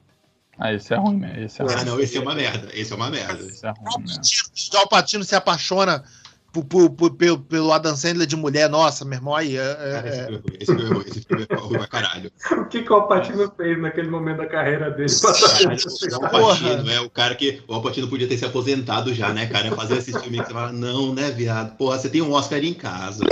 [0.59, 1.39] Ah, esse é ruim mesmo.
[1.39, 1.85] Esse é Ah, ruim.
[1.85, 2.69] não, esse é uma merda.
[2.73, 3.43] Esse é uma merda.
[3.45, 4.11] Esse é ruim mesmo.
[4.17, 6.03] Alpatino, Alpatino se apaixona
[6.51, 8.67] por- por- por- pelo, pelo Adam Sandler de mulher.
[8.67, 9.55] Nossa, meu irmão, aí.
[9.55, 10.57] É, Cara, esse é, filme é ruim.
[10.59, 11.03] Esse filme é ruim.
[11.05, 12.31] Esse filme é ruim pra caralho.
[12.57, 15.11] O que que o Alpatino fez naquele momento da carreira dele?
[15.11, 17.61] O Alpatino é o cara que.
[17.67, 19.71] O Alpatino podia ter se aposentado já, né, cara?
[19.75, 21.77] Fazer esse filme que você fala, não, né, viado?
[21.77, 23.23] Porra, você tem um Oscar em casa.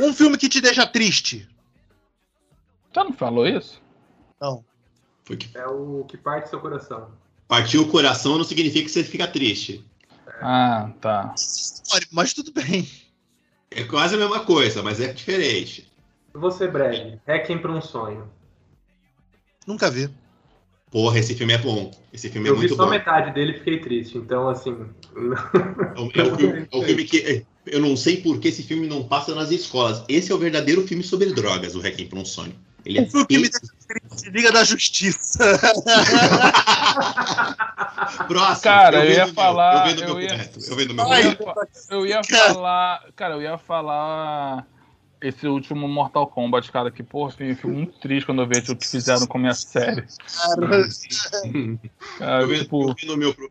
[0.00, 1.48] um filme que te deixa triste.
[2.92, 3.82] Você não falou isso?
[4.40, 4.64] Não.
[5.24, 7.08] Foi que É o que parte seu coração.
[7.48, 9.84] partiu o coração não significa que você fica triste.
[10.40, 11.34] Ah, tá.
[12.10, 12.88] Mas tudo bem.
[13.70, 15.90] É quase a mesma coisa, mas é diferente.
[16.32, 17.18] Vou ser breve.
[17.26, 18.28] Hacking para um sonho.
[19.66, 20.08] Nunca vi.
[20.90, 21.90] Porra, esse filme é bom.
[22.12, 22.90] Esse filme é Eu vi muito só bom.
[22.90, 24.18] metade dele e fiquei triste.
[24.18, 24.76] Então, assim.
[25.16, 27.44] É o, é o filme, é o filme que.
[27.66, 30.04] Eu não sei por que esse filme não passa nas escolas.
[30.08, 32.54] Esse é o verdadeiro filme sobre drogas, o Requiem para um Sonho.
[32.84, 34.30] Ele é Um filme que me deixa triste.
[34.30, 35.38] Liga da Justiça.
[38.28, 38.62] Próximo.
[38.62, 40.58] Cara, eu vendo ia meu, falar- Eu vendo eu meu ia- correto.
[40.66, 42.06] Eu vendo meu Ai, Eu correto.
[42.06, 43.04] ia, eu falar.
[43.16, 44.66] Cara, eu ia falar.
[45.22, 48.76] Esse último Mortal Kombat, cara, que, porra, eu fico muito triste quando eu vejo o
[48.76, 50.02] que fizeram com a minha série.
[50.02, 50.68] Cara,
[52.18, 53.50] Cara, Eu vendo- tipo, eu vendo meu pro-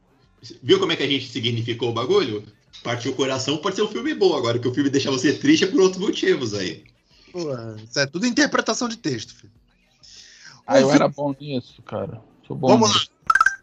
[0.61, 2.43] Viu como é que a gente significou o bagulho?
[2.83, 4.35] Partiu o coração, pode ser um filme bom.
[4.35, 6.83] Agora que o filme deixa você triste é por outros motivos aí.
[7.33, 9.51] Porra, isso é tudo interpretação de texto, filho.
[10.65, 12.21] ah, eu era bom nisso, cara.
[12.47, 12.95] Sou bom Vamos lá.
[12.95, 13.11] nisso.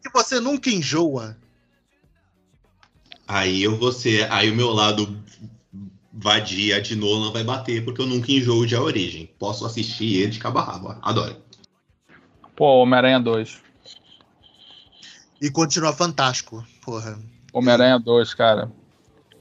[0.02, 1.36] Que você nunca enjoa.
[3.26, 4.30] Aí eu vou ser.
[4.32, 5.22] Aí o meu lado
[6.12, 9.30] vadia de Nolan vai bater, porque eu nunca enjoo de A Origem.
[9.38, 10.96] Posso assistir ele de cabo a rabo.
[11.00, 11.36] Adoro.
[12.56, 13.58] Pô, Homem-Aranha 2.
[15.40, 16.66] E continua fantástico.
[16.82, 17.18] Porra.
[17.52, 18.70] Homem-Aranha 2, cara.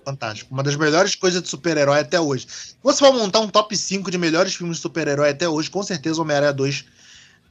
[0.06, 0.54] Fantástico.
[0.54, 2.48] Uma das melhores coisas de super-herói até hoje.
[2.50, 5.84] Se você for montar um top 5 de melhores filmes de super-herói até hoje, com
[5.84, 6.86] certeza o Homem-Aranha 2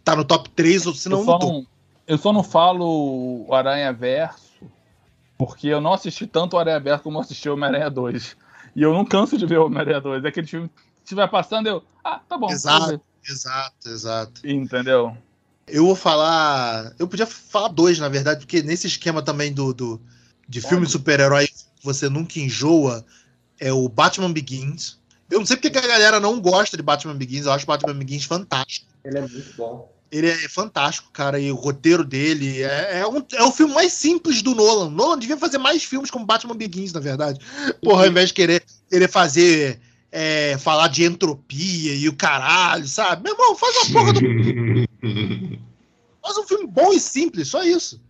[0.04, 1.66] tá no top 3, ou se não eu, não,
[2.06, 4.64] eu só não falo Aranha Verso,
[5.36, 8.36] porque eu não assisti tanto o Aranha Verso como assisti o Homem-Aranha 2.
[8.74, 10.24] E eu não canso de ver o Homem-Aranha 2.
[10.24, 11.82] É aquele filme que estiver passando, eu.
[12.02, 12.50] Ah, tá bom.
[12.50, 13.00] Exato.
[13.28, 14.40] Exato, exato.
[14.46, 15.16] Entendeu?
[15.66, 16.92] Eu vou falar.
[16.98, 20.00] Eu podia falar dois, na verdade, porque nesse esquema também do, do
[20.48, 21.46] de filme de super-herói
[21.82, 23.04] você nunca enjoa
[23.60, 24.98] é o Batman Begins.
[25.30, 27.94] Eu não sei porque que a galera não gosta de Batman Begins, eu acho Batman
[27.94, 28.86] Begins fantástico.
[29.04, 29.92] Ele é muito bom.
[30.10, 33.92] Ele é fantástico, cara, e o roteiro dele é, é, um, é o filme mais
[33.92, 34.88] simples do Nolan.
[34.88, 37.38] Nolan devia fazer mais filmes como Batman Begins, na verdade.
[37.82, 39.78] Porra, ao invés de querer, querer fazer.
[40.10, 43.22] é, falar de entropia e o caralho, sabe?
[43.22, 44.20] Meu irmão, faz uma porra do
[46.22, 48.00] Faz um filme bom e simples, só isso.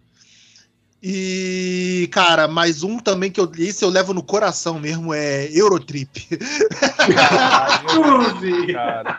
[1.02, 6.26] E, cara, mais um também que eu esse eu levo no coração mesmo é Eurotrip.
[7.86, 8.72] Cruze!
[8.72, 9.14] Cara.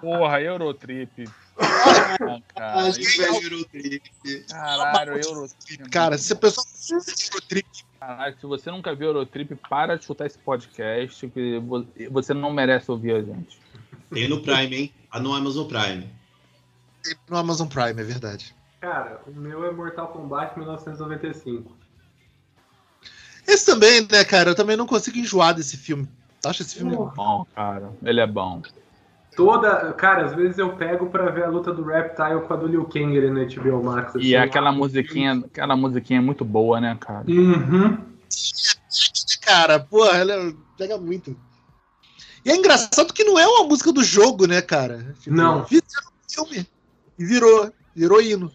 [0.00, 1.28] Porra, Eurotrip.
[1.58, 2.92] Ah, cara.
[3.42, 4.44] Eurotrip.
[4.48, 5.90] Caralho, Eurotrip.
[5.90, 7.66] Cara, se a pessoa Eurotrip
[7.98, 12.52] Caralho, se você nunca viu Eurotrip, para de escutar esse podcast, que vo- você não
[12.52, 13.58] merece ouvir a gente.
[14.12, 14.92] Tem no Prime, hein?
[15.10, 16.08] Ah, no Amazon Prime.
[17.28, 18.54] No Amazon Prime, é verdade.
[18.80, 21.76] Cara, o meu é Mortal Kombat 1995.
[23.46, 24.50] Esse também, né, cara?
[24.50, 26.08] Eu também não consigo enjoar desse filme.
[26.44, 26.94] Acho esse filme.
[26.94, 28.62] Uh, Bom, cara, ele é bom.
[29.34, 29.92] Toda.
[29.94, 32.84] Cara, às vezes eu pego pra ver a luta do Reptile com a do Liu
[32.84, 34.14] Kang ali no HBO Max.
[34.14, 34.76] E assim, aquela lá.
[34.76, 37.24] musiquinha, aquela musiquinha é muito boa, né, cara?
[37.28, 37.98] Uhum.
[39.40, 41.36] Cara, porra, ela pega muito.
[42.44, 45.14] E é engraçado que não é uma música do jogo, né, cara?
[45.20, 45.64] Tipo, Não.
[45.66, 46.68] Fizeram um filme.
[47.18, 47.72] E virou.
[47.94, 48.52] Virou hino.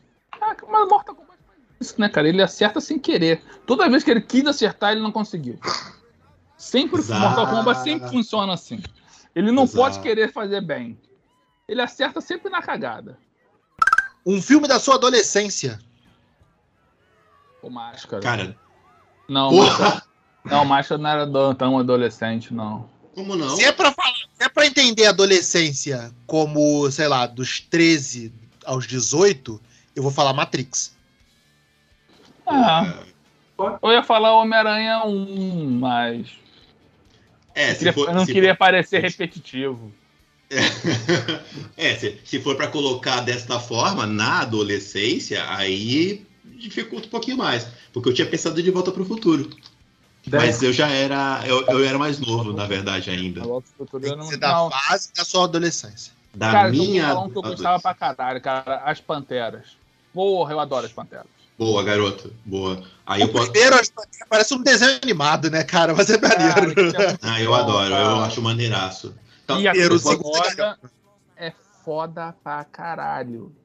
[0.73, 2.27] Mas Mortal Kombat faz isso, né, cara?
[2.27, 3.43] Ele acerta sem querer.
[3.67, 5.59] Toda vez que ele quis acertar, ele não conseguiu.
[6.57, 7.21] Sempre Exato.
[7.21, 8.81] Mortal Kombat sempre funciona assim.
[9.35, 9.77] Ele não Exato.
[9.77, 10.99] pode querer fazer bem.
[11.67, 13.19] Ele acerta sempre na cagada.
[14.25, 15.79] Um filme da sua adolescência.
[17.61, 18.21] O Máscara.
[18.21, 18.57] Cara,
[19.29, 19.51] não!
[19.51, 20.03] Máscara,
[20.43, 22.89] não, Máscara não era tão adolescente, não.
[23.13, 23.55] Como não?
[23.55, 28.33] Se é pra falar, se é pra entender a adolescência como, sei lá, dos 13
[28.65, 29.61] aos 18,
[29.95, 30.95] eu vou falar Matrix.
[32.45, 32.93] Ah,
[33.81, 36.27] eu ia falar Homem-Aranha 1, mas.
[37.55, 39.91] É, eu, queria- for, eu não se queria for- parecer repetitivo.
[41.77, 46.25] é, se, se for pra colocar desta forma, na adolescência, aí
[46.59, 47.67] dificulta um pouquinho mais.
[47.91, 49.49] Porque eu tinha pensado de volta pro futuro.
[50.25, 51.43] Dez- Mas eu já era.
[51.45, 53.41] Eu, eu era mais novo, na verdade, ainda.
[53.41, 53.63] Tem eu
[53.99, 54.23] que não.
[54.23, 56.13] ser da fase da sua adolescência.
[56.33, 57.07] Da Cara, eu minha.
[57.09, 58.77] falar um que eu gostava pra caralho, cara.
[58.85, 59.77] As Panteras.
[60.13, 61.25] Porra, eu adoro as Panteras.
[61.57, 62.33] Boa, garoto.
[62.45, 62.83] Boa.
[63.05, 63.51] Aí eu o posso.
[63.51, 65.93] primeiro acho que parece um desenho animado, né, cara?
[65.93, 66.91] Mas é maneiro.
[66.91, 68.25] Cara, é Ah, eu bom, adoro, eu cara.
[68.25, 69.15] acho maneiraço.
[69.43, 70.79] Então, E a primeiro, é sonora
[71.35, 71.53] é
[71.83, 73.55] foda pra caralho.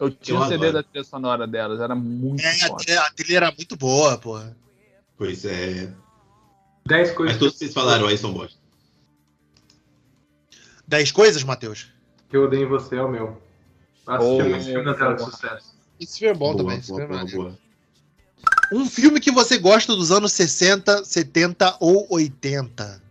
[0.00, 0.72] Eu tinha Eu o CD adoro.
[0.74, 2.84] da trilha sonora delas, era muito É, a foda.
[2.84, 4.56] trilha, a trilha era muito boa, porra.
[5.16, 5.92] Pois é.
[6.86, 8.56] 10 coisas Mas todos que vocês falaram aí são bons.
[10.86, 11.88] Dez coisas, Matheus?
[12.30, 13.40] que eu odeio em você, é o meu.
[14.06, 15.77] Assisti Oh, muito filme na tela de sucesso.
[16.00, 16.78] Esse filme é bom boa, também.
[16.78, 17.58] esse boa, filme é boa, boa.
[18.72, 23.02] Um filme que você gosta dos anos 60, 70 ou 80.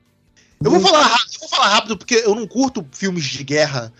[0.63, 3.93] Eu vou, falar, eu vou falar rápido porque eu não curto filmes de guerra,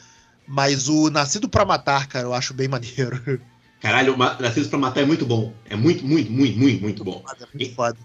[0.48, 3.22] mas o Nascido pra Matar, cara, eu acho bem maneiro.
[3.80, 5.54] Caralho, Ma- Nascidos pra Matar é muito bom.
[5.70, 7.24] É muito, muito, muito, muito, muito bom.
[7.40, 7.98] É muito foda.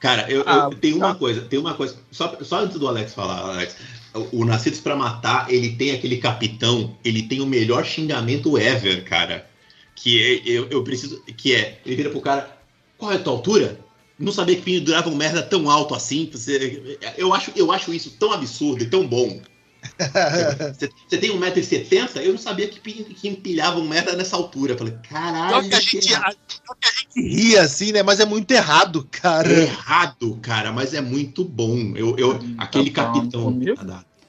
[0.00, 1.14] Cara, eu, Ah, eu tenho uma tá.
[1.14, 1.96] coisa, tem uma coisa.
[2.10, 3.76] Só, só antes do Alex falar, Alex.
[4.14, 9.04] O, o Nascidos pra Matar, ele tem aquele capitão, ele tem o melhor xingamento ever,
[9.04, 9.48] cara.
[9.94, 11.22] Que é, eu, eu preciso.
[11.36, 12.56] Que é, ele vira pro cara,
[12.98, 13.78] qual é a tua altura?
[14.18, 16.28] Não sabia que pendurava um merda tão alto assim.
[16.32, 19.40] Você, eu, acho, eu acho isso tão absurdo e tão bom.
[20.72, 22.22] Você, você tem 1,70m?
[22.22, 24.74] Eu não sabia que, que empilhava um merda nessa altura.
[24.74, 26.36] Eu falei, caralho, que a que gente, errado.
[26.36, 28.02] a- que a gente ri assim, né?
[28.02, 29.52] Mas é muito errado, cara.
[29.52, 31.94] É errado, cara, mas é muito bom.
[31.96, 33.58] Eu, eu, aquele Tá capitão.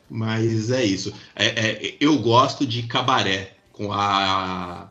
[0.09, 1.13] Mas é isso.
[1.35, 4.89] É, é, eu gosto de cabaré com a.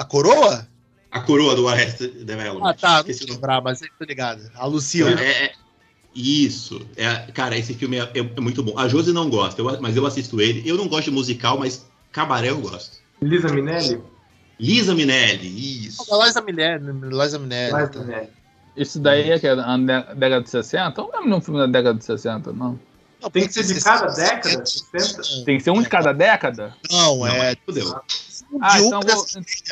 [0.00, 0.66] A coroa?
[1.10, 2.70] A coroa do Arrested Development.
[2.70, 2.88] Ah, tá.
[2.94, 3.36] Não Esqueci o vou nome.
[3.36, 4.50] lembrar, mas eu tô ligado.
[4.54, 5.10] A Lucila.
[5.20, 5.52] É, é-
[6.14, 6.80] isso.
[6.96, 8.78] É, cara, esse filme é, é- é muito bom.
[8.78, 10.62] A Josi não gosta, eu- mas eu assisto ele.
[10.68, 12.96] Eu não gosto de musical, mas cabaré eu gosto.
[13.20, 14.00] Lisa Minelli?
[14.58, 16.02] Lisa Minelli, isso.
[16.14, 16.92] A Liza Minelli.
[17.10, 17.74] Liza Minelli.
[17.74, 18.00] Liza tá.
[18.00, 18.28] Minelli.
[18.74, 19.76] Esse daí é que é da
[20.14, 20.98] década de 60?
[21.02, 22.78] Eu não lembro de um filme da década de 60, não.
[23.20, 24.66] Não, Tem que ser de 60, cada década?
[24.66, 24.66] 70.
[24.66, 25.44] 60?
[25.44, 26.74] Tem que ser um de cada década?
[26.90, 27.54] Não, é.
[27.66, 28.00] Fudeu.
[28.60, 29.26] Ah, de então eu vou-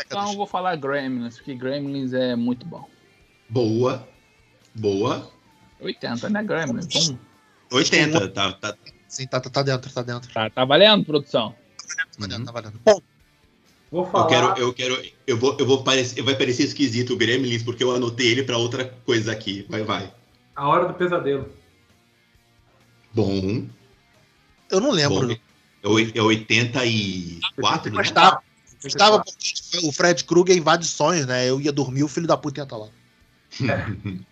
[0.07, 2.89] Então eu vou falar Gremlins, porque Gremlins é muito bom.
[3.49, 4.07] Boa.
[4.75, 5.31] Boa.
[5.81, 6.87] 80, né, Gremlins?
[6.93, 7.17] Vamos.
[7.73, 8.29] 80.
[8.29, 8.75] Tá, tá,
[9.09, 10.33] Sim, tá, tá, tá dentro, tá dentro.
[10.33, 11.55] Tá, tá valendo, produção?
[12.19, 12.45] Tá Uhum.
[12.45, 12.81] tá valendo.
[12.85, 13.01] Bom,
[13.91, 14.27] Vou Eu falar.
[14.27, 17.91] quero, eu quero, eu vou, eu vou parecer, vai parecer esquisito o Gremlins porque eu
[17.95, 19.65] anotei ele pra outra coisa aqui.
[19.67, 20.13] Vai, vai.
[20.55, 21.49] A Hora do Pesadelo.
[23.19, 23.67] Bom,
[24.71, 25.27] eu não lembro.
[25.27, 25.37] bom.
[25.83, 27.97] É oi- é 84, né?
[27.97, 28.41] Gostava.
[28.81, 31.51] Gostava porque o Fred Krueger invade sonhos, né?
[31.51, 32.87] Eu ia dormir, o filho da puta ia estar lá.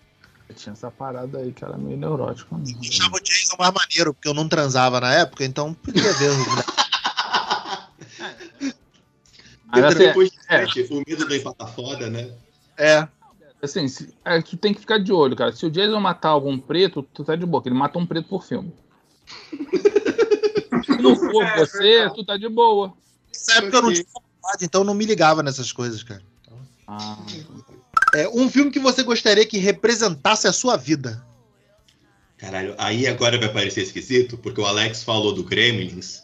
[0.55, 2.57] Tinha essa parada aí que era meio neurótica.
[2.57, 2.63] né?
[2.65, 6.31] Eu achava o Jason mais maneiro, porque eu não transava na época, então podia ver.
[9.67, 10.65] Mas, assim, Depois de é.
[10.95, 12.31] o medo da empata foda, né?
[12.79, 13.09] é.
[13.63, 15.53] Assim, se- é, tu tem que ficar de olho, cara.
[15.53, 18.29] Se o Jason matar algum preto, tu tá de boa, que ele mata um preto
[18.29, 18.73] por filme.
[20.85, 22.15] Se não for É, você, verdade.
[22.15, 22.93] tu tá de boa.
[23.29, 26.23] Nessa época eu não tinha vontade, então eu não me ligava nessas coisas, cara.
[26.87, 27.19] Ah,
[28.15, 31.25] É, um filme que você gostaria que representasse a sua vida.
[32.39, 36.23] Caralho, aí agora vai parecer esquisito, porque o Alex falou do Gremlins.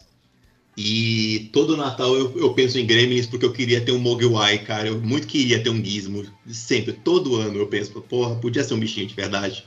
[0.75, 4.87] E todo Natal eu, eu penso em Gremlins porque eu queria ter um Mogwai, cara.
[4.87, 6.25] Eu muito queria ter um gizmo.
[6.47, 9.63] Sempre, todo ano eu penso, porra, podia ser um bichinho de verdade.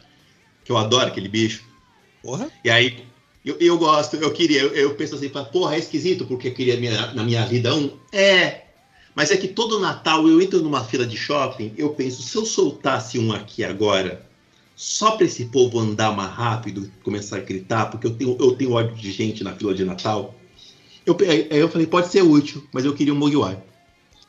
[0.64, 1.62] Que eu adoro aquele bicho.
[2.22, 2.50] Porra.
[2.64, 3.04] E aí,
[3.44, 6.76] eu, eu gosto, eu queria, eu, eu penso assim, porra, é esquisito porque eu queria
[6.76, 7.92] minha, na minha vida um.
[8.10, 8.62] É.
[9.14, 12.44] Mas é que todo Natal eu entro numa fila de shopping, eu penso, se eu
[12.44, 14.26] soltasse um aqui agora,
[14.74, 18.72] só para esse povo andar mais rápido, começar a gritar, porque eu tenho, eu tenho
[18.72, 20.34] ódio de gente na fila de Natal.
[21.06, 23.62] Eu, aí eu falei, pode ser útil, mas eu queria um Mogwai.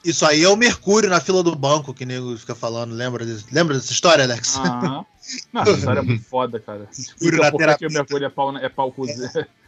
[0.05, 2.93] Isso aí é o Mercúrio na fila do banco que o nego fica falando.
[2.93, 4.55] Lembra, desse, lembra dessa história, Alex?
[4.55, 5.03] Ah,
[5.51, 6.87] nossa, essa história é muito foda, cara.
[7.19, 7.87] Mercúrio na Por que terapia.
[7.87, 9.07] o Mercúrio é pau, é pau, cu-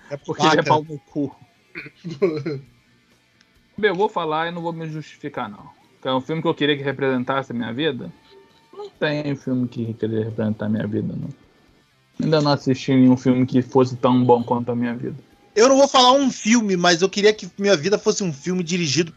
[0.10, 1.36] É porque ele é pau no cu.
[3.78, 5.68] Bem, eu vou falar e não vou me justificar, não.
[6.00, 8.10] Então, um filme que eu queria que representasse a minha vida,
[8.72, 11.30] não tem filme que queria representar a minha vida, não.
[12.22, 15.18] Ainda não assisti nenhum filme que fosse tão bom quanto a minha vida.
[15.60, 18.64] Eu não vou falar um filme, mas eu queria que minha vida fosse um filme
[18.64, 19.14] dirigido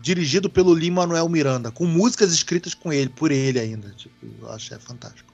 [0.00, 3.90] dirigido pelo Lin-Manuel Miranda, com músicas escritas com ele, por ele ainda.
[3.90, 5.30] Tipo, eu acho que é fantástico.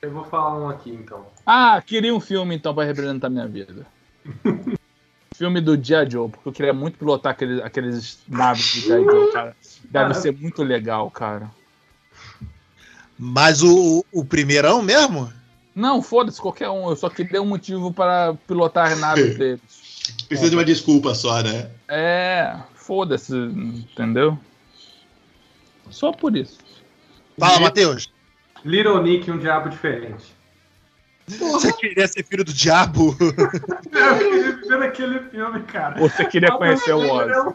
[0.00, 1.26] Eu vou falar um aqui, então.
[1.44, 3.86] Ah, queria um filme então pra representar minha vida.
[5.36, 9.32] filme do Dia Joe, porque eu queria muito pilotar aqueles, aqueles naves do Dia Joe,
[9.32, 9.56] cara.
[9.90, 11.50] Deve ser muito legal, cara.
[13.18, 15.30] Mas o, o primeirão mesmo?
[15.76, 16.88] Não, foda-se qualquer um.
[16.88, 19.60] Eu só queria um motivo para pilotar naves deles.
[20.26, 21.70] Precisa de uma desculpa só, né?
[21.86, 24.38] É, foda-se, entendeu?
[25.90, 26.58] Só por isso.
[27.38, 28.10] Fala, Matheus.
[28.64, 30.34] Little Nick, um diabo diferente.
[31.28, 33.14] Você queria ser filho do diabo?
[33.20, 35.98] Eu queria viver naquele filme, cara.
[35.98, 37.54] Você queria conhecer o Oz.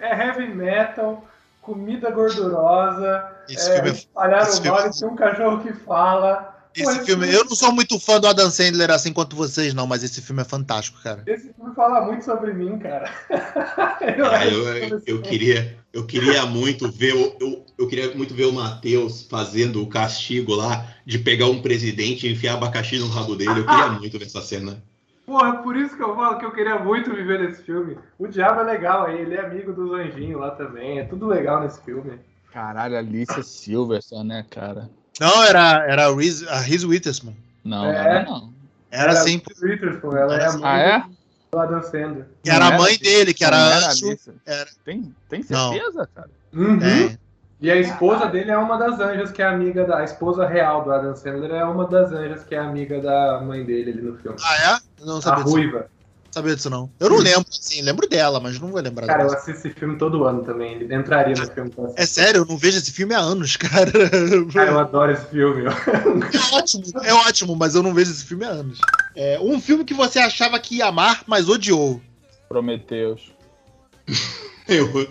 [0.00, 1.26] É heavy metal,
[1.60, 5.60] comida gordurosa, Esse é, filme é espalharam esse o filme é- mal, tem um cachorro
[5.62, 6.57] que fala.
[6.74, 9.86] Pô, Esse filme, eu não sou muito fã do Adam Sandler assim quanto vocês, não,
[9.86, 11.22] mas esse filme é fantástico, cara.
[11.26, 13.10] Esse filme fala muito sobre mim, cara.
[14.16, 18.46] Eu Ah, eu, eu, queria, eu queria muito ver, o- eu, eu queria muito ver
[18.46, 23.34] o Matheus fazendo o castigo lá de pegar um presidente e enfiar abacaxi no rabo
[23.36, 23.60] dele.
[23.60, 24.82] Eu queria muito ver essa cena.
[25.26, 27.98] Porra, por isso que eu falo que eu queria muito viver nesse filme.
[28.18, 31.00] O diabo é legal aí, ele é amigo dos anjinhos lá também.
[31.00, 32.18] É tudo legal nesse filme.
[32.50, 34.88] Caralho, Alicia Silverson, né, cara?
[35.20, 37.34] Não, era, era a Reese, a Reese Witherspoon.
[37.64, 38.24] Não, É.
[38.24, 38.52] não, não.
[38.90, 41.04] Era assim, a Witherspoon, ela é a mãe Ah, é?
[41.50, 42.26] do Adam Sandler.
[42.42, 43.02] que era Não a era mãe assim.
[43.02, 44.06] dele, que Não era era anjo.
[44.08, 44.34] Alicia.
[44.46, 45.72] era- Tem, tem Não.
[45.72, 46.30] certeza, cara?
[46.54, 46.78] Uhum.
[46.82, 47.18] É.
[47.60, 49.98] E a esposa dele é uma das anjas que é amiga da.
[49.98, 53.64] A esposa real do Adam Sandler é uma das anjas que é amiga da mãe
[53.64, 54.38] dele ali no filme.
[54.42, 55.02] Ah, é?
[55.02, 55.86] Eu não a sabia disso, ruiva.
[56.30, 56.90] Sabia disso, não.
[57.00, 59.38] Eu não lembro, assim, lembro dela, mas não vou lembrar Cara, eu dela.
[59.38, 60.74] assisto esse filme todo ano também.
[60.74, 62.00] Ele entraria no filme que eu assisto.
[62.02, 63.90] É sério, eu não vejo esse filme há anos, cara.
[64.52, 65.64] Cara, eu adoro esse filme.
[65.66, 65.70] ó.
[65.72, 68.78] É ótimo, é ótimo, mas eu não vejo esse filme há anos.
[69.16, 72.00] É, um filme que você achava que ia amar, mas odiou.
[72.48, 73.32] Prometeus.
[74.68, 75.08] Eu,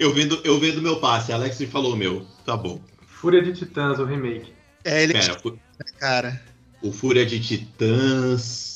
[0.00, 2.26] eu, vendo, eu vendo meu passe, a Alex me falou o meu.
[2.46, 2.80] Tá bom.
[3.06, 4.50] Fúria de Titãs, o remake.
[4.82, 5.58] É, ele, Pera, fu-
[5.98, 6.40] cara.
[6.82, 8.73] o Fúria de Titãs.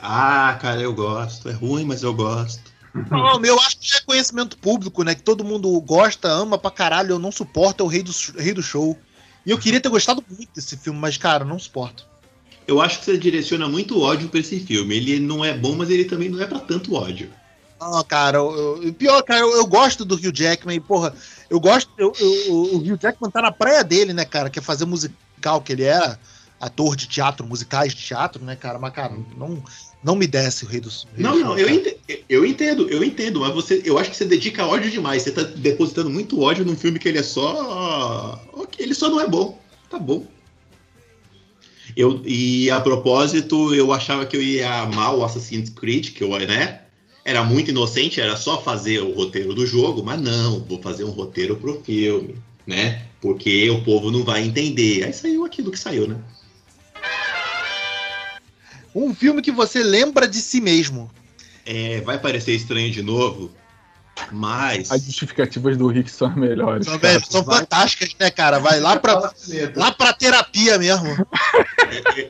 [0.00, 1.48] Ah, cara, eu gosto.
[1.48, 2.62] É ruim, mas eu gosto.
[3.10, 5.14] Não, meu, eu acho que é conhecimento público, né?
[5.14, 7.12] Que todo mundo gosta, ama pra caralho.
[7.12, 8.98] Eu não suporto, é o rei do, rei do show.
[9.44, 12.06] E eu queria ter gostado muito desse filme, mas, cara, não suporto.
[12.66, 14.96] Eu acho que você direciona muito ódio pra esse filme.
[14.96, 17.30] Ele não é bom, mas ele também não é pra tanto ódio.
[17.80, 21.12] Não, cara, eu, eu- pior, cara, eu, eu gosto do Hugh Jackman, porra,
[21.50, 21.90] eu gosto.
[21.98, 24.48] Eu, eu- o Hugh Jackman tá na praia dele, né, cara?
[24.48, 26.18] Que é fazer musical, que ele era
[26.64, 28.78] ator de teatro, musicais de teatro, né, cara?
[28.78, 29.62] Mas, cara, não,
[30.02, 31.68] não me desce o rei do rei Não, do não, eu
[32.28, 35.22] eu entendo, eu entendo, mas você, eu acho que você dedica ódio demais.
[35.22, 38.42] Você tá depositando muito ódio num filme que ele é só.
[38.78, 39.58] Ele só não é bom.
[39.90, 40.26] Tá bom.
[41.96, 46.30] Eu, e a propósito, eu achava que eu ia amar o Assassin's Creed, que eu,
[46.30, 46.80] né?
[47.24, 51.10] Era muito inocente, era só fazer o roteiro do jogo, mas não, vou fazer um
[51.10, 52.36] roteiro pro filme,
[52.66, 53.06] né?
[53.20, 55.04] Porque o povo não vai entender.
[55.04, 56.16] Aí saiu aquilo que saiu, né?
[58.94, 61.10] Um filme que você lembra de si mesmo.
[61.66, 63.50] É, vai parecer estranho de novo,
[64.30, 64.90] mas.
[64.90, 66.86] As justificativas do Rick são as melhores.
[66.86, 67.20] São, cara.
[67.20, 68.58] são fantásticas, né, cara?
[68.58, 69.32] Vai lá pra,
[69.74, 71.08] lá pra terapia mesmo.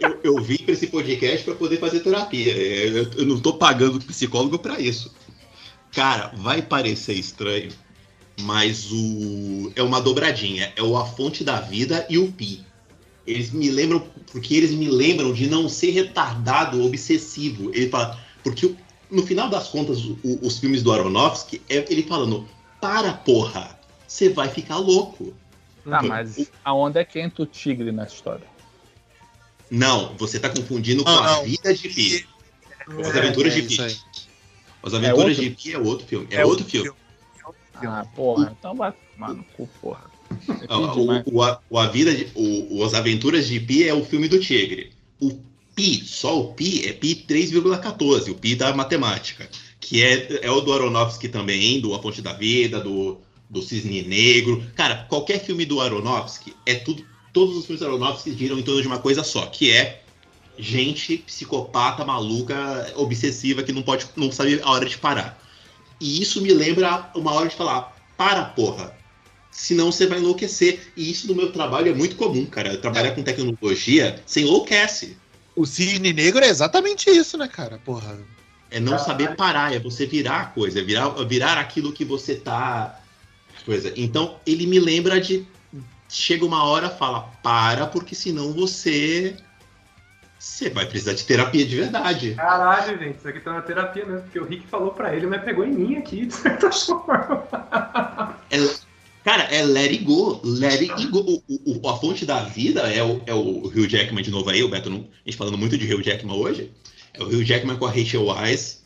[0.00, 2.52] eu, eu vim para esse podcast para poder fazer terapia.
[2.52, 5.12] É, Eu, eu não tô pagando psicólogo para isso.
[5.92, 7.70] Cara, vai parecer estranho,
[8.40, 10.72] mas o é uma dobradinha.
[10.76, 12.64] É o A Fonte da Vida e o Pi.
[13.26, 14.00] Eles me lembram,
[14.30, 17.70] porque eles me lembram de não ser retardado, obsessivo.
[17.74, 18.74] Ele fala, porque
[19.10, 22.46] no final das contas, o- os filmes do Aronofsky, é ele falando,
[22.80, 25.34] para porra, você vai ficar louco.
[25.88, 28.46] Tá, mas aonde é quem o tigre na história?
[29.70, 31.44] Não, você tá confundindo com Não, a não.
[31.44, 32.26] vida de Pi.
[32.86, 33.80] As É, aventuras é de Pi.
[34.82, 35.42] As Aventuras outro?
[35.42, 36.26] de Pi é outro filme.
[36.30, 36.90] É, outro filme.
[37.74, 38.54] Ah, porra.
[38.58, 40.10] Então vai tomar no cu, porra.
[40.68, 40.74] É.
[40.74, 44.04] O, o, a, o A Vida de, o, o As Aventuras de Pi é o
[44.04, 44.90] filme do Tigre.
[45.20, 45.38] O
[45.74, 49.48] Pi, só o Pi, é Pi 3,14, o Pi da matemática.
[49.80, 53.18] Que é, é o do Aronofsky também, do A Fonte da Vida, do,
[53.50, 54.64] do Cisne Negro.
[54.74, 57.04] Cara, qualquer filme do Aronofsky é tudo.
[57.32, 60.02] Todos os filmes do Aronofsky giram em torno de uma coisa só, que é
[60.58, 65.40] gente psicopata, maluca, obsessiva, que não pode, não sabe a hora de parar.
[66.00, 68.96] E isso me lembra uma hora de falar, para porra.
[69.54, 70.92] Senão você vai enlouquecer.
[70.96, 72.76] E isso no meu trabalho é muito comum, cara.
[72.76, 75.16] Trabalhar com tecnologia, você enlouquece.
[75.54, 77.78] O cisne negro é exatamente isso, né, cara?
[77.84, 78.18] Porra.
[78.68, 82.34] É não saber parar, é você virar a coisa, é virar, virar aquilo que você
[82.34, 83.00] tá.
[83.64, 83.92] Coisa.
[83.96, 85.46] Então, ele me lembra de.
[86.08, 89.36] Chega uma hora, fala, para, porque senão você.
[90.36, 92.34] Você vai precisar de terapia de verdade.
[92.34, 95.42] Caralho, gente, isso aqui tá na terapia mesmo, porque o Rick falou pra ele, mas
[95.42, 98.36] pegou em mim aqui, de certa forma.
[99.24, 100.40] Cara, é let it go.
[100.44, 101.18] Let it go.
[101.48, 104.62] O, o- a fonte da vida é o, é o Hugh Jackman de novo aí,
[104.62, 106.70] o Beto, a gente falando muito de Hugh Jackman hoje.
[107.14, 108.82] É o Hugh Jackman com a Rachel Weisz.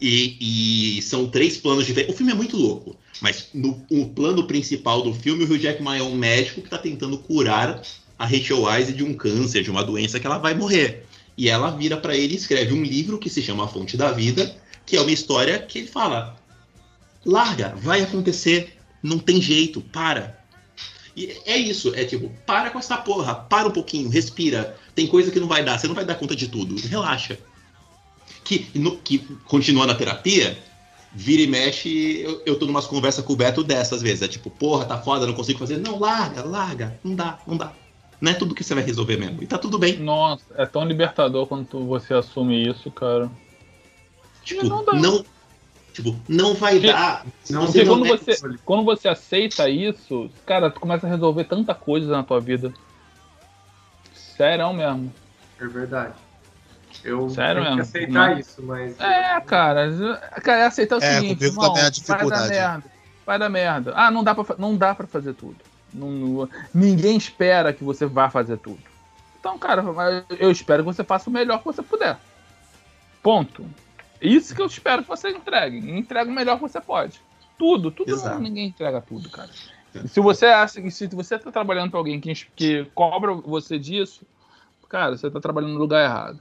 [0.00, 2.14] E, e são três planos diferentes.
[2.14, 2.96] O filme é muito louco.
[3.20, 6.76] Mas no o plano principal do filme, o Hugh Jackman é um médico que está
[6.76, 7.80] tentando curar
[8.18, 11.06] a Rachel Weisz de um câncer, de uma doença que ela vai morrer.
[11.38, 14.10] E ela vira para ele e escreve um livro que se chama A Fonte da
[14.12, 14.54] Vida,
[14.84, 16.36] que é uma história que ele fala:
[17.24, 20.38] larga, vai acontecer, não tem jeito, para.
[21.16, 24.76] E é isso, é tipo, para com essa porra, para um pouquinho, respira.
[24.94, 27.38] Tem coisa que não vai dar, você não vai dar conta de tudo, relaxa.
[28.44, 30.58] Que, no, que continua na terapia,
[31.12, 34.22] vira e mexe, eu, eu tô numas conversas com o Beto dessas vezes.
[34.22, 35.76] É tipo, porra, tá foda, não consigo fazer.
[35.78, 37.72] Não, larga, larga, não dá, não dá.
[38.20, 39.42] Não é tudo que você vai resolver mesmo.
[39.42, 39.98] E tá tudo bem.
[39.98, 43.30] Nossa, é tão libertador quando tu- você assume isso, cara.
[44.44, 44.92] Tipo, Não dá.
[44.94, 45.24] não.
[45.92, 47.26] Tipo, não vai Porque- dar.
[47.50, 51.44] Não, Você não quando é- você, quando você aceita isso, cara, tu começa a resolver
[51.44, 52.72] tanta coisa na tua vida.
[54.14, 55.12] Sério mesmo.
[55.60, 56.14] É verdade.
[57.04, 57.82] Eu Sério tenho que mesmo?
[57.82, 58.38] aceitar Não.
[58.38, 59.00] isso, mas.
[59.00, 59.90] É, cara.
[60.42, 62.42] Cara, é aceitar o É, seguinte, irmão, também é a vai dificuldade.
[62.42, 62.84] dar merda.
[63.26, 63.92] Vai dar merda.
[63.94, 65.56] Ah, não dá pra, não dá pra fazer tudo.
[65.92, 68.80] Não- não- ninguém espera que você vá fazer tudo.
[69.38, 69.84] Então, cara,
[70.38, 72.16] eu espero que você faça o melhor que você puder.
[73.22, 73.64] Ponto.
[74.22, 75.90] Isso que eu espero que você entregue.
[75.90, 77.20] Entrega o melhor que você pode.
[77.58, 78.40] Tudo, tudo Exato.
[78.40, 79.50] ninguém entrega tudo, cara.
[79.94, 83.78] E se você acha que se você tá trabalhando pra alguém que, que cobra você
[83.78, 84.24] disso,
[84.88, 86.40] cara, você tá trabalhando no lugar errado.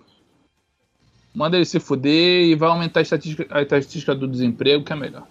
[1.34, 4.96] Manda ele se fuder e vai aumentar a estatística, a estatística do desemprego, que é
[4.96, 5.28] melhor.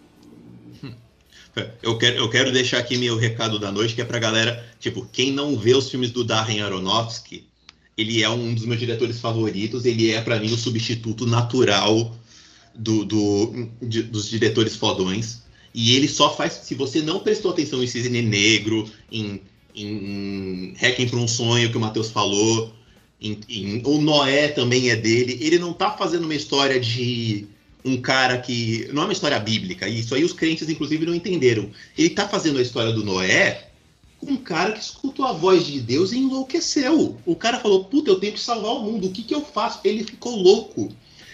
[1.82, 5.04] Eu quero, eu quero deixar aqui meu recado da noite, que é pra galera, tipo,
[5.12, 7.48] quem não vê os filmes do Darren Aronofsky,
[7.96, 12.16] ele é um dos meus diretores favoritos, ele é pra mim o substituto natural
[12.74, 15.42] do, do- de- dos diretores fodões.
[15.74, 19.40] E ele só faz, se você não prestou atenção em Cisne Negro, em,
[19.74, 22.72] em Hacking para um Sonho, que o Matheus falou,
[23.20, 27.46] em, em- o Noé também é dele, ele não tá fazendo uma história de
[27.84, 28.88] um cara que.
[28.92, 31.70] Não é uma história bíblica, isso aí os crentes, inclusive, não entenderam.
[31.96, 33.68] Ele tá fazendo a história do Noé
[34.18, 37.16] com um cara que escutou a voz de Deus e enlouqueceu.
[37.24, 39.80] O cara falou: Puta, eu tenho que salvar o mundo, o que, que eu faço?
[39.84, 40.90] Ele ficou louco.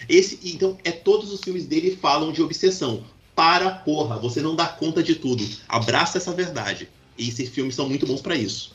[0.09, 3.03] Esse, então, é todos os filmes dele falam de obsessão.
[3.35, 5.47] Para, porra, você não dá conta de tudo.
[5.67, 6.89] Abraça essa verdade.
[7.17, 8.71] E esses filmes são muito bons pra isso.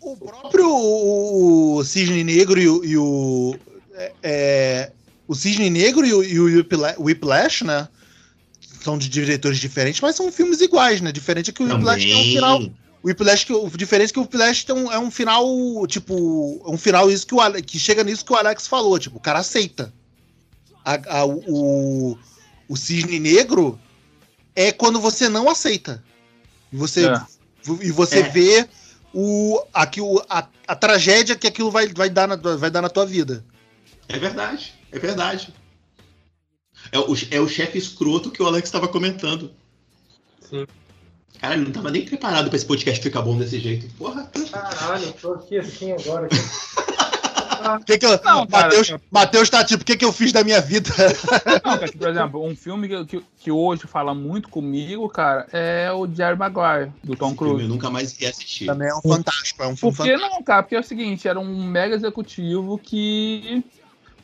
[0.00, 2.84] O próprio o Cisne Negro e o.
[2.84, 3.56] e o,
[3.94, 4.92] é, é,
[5.26, 7.88] o Cisne Negro e o, e o Whipla- Whiplash, né?
[8.82, 11.10] São de diretores diferentes, mas são filmes iguais, né?
[11.10, 12.58] Diferente é que o Whiplash tem um final.
[12.58, 12.76] Também.
[13.02, 15.46] O Whiplash, que, o diferente é que o Whiplash tem um, é um final,
[15.86, 19.16] tipo, é um final isso que, o, que chega nisso que o Alex falou, tipo,
[19.16, 19.92] o cara aceita.
[20.86, 22.16] A- a- o,
[22.68, 23.76] o Cisne Negro
[24.54, 26.00] é quando você não aceita.
[26.72, 27.20] E você, É.
[27.82, 28.28] e você É.
[28.28, 28.68] vê
[29.12, 32.88] o, aqui, o, a, a tragédia que aquilo vai, vai, dar na, vai dar na
[32.88, 33.44] tua vida.
[34.08, 35.52] É verdade, é verdade.
[36.92, 39.52] É o, é o chefe escroto que o Alex estava comentando.
[40.48, 40.66] Sim.
[41.40, 43.92] Cara, ele não tava nem preparado pra esse podcast ficar bom desse jeito.
[43.96, 44.30] Porra.
[44.52, 46.28] Caralho, eu tô aqui assim agora.
[47.74, 50.32] O que que eu, Não, cara, Mateus, Mateus tá tipo, o que, que eu fiz
[50.32, 50.88] da minha vida?
[51.46, 55.46] Não, cara, que, por exemplo, um filme que, que, que hoje fala muito comigo, cara,
[55.52, 57.62] é o Jerry Maguire, do Tom Cruise.
[57.62, 58.66] eu nunca mais ia assistir.
[58.66, 60.62] Também é um fantástico, é um filme Por que não, cara?
[60.62, 63.64] Porque é o seguinte, era um mega executivo que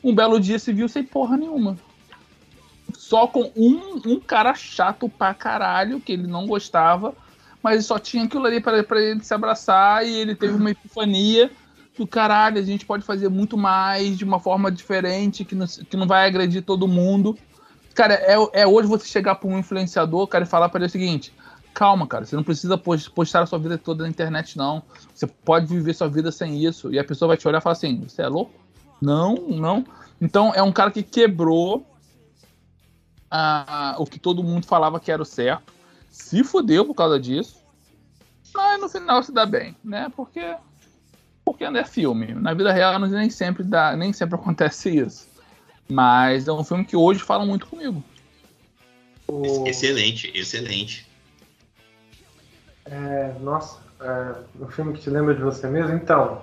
[0.03, 1.77] um belo dia se viu sem porra nenhuma.
[2.93, 7.13] Só com um, um cara chato pra caralho, que ele não gostava,
[7.61, 11.49] mas só tinha aquilo ali pra, pra ele se abraçar e ele teve uma epifania
[11.97, 15.95] do caralho, a gente pode fazer muito mais de uma forma diferente, que não, que
[15.95, 17.37] não vai agredir todo mundo.
[17.93, 20.89] Cara, é, é hoje você chegar pra um influenciador, cara, e falar pra ele o
[20.89, 21.33] seguinte:
[21.73, 24.81] calma, cara, você não precisa postar a sua vida toda na internet, não.
[25.13, 26.91] Você pode viver sua vida sem isso.
[26.91, 28.53] E a pessoa vai te olhar e falar assim: você é louco?
[29.01, 29.85] Não, não.
[30.19, 31.85] Então é um cara que quebrou
[33.29, 35.73] a, o que todo mundo falava que era o certo,
[36.09, 37.57] se fudeu por causa disso,
[38.53, 40.11] mas no final se dá bem, né?
[40.15, 40.55] Porque
[41.43, 42.33] porque não é filme.
[42.33, 45.27] Na vida real nem sempre dá, nem sempre acontece isso.
[45.89, 48.03] Mas é um filme que hoje fala muito comigo.
[49.65, 51.07] Excelente, excelente.
[52.85, 55.95] É, nossa, é, um filme que te lembra de você mesmo?
[55.95, 56.41] Então,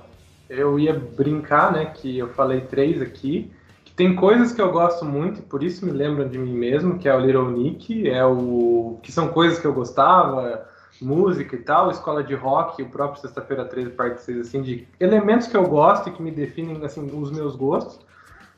[0.49, 1.87] eu ia brincar, né?
[1.87, 3.51] Que eu falei três aqui.
[3.85, 6.99] Que tem coisas que eu gosto muito, e por isso me lembram de mim mesmo,
[6.99, 8.99] que é o Little Nick, é o.
[9.03, 10.67] que são coisas que eu gostava,
[11.01, 15.47] música e tal, escola de rock, o próprio Sexta-feira 13, parte 6, assim, de elementos
[15.47, 17.99] que eu gosto e que me definem, assim, os meus gostos.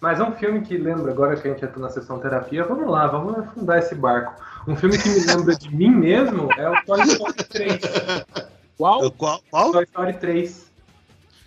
[0.00, 2.90] Mas é um filme que lembra, agora que a gente entra na sessão terapia, vamos
[2.90, 4.34] lá, vamos afundar esse barco.
[4.66, 7.80] Um filme que me lembra de mim mesmo é o Toy Story 3.
[8.76, 9.10] Qual?
[9.12, 9.40] Qual?
[9.48, 9.72] Qual?
[9.72, 10.72] Toy Story 3.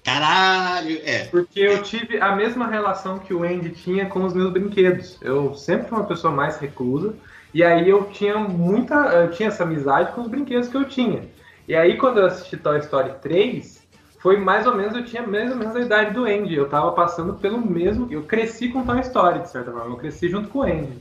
[0.06, 1.26] Caralho, é.
[1.26, 5.18] Porque eu tive a mesma relação que o Andy tinha com os meus brinquedos.
[5.22, 7.14] Eu sempre fui uma pessoa mais reclusa.
[7.56, 8.94] E aí eu tinha muita.
[8.94, 11.24] Eu tinha essa amizade com os brinquedos que eu tinha.
[11.66, 13.82] E aí quando eu assisti Toy Story 3,
[14.20, 16.54] foi mais ou menos, eu tinha mais ou menos a idade do Andy.
[16.54, 18.12] Eu tava passando pelo mesmo.
[18.12, 19.90] Eu cresci com Toy Story, de certa forma.
[19.90, 20.98] Eu cresci junto com o Andy.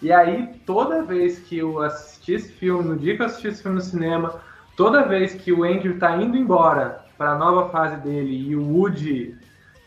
[0.00, 3.62] E aí, toda vez que eu assisti esse filme, no dia que eu assisti esse
[3.62, 4.40] filme no cinema,
[4.78, 8.62] toda vez que o Andy tá indo embora para a nova fase dele e o
[8.62, 9.36] Woody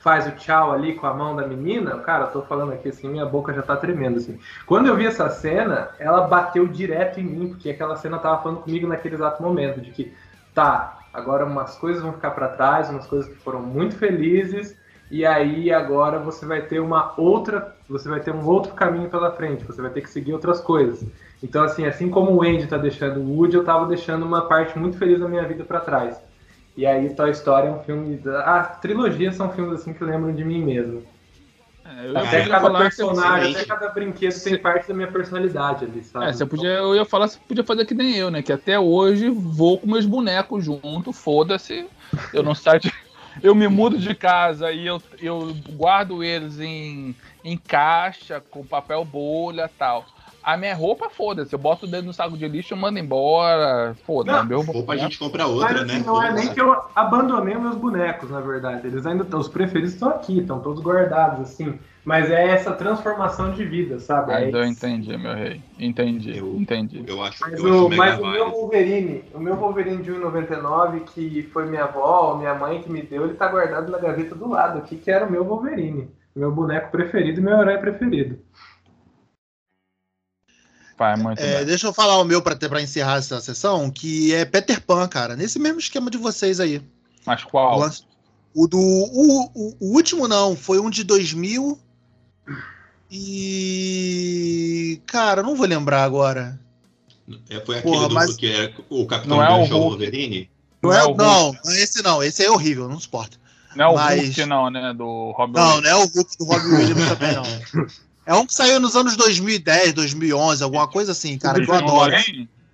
[0.01, 3.07] faz o tchau ali com a mão da menina, cara, eu tô falando aqui assim,
[3.07, 4.39] minha boca já tá tremendo assim.
[4.65, 8.61] Quando eu vi essa cena, ela bateu direto em mim, porque aquela cena tava falando
[8.61, 10.13] comigo naquele exato momento de que
[10.55, 14.75] tá, agora umas coisas vão ficar para trás, umas coisas que foram muito felizes,
[15.11, 19.31] e aí agora você vai ter uma outra, você vai ter um outro caminho pela
[19.31, 21.05] frente, você vai ter que seguir outras coisas.
[21.43, 24.79] Então assim, assim como o Andy tá deixando o Woody, eu tava deixando uma parte
[24.79, 26.30] muito feliz da minha vida para trás.
[26.75, 30.43] E aí Toy Story é um filme, a trilogia são filmes assim que lembram de
[30.43, 31.03] mim mesmo.
[31.83, 36.27] É, até cada personagem, até cada brinquedo tem parte da minha personalidade ali, sabe?
[36.27, 38.41] É, você podia, eu ia falar, você podia fazer que nem eu, né?
[38.41, 41.85] Que até hoje vou com meus bonecos junto, foda-se.
[42.33, 42.91] Eu não saio de,
[43.41, 49.05] Eu me mudo de casa e eu, eu guardo eles em, em caixa, com papel
[49.05, 50.05] bolha tal.
[50.43, 51.53] A minha roupa, foda-se.
[51.53, 53.95] Eu boto o dedo no saco de lixo e mando embora.
[54.05, 54.47] Foda-se.
[54.47, 55.93] Meu roupa a gente compra outra, Mas, né?
[55.95, 58.87] Assim, não é nem que eu abandonei meus bonecos, na verdade.
[58.87, 59.39] Eles ainda estão.
[59.39, 61.79] Os preferidos estão aqui, estão todos guardados, assim.
[62.03, 64.33] Mas é essa transformação de vida, sabe?
[64.33, 65.61] Ah, é eu entendi, meu rei.
[65.79, 67.03] Entendi, eu, entendi.
[67.05, 71.01] Eu acho, mas eu o, acho mas o meu Wolverine, o meu Wolverine de 1,99,
[71.01, 74.49] que foi minha avó, minha mãe que me deu, ele tá guardado na gaveta do
[74.49, 76.09] lado aqui, que era o meu Wolverine.
[76.35, 78.39] Meu boneco preferido e meu herói preferido.
[81.01, 85.07] Pai, é, deixa eu falar o meu para encerrar essa sessão, que é Peter Pan,
[85.07, 85.35] cara.
[85.35, 86.79] Nesse mesmo esquema de vocês aí.
[87.25, 87.81] Mas qual?
[87.81, 87.89] O,
[88.53, 88.77] o do.
[88.77, 91.79] O, o, o, último não, foi um de 2000.
[93.09, 95.01] E.
[95.07, 96.59] Cara, não vou lembrar agora.
[97.49, 98.35] É, foi aquele Porra, do, mas...
[98.35, 100.51] que é o Capitão não é o Wolverine?
[100.83, 103.39] Não, é, não, não, esse não, esse é horrível, não suporto.
[103.75, 104.21] Não é o mas...
[104.21, 104.93] Hulk, não, né?
[104.93, 105.83] Do Robin Não, Williams.
[105.83, 107.87] não é o Hulk do Robin Williams também, não.
[108.25, 112.15] É um que saiu nos anos 2010, 2011, alguma coisa assim, cara, que eu adoro.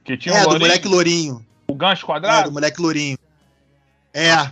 [0.03, 1.45] Que tinha é, um do moleque lourinho.
[1.67, 2.41] O gancho quadrado?
[2.41, 3.17] É, do moleque lourinho.
[4.13, 4.51] É.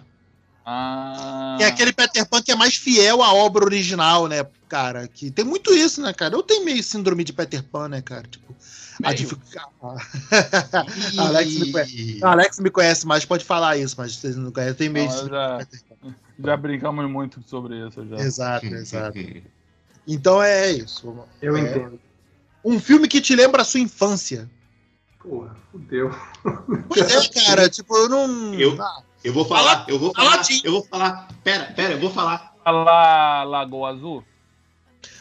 [0.66, 1.58] Ah.
[1.60, 5.08] É aquele Peter Pan que é mais fiel à obra original, né, cara?
[5.08, 6.34] Que tem muito isso, né, cara?
[6.34, 8.24] Eu tenho meio síndrome de Peter Pan, né, cara?
[8.24, 8.56] Tipo,
[9.00, 9.12] meio.
[9.12, 9.70] a dificuldade.
[11.20, 12.20] Alex, me conhece.
[12.24, 14.72] Alex me conhece mais, pode falar isso, mas vocês não conhecem.
[14.72, 15.68] Eu tenho meio não, já,
[16.44, 18.06] já brincamos muito sobre isso.
[18.08, 18.16] Já.
[18.18, 19.20] Exato, exato.
[20.08, 21.18] Então é isso.
[21.42, 22.00] Eu é entendo.
[22.64, 24.50] Um filme que te lembra a sua infância.
[25.20, 26.12] Porra, fudeu.
[26.88, 28.54] Pois é, cara, tipo, eu não.
[28.54, 29.04] Eu, ah.
[29.24, 31.28] eu vou falar, fala, eu vou falar, eu vou falar.
[31.44, 32.56] Pera, pera, eu vou falar.
[32.64, 34.24] Falar Lagoa Azul?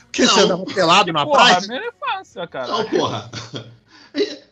[0.04, 1.60] Porque você andava pelado na porra, praia?
[1.66, 2.68] Minha infância, cara.
[2.68, 3.30] Não, porra.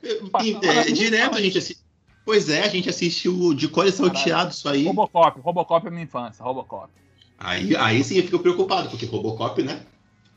[0.02, 1.80] É, direto a gente assiste.
[2.24, 4.84] Pois é, a gente assiste o de cor salteado, isso aí.
[4.84, 6.88] Robocop, Robocop é minha infância, Robocop.
[7.38, 9.82] Aí, aí sim eu fico preocupado, porque Robocop, né?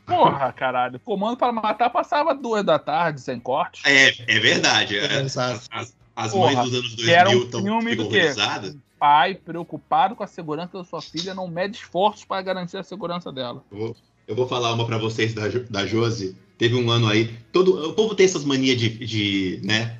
[0.06, 1.00] Porra, caralho.
[1.00, 3.82] Comando para matar passava duas da tarde, sem corte.
[3.84, 4.98] É, é verdade.
[4.98, 8.76] É, as, as, as mães dos anos 2000 estão um horrorizadas.
[8.98, 13.30] Pai preocupado com a segurança da sua filha não mede esforços para garantir a segurança
[13.30, 13.62] dela.
[13.70, 13.96] Eu vou,
[14.26, 16.34] eu vou falar uma para vocês da, da Josi.
[16.56, 17.36] Teve um ano aí.
[17.52, 19.98] Todo, o povo tem essas manias de, de né?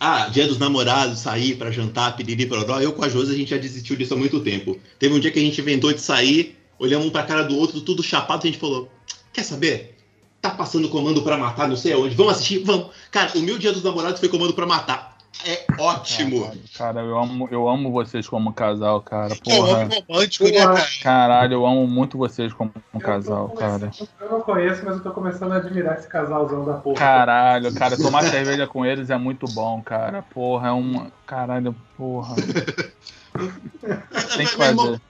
[0.00, 3.50] Ah, dia dos namorados, sair para jantar, pedir para Eu com a Josi a gente
[3.50, 4.78] já desistiu disso há muito tempo.
[4.98, 7.80] Teve um dia que a gente inventou de sair olhamos um pra cara do outro,
[7.80, 8.88] tudo chapado, e a gente falou:
[9.32, 9.96] quer saber?
[10.40, 12.14] Tá passando comando pra matar, não sei aonde.
[12.14, 12.62] Vamos assistir?
[12.64, 12.88] Vamos.
[13.10, 15.14] Cara, o meu dia dos namorados foi comando pra matar.
[15.46, 16.50] É ótimo.
[16.76, 19.34] Cara, eu amo, eu amo vocês como casal, cara.
[19.34, 19.72] Que é um Porra.
[19.72, 20.74] homem romântico, né, Porra.
[20.74, 20.88] cara?
[21.02, 23.90] Caralho, eu amo muito vocês como tô casal, cara.
[24.20, 26.96] Eu não conheço, mas eu tô começando a admirar esse casalzão da porra.
[26.96, 30.22] Caralho, cara, tomar cerveja com eles é muito bom, cara.
[30.22, 31.12] Porra, é uma.
[31.26, 32.36] Caralho, porra.
[34.36, 35.00] Tem que fazer.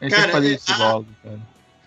[0.00, 1.40] A gente tem Cara, que fazer é- isso ah, logo, cara.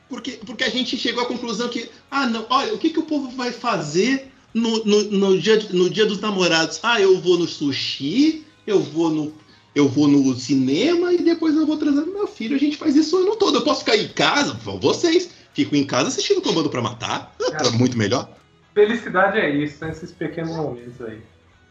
[0.08, 3.04] Porque, porque a gente chegou à conclusão que, ah, não, olha, o que, que o
[3.04, 6.80] povo vai fazer no, no, no dia, no dia dos namorados?
[6.84, 9.34] Ah, eu vou no sushi, eu vou no,
[9.74, 12.56] eu vou no cinema e depois eu vou transar com meu filho.
[12.56, 13.58] A gente faz isso o ano todo.
[13.58, 14.54] Eu posso ficar em casa?
[14.54, 15.32] Vão vocês.
[15.54, 17.36] Fico em casa assistindo Comando pra Matar.
[17.52, 18.30] Cara, É muito melhor.
[18.76, 21.22] Felicidade é isso, são esses pequenos momentos aí.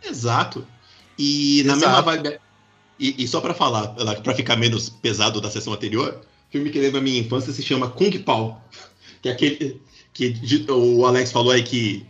[0.05, 0.67] Exato.
[1.19, 1.87] E na Exato.
[1.87, 2.41] mesma vibe.
[2.99, 3.89] E, e só pra falar,
[4.23, 6.21] pra ficar menos pesado da sessão anterior,
[6.53, 8.61] filme que lembra a minha infância se chama Kung Pao.
[9.21, 9.81] Que é aquele.
[10.13, 10.37] Que
[10.71, 12.07] o Alex falou aí que.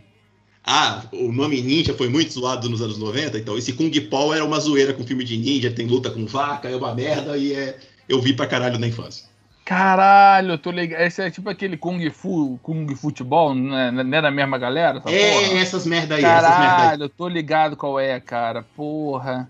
[0.65, 4.45] Ah, o nome ninja foi muito zoado nos anos 90, então esse Kung Pao era
[4.45, 7.77] uma zoeira com filme de ninja, tem luta com vaca, é uma merda e é.
[8.07, 9.25] Eu vi pra caralho na infância.
[9.65, 11.01] Caralho, eu tô ligado.
[11.01, 14.99] Esse é tipo aquele Kung Fu, Kung Futebol, não é, não é da mesma galera?
[14.99, 15.59] Essa é, porra?
[15.59, 16.69] essas merda aí, essas merda aí.
[16.77, 18.63] Caralho, eu tô ligado qual é, cara.
[18.75, 19.49] Porra.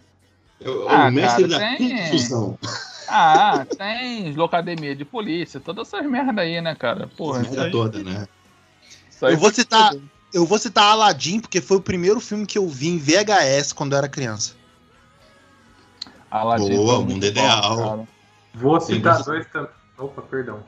[0.63, 2.57] O, Ah, o mestre cara, da tem- confusão.
[3.07, 7.07] Ah, tem locademia de polícia, todas essas merda aí, né, cara?
[7.17, 8.27] Porra, merda aí- toda, né?
[9.21, 10.11] Eu vou citar- tudo.
[10.33, 13.91] Eu vou citar Aladdin, porque foi o primeiro filme que eu vi em VHS quando
[13.93, 14.55] eu era criança.
[16.31, 17.77] Aladdin Boa, Mundo bom, Ideal.
[17.77, 18.07] cara.
[18.55, 19.69] Vou citar você- dois também.
[19.97, 20.63] Opa, perdão.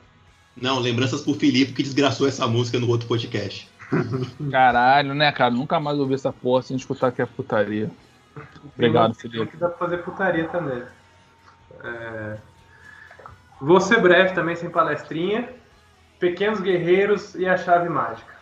[0.55, 3.67] Não, lembranças pro Felipe que desgraçou essa música no outro podcast.
[4.51, 5.51] Caralho, né, cara?
[5.51, 7.89] Nunca mais ouvi essa porra sem escutar que é putaria.
[8.75, 9.51] Obrigado, Tem Felipe.
[9.51, 10.83] que dá pra fazer putaria também.
[11.85, 12.37] É...
[13.61, 15.49] Vou ser breve também, sem palestrinha.
[16.19, 18.33] Pequenos Guerreiros e a Chave Mágica.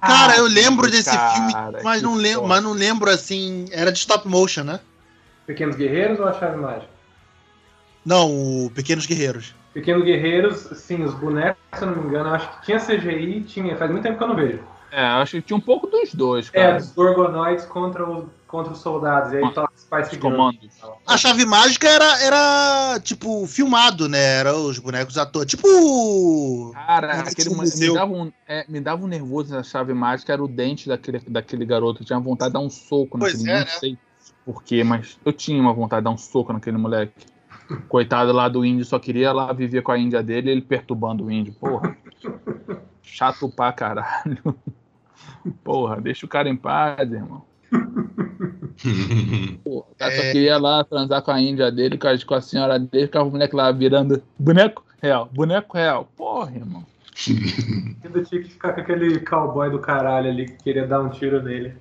[0.00, 1.52] Cara, eu lembro desse Cara, filme,
[1.84, 3.66] mas não, lembro, mas não lembro assim.
[3.70, 4.80] Era de stop motion, né?
[5.46, 6.90] Pequenos Guerreiros ou a Chave Mágica?
[8.04, 9.54] Não, o Pequenos Guerreiros.
[9.72, 13.44] Pequenos Guerreiros, sim, os bonecos, se eu não me engano, eu acho que tinha CGI,
[13.44, 14.62] tinha, faz muito tempo que eu não vejo.
[14.94, 16.76] É, acho que tinha um pouco dos dois, É, cara.
[16.76, 20.18] dos Gorgonoids contra, o, contra os soldados, e aí toca Os Girls.
[20.20, 20.68] comandos.
[21.06, 24.18] A chave mágica era, era tipo, filmado, né?
[24.40, 25.50] Era os bonecos atores.
[25.50, 26.72] Tipo.
[26.74, 30.30] Cara, é aquele mo- me dava, um, é, me dava um nervoso na chave mágica,
[30.34, 32.02] era o dente daquele, daquele garoto.
[32.02, 33.70] Eu tinha vontade de dar um soco Pois naquele é, não né?
[33.80, 33.98] sei
[34.44, 37.14] porquê, mas eu tinha uma vontade de dar um soco naquele moleque.
[37.88, 41.30] Coitado lá do índio, só queria lá viver com a índia dele ele perturbando o
[41.30, 41.54] índio.
[41.54, 41.96] Porra.
[43.02, 44.54] Chato pra caralho.
[45.64, 47.42] Porra, deixa o cara em paz, irmão.
[49.64, 50.32] Porra, o cara só É.
[50.32, 53.30] queria lá transar com a índia dele, com a, com a senhora dele, ficava o
[53.30, 56.08] moleque lá virando boneco real, boneco real.
[56.16, 56.84] Porra, irmão.
[58.04, 61.42] Ainda tinha que ficar com aquele cowboy do caralho ali que queria dar um tiro
[61.42, 61.74] nele.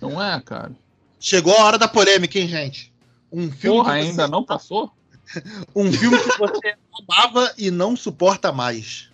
[0.00, 0.72] Não é, cara?
[1.18, 2.92] Chegou a hora da polêmica, hein, gente?
[3.32, 4.92] Um filme, Porra, que você- ainda não passou?
[5.74, 6.74] um filme que você
[7.08, 9.10] amava e não suporta mais.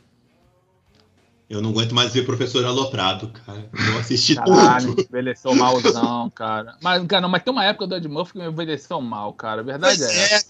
[1.51, 3.69] Eu não aguento mais ver professor aloprado, cara.
[3.93, 5.09] Eu assisti Caralho, tudo.
[5.11, 6.77] envelheceu malzão, cara.
[6.81, 9.61] Mas, cara, mas tem uma época do Ed Murphy que envelheceu mal, cara.
[9.61, 10.37] A verdade Pois é.
[10.37, 10.41] é,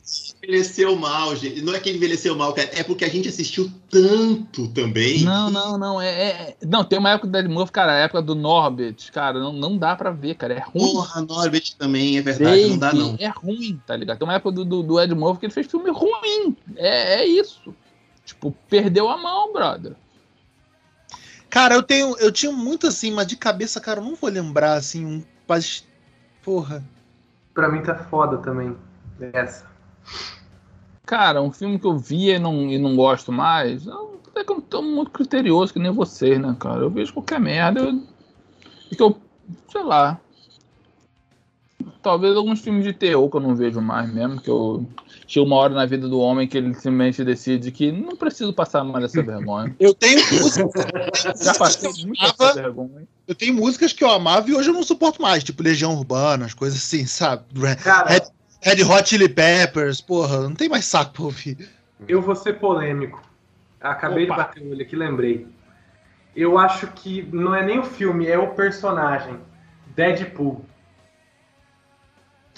[0.44, 1.62] Envelheceu mal, gente.
[1.62, 2.68] Não é que ele envelheceu mal, cara.
[2.74, 5.22] É porque a gente assistiu tanto também.
[5.22, 6.02] Não, não, não.
[6.02, 9.40] É, é- Não, tem uma época do Ed Murphy, cara, a época do Norbit, cara,
[9.40, 10.52] não, não dá pra ver, cara.
[10.52, 10.92] É ruim.
[10.92, 12.66] Porra, Norbert também, é verdade.
[12.68, 13.16] Não dá, não.
[13.18, 14.18] É ruim, tá ligado?
[14.18, 16.54] Tem uma época do, do, do Ed Murphy que ele fez filme ruim.
[16.76, 17.74] É, é isso.
[18.22, 19.94] Tipo, perdeu a mão, brother.
[21.50, 22.16] Cara, eu tenho.
[22.18, 25.22] Eu tinha muito assim, mas de cabeça, cara, eu não vou lembrar assim, um.
[25.48, 25.86] Mas.
[26.42, 26.82] Porra.
[27.52, 28.76] Pra mim tá foda também.
[29.32, 29.68] Essa.
[31.04, 34.52] Cara, um filme que eu via e não, e não gosto mais, eu, até que
[34.52, 36.82] eu não tô muito criterioso, que nem vocês, né, cara?
[36.82, 37.80] Eu vejo qualquer merda.
[37.80, 38.00] Eu,
[38.92, 39.20] e que eu,
[39.72, 40.20] sei lá.
[42.00, 44.86] Talvez alguns filmes de terror que eu não vejo mais mesmo, que eu.
[45.30, 48.82] Chega uma hora na vida do homem que ele simplesmente decide que não preciso passar
[48.82, 49.72] mais essa vergonha.
[49.78, 50.84] Eu tenho músicas,
[51.40, 53.08] Já passei muito essa amava, vergonha.
[53.28, 56.46] eu tenho músicas que eu amava e hoje eu não suporto mais, tipo Legião Urbana,
[56.46, 57.44] as coisas assim, sabe?
[57.76, 58.22] Cara, Red,
[58.60, 61.56] Red Hot Chili Peppers, porra, não tem mais saco pra ouvir.
[62.08, 63.22] eu vou ser polêmico.
[63.80, 64.34] Acabei Opa.
[64.34, 65.46] de bater o olho aqui, lembrei.
[66.34, 69.36] Eu acho que não é nem o filme, é o personagem.
[69.94, 70.64] Deadpool.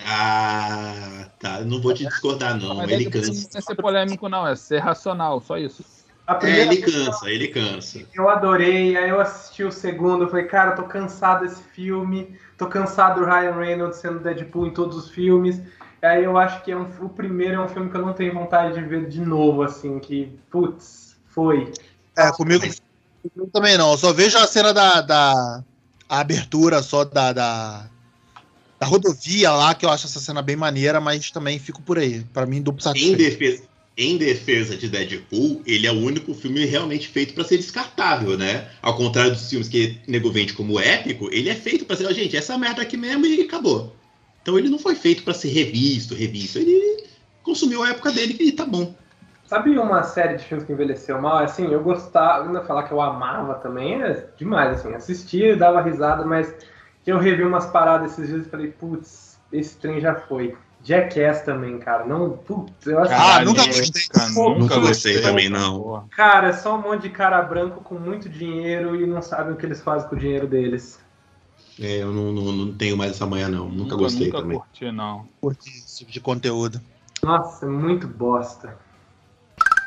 [0.06, 1.60] Ah, tá.
[1.60, 2.76] Não vou te discordar, não.
[2.76, 3.32] Mas Ele cansa.
[3.32, 5.84] Não é ser polêmico, não, é ser racional, só isso.
[6.42, 8.00] É, ele cansa, ele cansa.
[8.14, 12.68] eu adorei, aí eu assisti o segundo, eu falei, cara, tô cansado desse filme, tô
[12.68, 15.60] cansado do Ryan Reynolds sendo Deadpool em todos os filmes.
[16.00, 18.32] Aí eu acho que é um- o primeiro é um filme que eu não tenho
[18.34, 21.72] vontade de ver de novo, assim, que, putz, foi.
[22.16, 22.64] É, comigo,
[23.36, 23.92] Eu também não.
[23.92, 25.00] Eu só vejo a cena da.
[25.00, 25.62] da
[26.08, 27.91] a abertura só da, da.
[28.82, 32.24] Da rodovia lá, que eu acho essa cena bem maneira, mas também fico por aí.
[32.32, 33.16] Pra mim, duplo Em satisfeito.
[33.16, 33.62] defesa,
[33.96, 38.66] em defesa de Deadpool, ele é o único filme realmente feito pra ser descartável, né?
[38.82, 42.12] Ao contrário dos filmes que nego vende como épico, ele é feito pra ser, ó,
[42.12, 43.94] gente, essa merda aqui mesmo e acabou.
[44.42, 46.58] Então ele não foi feito pra ser revisto, revisto.
[46.58, 47.04] Ele
[47.44, 48.92] consumiu a época dele e tá bom.
[49.44, 51.38] Sabe uma série de filmes que envelheceu mal?
[51.38, 56.24] Assim, eu gostava, ainda falar que eu amava também, é demais, assim, assistia, dava risada,
[56.24, 56.52] mas
[57.06, 60.56] eu revi umas paradas esses dias e falei, putz, esse trem já foi.
[60.84, 64.02] Jackass também, cara, não, putz, eu acho Ah, nunca gostei.
[64.08, 65.20] cara, Nunca gostei gostei.
[65.22, 66.08] também, não.
[66.10, 69.56] Cara, é só um monte de cara branco com muito dinheiro e não sabem o
[69.56, 70.98] que eles fazem com o dinheiro deles.
[71.80, 73.68] É, eu não, não, não tenho mais essa manhã, não.
[73.68, 74.58] Nunca, gostei nunca também.
[74.58, 75.26] curti, não.
[75.40, 76.80] Curti esse tipo de conteúdo.
[77.22, 78.76] Nossa, é muito bosta.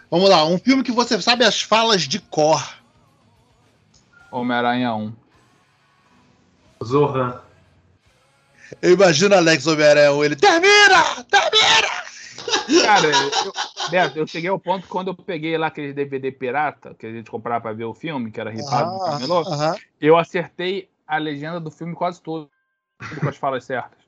[0.10, 2.64] Vamos lá, um filme que você sabe as falas de cor.
[4.32, 5.14] Homem-Aranha 1.
[6.84, 7.42] Zohan.
[8.82, 11.04] Eu imagino Alex Homem-Aranha, ele termina!
[11.30, 12.84] Termina!
[12.84, 13.54] Cara, eu,
[13.90, 17.12] Beto, eu cheguei ao ponto que quando eu peguei lá aquele DVD pirata, que a
[17.12, 19.76] gente comprava pra ver o filme, que era ripado no camelô, aham.
[20.02, 22.50] eu acertei a legenda do filme quase todo,
[23.20, 24.00] com as falas certas.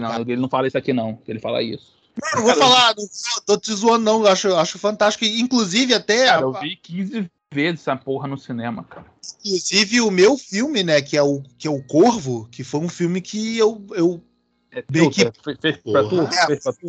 [0.00, 1.94] Não, ele não fala isso aqui não, ele fala isso.
[2.22, 4.26] Não, não vou falar, não vou- tô te zoando, não.
[4.26, 5.24] Acho, acho fantástico.
[5.24, 6.26] Inclusive, até.
[6.26, 9.06] Cara, eu vi 15 vezes essa porra no cinema, cara.
[9.44, 12.88] Inclusive, o meu filme, né, que é o, que é o Corvo, que foi um
[12.88, 14.22] filme que eu, eu
[14.70, 16.26] É teu, que- fez, fez pra tu?
[16.46, 16.88] Fez pra tu?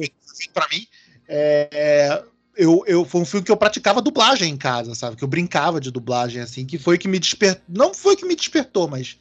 [0.54, 0.88] pra mim,
[1.28, 2.24] é,
[2.56, 5.16] eu, eu, foi um filme que eu praticava dublagem em casa, sabe?
[5.16, 7.64] Que eu brincava de dublagem, assim, que foi que me despertou.
[7.68, 9.18] Não foi que me despertou, mas.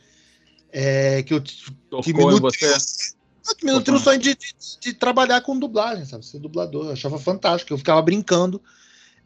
[0.70, 2.74] É, que eu que me Tocou nutriu, você?
[3.59, 6.24] que me nutriu o sonho de, de, de trabalhar com dublagem, sabe?
[6.24, 6.86] Ser dublador.
[6.86, 7.73] Eu achava fantástico.
[7.73, 8.62] Eu ficava brincando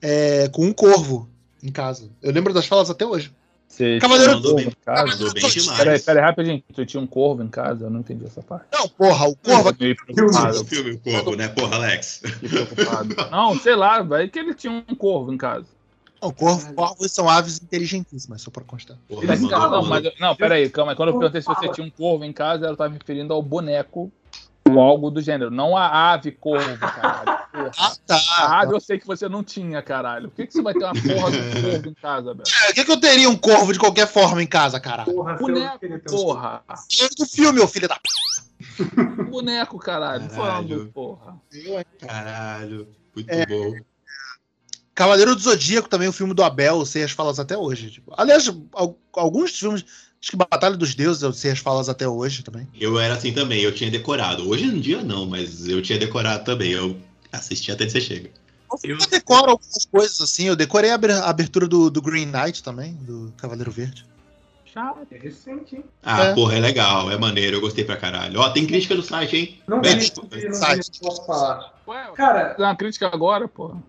[0.01, 1.29] é, com um corvo
[1.67, 2.09] em casa.
[2.23, 3.33] Eu lembro das falas até hoje.
[3.69, 5.07] Você Cavaleiro um corvo do- em casa?
[5.07, 5.79] Mandou bem demais.
[5.79, 6.63] Peraí, peraí, rapidinho.
[6.73, 7.87] Tu tinha um corvo em casa?
[7.87, 8.67] Eu não entendi essa parte.
[8.73, 9.69] Não, porra, o corvo.
[9.69, 11.49] Eu fiquei preocupado, O filme O Corvo, né?
[11.49, 12.23] Porra, Alex.
[13.31, 15.67] Não, sei lá, vai que ele tinha um corvo em casa.
[16.23, 18.97] Não, corvo, corvos são aves inteligentíssimas, só pra constar.
[19.09, 20.93] Porra, Mas mandou- calma, Não, mandou- mas, não, peraí, calma.
[20.93, 20.97] aí.
[20.97, 23.43] Quando eu perguntei se você tinha um corvo em casa, ela estava me referindo ao
[23.43, 24.11] boneco
[24.71, 25.51] ou algo do gênero.
[25.51, 27.39] Não a ave corvo, caralho.
[27.79, 28.21] Ah, tá.
[28.39, 30.29] A ave eu sei que você não tinha, caralho.
[30.29, 32.45] Por que, que você vai ter uma porra de corvo em casa, velho?
[32.67, 35.13] Por que, que eu teria um corvo de qualquer forma em casa, caralho?
[35.13, 36.63] Porra, Boneco, um porra.
[36.89, 39.25] Dinheiro do filme, meu filho da p.
[39.31, 40.29] Boneco, caralho.
[40.29, 40.69] Caralho.
[40.69, 41.37] Falando, porra.
[42.07, 42.89] Caralho.
[43.15, 43.47] Muito É.
[43.47, 43.75] bom.
[44.95, 47.91] Cavaleiro do Zodíaco também, o filme do Abel, eu sei as falas até hoje.
[47.91, 48.15] Tipo.
[48.17, 49.85] Aliás, al- alguns filmes,
[50.27, 52.67] acho que Batalha dos Deuses, eu sei as falas até hoje também.
[52.79, 54.49] Eu era assim também, eu tinha decorado.
[54.49, 56.73] Hoje em dia não, mas eu tinha decorado também.
[56.73, 56.97] Eu
[57.31, 58.31] assisti até que você chega.
[58.83, 62.61] Eu decoro algumas coisas assim, eu decorei a aber- a abertura do, do Green Knight
[62.63, 64.05] também, do Cavaleiro Verde.
[64.65, 65.07] Chato.
[65.13, 65.85] É recente, hein?
[66.03, 66.35] Ah, É.
[66.35, 68.41] porra, é legal, é maneiro, eu gostei pra caralho.
[68.41, 69.59] Ó, tem crítica do site, hein?
[69.69, 70.91] Não Bem, vi, tipo, não vi, não site.
[70.93, 71.73] vi, não posso falar.
[71.87, 73.81] Ué, Cara, dá uma crítica agora, porra.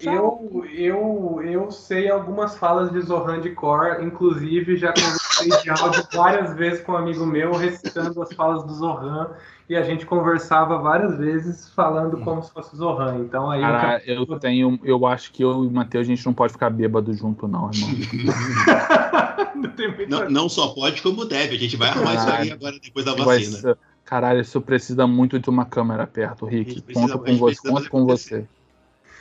[0.00, 6.06] Eu, eu, eu sei algumas falas de Zohan de Cor, inclusive já conversei de áudio
[6.12, 9.30] várias vezes com um amigo meu recitando as falas do Zohan
[9.68, 13.18] e a gente conversava várias vezes falando como se fosse Zohan.
[13.20, 14.78] Então aí Cara, eu tenho.
[14.84, 17.70] Eu acho que eu e o Matheus, a gente não pode ficar bêbado junto, não,
[17.72, 17.90] irmão.
[19.56, 21.56] não Não, não só pode, como deve.
[21.56, 22.52] A gente vai arrumar isso aí Caralho.
[22.52, 23.56] agora depois da vacina.
[23.58, 26.80] ser- Caralho, isso precisa muito de uma câmera perto, Rick.
[26.94, 27.68] Conta com gente você.
[27.68, 28.40] Conta com acontecer.
[28.42, 28.48] você.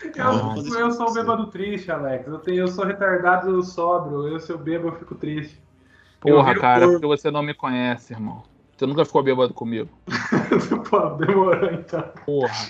[0.03, 2.27] Eu, eu sou o bêbado triste, Alex.
[2.27, 4.27] Eu, tenho, eu sou retardado eu sobro.
[4.27, 5.61] Eu, se eu bebo, eu fico triste.
[6.25, 6.93] Eu Porra, cara, corvo.
[6.93, 8.43] porque você não me conhece, irmão.
[8.75, 9.89] Você nunca ficou bêbado comigo.
[10.89, 12.03] Pô, demorou então.
[12.25, 12.67] Porra.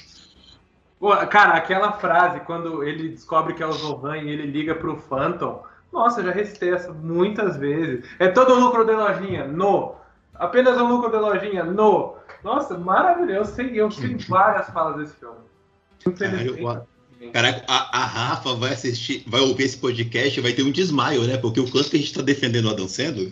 [0.99, 4.97] Pô, cara, aquela frase, quando ele descobre que é o Zohan e ele liga pro
[4.97, 5.63] Phantom.
[5.91, 8.05] Nossa, eu já recitei essa muitas vezes.
[8.19, 9.47] É todo o lucro de lojinha?
[9.47, 9.95] No.
[10.35, 11.63] Apenas o lucro de lojinha?
[11.63, 12.15] No.
[12.43, 13.39] Nossa, maravilhoso.
[13.39, 15.37] Eu sei, eu sei várias falas desse filme.
[16.05, 16.61] Infelizmente.
[16.61, 16.87] Caralho,
[17.31, 21.23] Caraca, a, a Rafa vai assistir, vai ouvir esse podcast e vai ter um desmaio,
[21.23, 21.37] né?
[21.37, 23.31] Porque o quanto que a gente tá defendendo o Adam Sandler,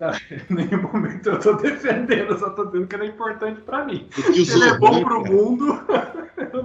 [0.50, 3.84] Em nenhum momento eu tô defendendo, eu só tô dizendo que ele é importante pra
[3.84, 4.06] mim.
[4.18, 5.80] o os Ele é bom outros- pro mundo.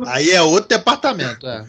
[0.08, 1.66] Aí é outro departamento, é.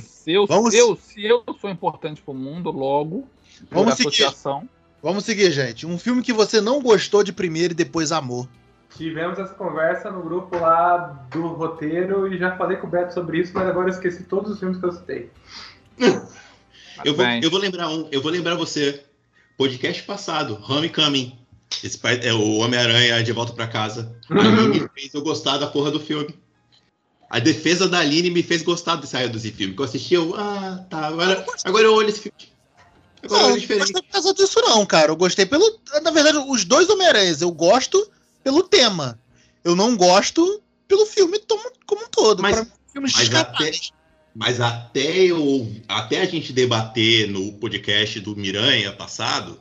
[0.00, 3.26] Se eu, Vamos- eu- se eu sou importante pro mundo, logo,
[3.70, 4.26] Vamos seguir.
[5.02, 5.86] Vamos seguir, gente.
[5.86, 8.48] Um filme que você não gostou de primeiro e depois amou.
[8.96, 13.40] Tivemos essa conversa no grupo lá do roteiro e já falei com o Beto sobre
[13.40, 15.30] isso, mas agora eu esqueci todos os filmes que eu citei.
[17.04, 19.02] Eu vou, eu vou lembrar um, eu vou lembrar você.
[19.56, 21.38] Podcast passado, Homecoming.
[21.82, 24.14] Esse pai- é o Homem-Aranha de volta pra casa.
[24.30, 26.34] A Aline me fez eu gostar da porra do filme.
[27.30, 29.74] A defesa da Aline me fez gostar desse raio desse filme.
[29.74, 32.36] Que eu assisti, eu, ah, tá, agora, agora eu olho esse filme.
[33.28, 35.10] Não, eu não gostei por causa disso, não, cara.
[35.10, 35.80] Eu gostei pelo.
[36.02, 38.08] Na verdade, os dois Homem-Aranhas eu gosto
[38.44, 39.18] pelo tema.
[39.64, 41.40] Eu não gosto pelo filme
[41.86, 42.42] como um todo.
[42.42, 43.70] Mas, pra filmes mas até,
[44.34, 45.72] mas até eu.
[45.88, 49.58] Até a gente debater no podcast do Miranha passado,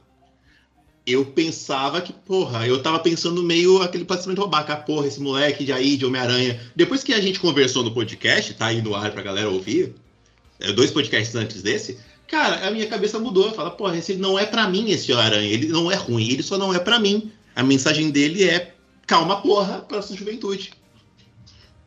[1.08, 5.72] eu pensava que, porra, eu tava pensando meio aquele pensamento babaca, porra, esse moleque de
[5.72, 6.60] aí, de Homem-Aranha.
[6.76, 9.96] Depois que a gente conversou no podcast, tá aí no ar pra galera ouvir,
[10.60, 11.98] é, dois podcasts antes desse,
[12.28, 13.52] cara, a minha cabeça mudou.
[13.54, 16.58] Fala, porra, esse não é para mim esse Aranha, ele não é ruim, ele só
[16.58, 17.32] não é para mim.
[17.56, 18.73] A mensagem dele é
[19.06, 20.74] calma, porra, pra sua juventude.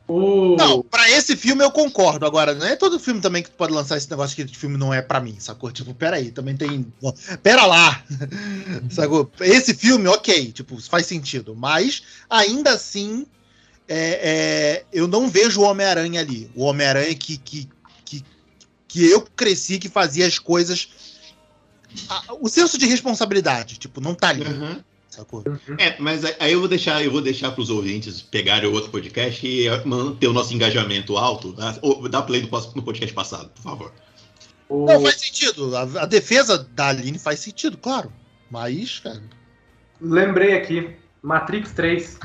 [0.08, 0.54] Oh.
[0.56, 2.24] Não, pra esse filme eu concordo.
[2.24, 4.76] Agora, não é todo filme também que tu pode lançar esse negócio que esse filme
[4.76, 5.72] não é pra mim, sacou?
[5.72, 6.86] Tipo, peraí, também tem.
[7.42, 8.04] Pera lá!
[8.88, 9.30] sacou?
[9.40, 11.56] Esse filme, ok, tipo, faz sentido.
[11.56, 13.26] Mas, ainda assim,
[13.88, 16.48] é, é, eu não vejo o Homem-Aranha ali.
[16.54, 17.68] O Homem-Aranha que, que,
[18.04, 18.24] que,
[18.86, 20.88] que eu cresci, que fazia as coisas.
[22.40, 24.44] o senso de responsabilidade, tipo, não tá ali.
[24.44, 24.85] Uhum
[25.16, 25.42] sacou?
[25.46, 25.76] Uhum.
[25.78, 28.90] É, mas aí eu vou deixar, eu vou deixar para os ouvintes pegarem o outro
[28.90, 31.52] podcast e manter o nosso engajamento alto.
[31.52, 31.74] Tá?
[32.10, 33.92] Dá play no, no podcast passado, por favor.
[34.68, 35.76] Não, faz sentido.
[35.76, 38.12] A, a, defesa da Aline faz sentido, claro.
[38.50, 39.22] Mas, cara.
[40.00, 42.18] Lembrei aqui, Matrix 3.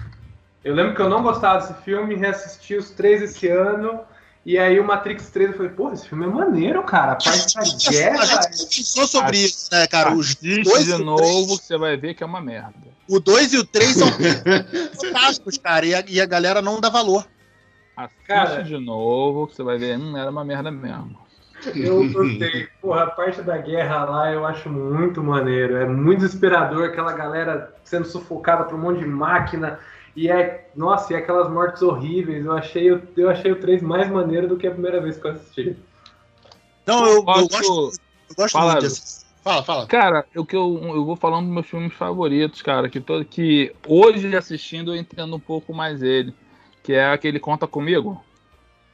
[0.64, 4.02] Eu lembro que eu não gostava desse filme, reassisti os três esse ano.
[4.44, 7.12] E aí o Matrix 3 eu falei, pô, esse filme é maneiro, cara.
[7.12, 8.40] A parte da guerra.
[8.40, 10.14] A gente pensou sobre isso, né, cara?
[10.14, 12.74] Os dois de novo que você vai ver que é uma merda.
[13.08, 14.08] O 2 e o 3 são
[15.00, 17.28] fantásticos, cara, e a, e a galera não dá valor.
[17.96, 21.20] Assiste cara, de novo que você vai ver, hum, era uma merda mesmo.
[21.76, 22.68] Eu gostei.
[22.82, 25.76] Porra, a parte da guerra lá eu acho muito maneiro.
[25.76, 29.80] É muito inspirador, aquela galera sendo sufocada por um monte de máquina
[30.16, 32.46] e é, nossa, e aquelas mortes horríveis.
[32.46, 35.32] Eu achei, eu achei o 3 mais maneiro do que a primeira vez que eu
[35.32, 35.78] assisti.
[36.86, 37.92] Não, eu, eu gosto,
[38.30, 39.26] eu gosto fala, muito desse.
[39.44, 39.88] Fala, fala.
[39.88, 43.74] Cara, o que eu, eu vou falando dos meus filmes favoritos, cara, que, todo, que
[43.88, 46.34] hoje assistindo eu entendo um pouco mais ele.
[46.84, 48.22] Que é aquele Conta Comigo.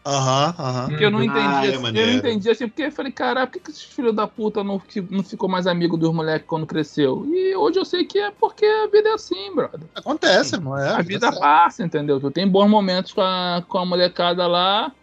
[0.08, 0.88] Aham, aham.
[0.88, 3.46] Porque eu não entendi, ah, é assim, eu não entendi assim, porque eu falei, cara,
[3.46, 6.66] por que, que esses filhos da puta não, não ficou mais amigo dos moleques quando
[6.66, 7.26] cresceu?
[7.28, 9.82] E hoje eu sei que é porque a vida é assim, brother.
[9.94, 10.78] Acontece, irmão.
[10.78, 12.22] É, a vida passa, entendeu?
[12.22, 14.94] Tu tem bons momentos com a, com a molecada lá,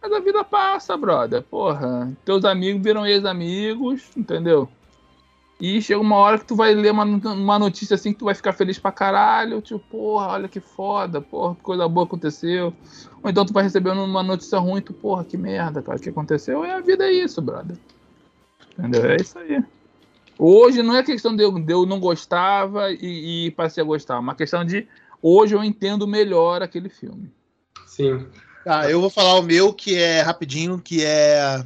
[0.00, 1.42] mas a vida passa, brother.
[1.42, 4.66] Porra, teus amigos viram ex-amigos, entendeu?
[5.58, 8.34] E chega uma hora que tu vai ler uma, uma notícia assim que tu vai
[8.34, 9.62] ficar feliz pra caralho.
[9.62, 12.74] Tipo, porra, olha que foda, porra, que coisa boa aconteceu.
[13.22, 16.10] Ou então tu vai receber uma notícia ruim, tu, porra, que merda, cara, o que
[16.10, 16.64] aconteceu?
[16.64, 17.76] E a vida é isso, brother.
[18.78, 19.06] Entendeu?
[19.06, 19.64] É isso aí.
[20.38, 24.16] Hoje não é questão de eu, de eu não gostava e, e passei a gostar,
[24.16, 24.86] é uma questão de
[25.22, 27.32] hoje eu entendo melhor aquele filme.
[27.86, 28.26] Sim.
[28.62, 31.64] Tá, eu vou falar o meu que é rapidinho, que é,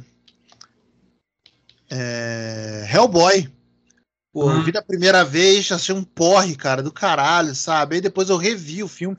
[1.89, 2.87] é...
[2.93, 3.51] Hellboy.
[4.33, 4.57] Pô, hum.
[4.57, 7.95] eu vi da primeira vez, achei um porre, cara, do caralho, sabe?
[7.95, 9.17] Aí depois eu revi o filme.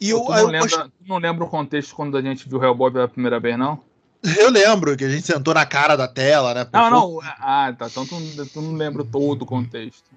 [0.00, 0.90] E eu, tu, não, eu lembra, gost...
[0.90, 3.78] tu não lembra o contexto quando a gente viu o Hellboy pela primeira vez, não?
[4.38, 6.64] Eu lembro que a gente sentou na cara da tela, né?
[6.72, 7.20] Não, não.
[7.22, 7.88] Ah, tá.
[7.88, 8.16] Então tu,
[8.52, 10.12] tu não lembra todo o contexto.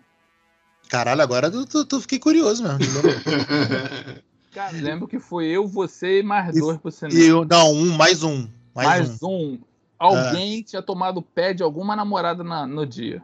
[0.88, 3.02] Caralho, agora tu, tu, tu fiquei curioso mesmo.
[4.54, 7.20] Cara, lembro que foi eu, você e mais e, dois pro cinema.
[7.20, 8.48] E eu, não, um, mais um.
[8.76, 9.28] Mais, mais um.
[9.28, 9.60] um.
[9.98, 10.64] Alguém é.
[10.64, 13.24] tinha tomado pé de alguma namorada na, no dia.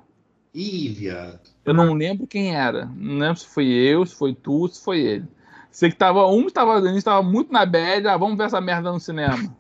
[0.54, 1.40] Ih, viado.
[1.64, 2.86] Eu não lembro quem era.
[2.96, 5.26] Não lembro se foi eu, se foi tu, se foi ele.
[5.72, 8.60] Sei que tava, um estava, a gente estava muito na bad, ah, vamos ver essa
[8.60, 9.56] merda no cinema.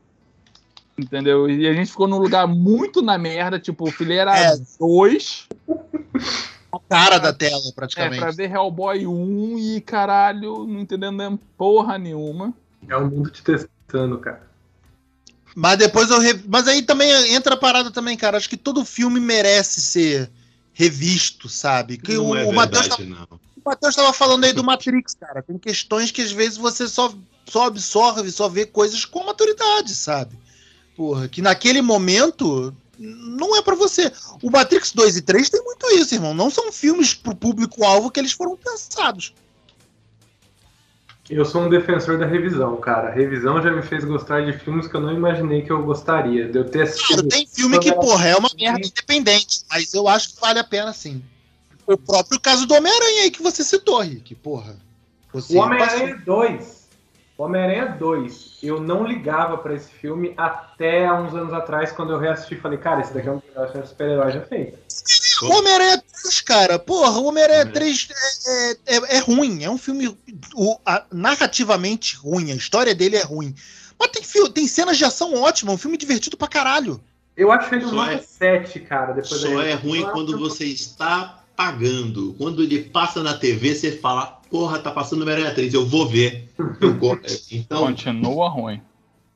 [0.97, 1.49] Entendeu?
[1.49, 4.33] E a gente ficou num lugar muito na merda, tipo, fileira
[4.77, 5.47] 2.
[5.69, 6.77] É.
[6.89, 8.17] Cara da tela, praticamente.
[8.17, 12.53] É, pra ver Hellboy 1 e caralho, não entendendo porra nenhuma.
[12.87, 14.49] É o mundo te testando, cara.
[15.55, 16.19] Mas depois eu.
[16.19, 16.41] Re...
[16.47, 18.37] Mas aí também entra a parada também, cara.
[18.37, 20.29] Acho que todo filme merece ser
[20.73, 21.97] revisto, sabe?
[21.97, 22.51] Que não o, é o
[23.63, 25.43] Matheus estava falando aí do Matrix, cara.
[25.43, 27.13] Tem questões que às vezes você só,
[27.45, 30.37] só absorve, só vê coisas com maturidade, sabe?
[30.95, 34.11] Porra, que naquele momento não é para você.
[34.41, 36.33] O Matrix 2 e 3 tem muito isso, irmão.
[36.33, 39.33] Não são filmes pro público-alvo que eles foram pensados.
[41.29, 43.09] Eu sou um defensor da revisão, cara.
[43.09, 46.47] A revisão já me fez gostar de filmes que eu não imaginei que eu gostaria.
[46.47, 47.19] De eu ter assistido.
[47.19, 50.63] Claro, tem filme que, porra, é uma merda independente, mas eu acho que vale a
[50.63, 51.23] pena sim.
[51.87, 54.75] O próprio caso do Homem-Aranha aí que você citou, Rick, porra.
[55.33, 56.81] o Homem-Aranha 2.
[57.37, 58.59] O Homem-Aranha 2.
[58.61, 62.77] Eu não ligava para esse filme até há uns anos atrás, quando eu reassisti falei,
[62.77, 63.41] cara, esse daqui é um
[63.85, 64.77] super-herói já feito.
[65.43, 68.07] Homem-Aranha 3, cara, porra, o Homem-Aranha 3
[68.45, 69.63] é, é, é, ruim.
[69.63, 70.07] É um filme
[70.55, 72.51] o, a, narrativamente ruim.
[72.51, 73.53] A história dele é ruim.
[73.99, 76.99] Mas tem, tem cenas de ação ótimas, um filme divertido pra caralho.
[77.37, 79.13] Eu acho ele um nota é- 7, cara.
[79.13, 82.33] Depois Só da- é ruim quando você está pagando.
[82.37, 86.49] Quando ele passa na TV, você fala, porra, tá passando Homem-Aranha 3, eu vou ver.
[86.79, 86.97] Eu
[87.51, 88.81] Então, Continua ruim.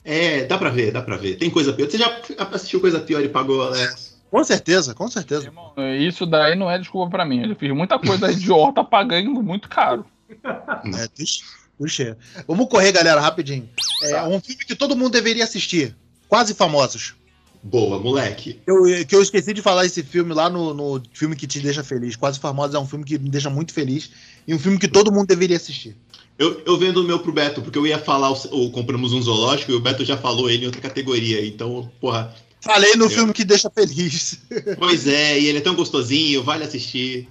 [0.04, 1.38] é, dá pra ver, dá pra ver.
[1.38, 1.90] Tem coisa pior.
[1.90, 2.22] Você já
[2.52, 3.94] assistiu coisa pior e pagou, né?
[4.36, 5.46] Com certeza, com certeza.
[5.46, 7.48] Irmão, Isso daí não é desculpa pra mim.
[7.48, 10.06] Eu fiz muita coisa idiota pagando muito caro.
[10.44, 11.08] É,
[11.78, 12.18] tuxê.
[12.46, 13.70] Vamos correr, galera, rapidinho.
[14.04, 15.96] É um filme que todo mundo deveria assistir.
[16.28, 17.16] Quase Famosos.
[17.64, 18.60] Boa, moleque.
[18.68, 21.82] Eu, que eu esqueci de falar esse filme lá no, no filme que te deixa
[21.82, 22.18] feliz.
[22.18, 24.12] Quase Famosos é um filme que me deixa muito feliz.
[24.46, 25.96] E um filme que todo mundo deveria assistir.
[26.38, 29.22] Eu, eu vendo o meu pro Beto, porque eu ia falar o, o Compramos um
[29.22, 31.46] Zoológico e o Beto já falou ele em outra categoria.
[31.48, 32.36] Então, porra,
[32.66, 34.40] Falei no Eu- filme que deixa feliz.
[34.80, 37.30] pois é, e ele é tão gostosinho, vale assistir.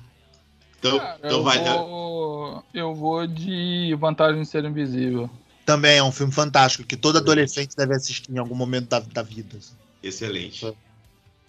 [0.79, 1.59] Então, Cara, então eu, vai.
[1.65, 5.29] vou, eu vou de Vantagem de Ser Invisível.
[5.67, 9.23] Também é um filme fantástico que todo adolescente deve assistir em algum momento da, da
[9.23, 9.57] vida.
[9.57, 9.75] assim.
[10.03, 10.73] Excelente.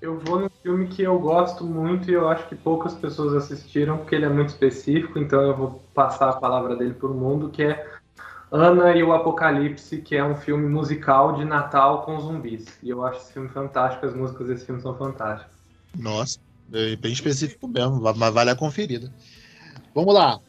[0.02, 3.98] Eu vou num filme que eu gosto muito e eu acho que poucas pessoas assistiram,
[3.98, 7.62] porque ele é muito específico, então eu vou passar a palavra dele pro mundo, que
[7.64, 7.95] é
[8.56, 12.80] Ana e o Apocalipse, que é um filme musical de Natal com zumbis.
[12.82, 15.54] E eu acho esse filme fantástico, as músicas desse filme são fantásticas.
[15.98, 16.40] Nossa,
[16.72, 19.12] é bem específico mesmo, mas vale a conferida.
[19.94, 20.40] Vamos lá.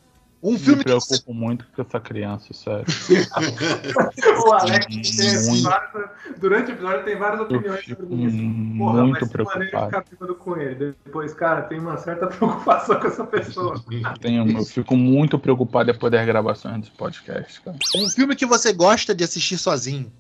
[0.42, 1.08] Um Me filme que você...
[1.08, 2.84] preocupo muito com essa criança, sério.
[4.46, 5.62] o Alex tem Muito.
[5.62, 8.36] várias- durante o episódio tem várias opiniões sobre isso.
[8.36, 10.04] Porra, muito maneiro preocupado.
[10.10, 10.94] ficar com ele.
[11.04, 13.82] Depois, cara, tem uma certa preocupação com essa pessoa.
[14.20, 17.78] Tenho, eu fico muito preocupado depois das gravações desse podcast, cara.
[17.96, 20.12] Um filme que você gosta de assistir sozinho.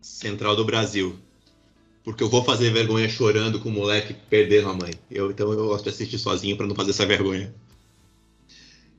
[0.00, 1.18] Central do Brasil.
[2.02, 4.92] Porque eu vou fazer vergonha chorando com o moleque perdendo a mãe.
[5.10, 7.54] Eu, então eu gosto de assistir sozinho pra não fazer essa vergonha.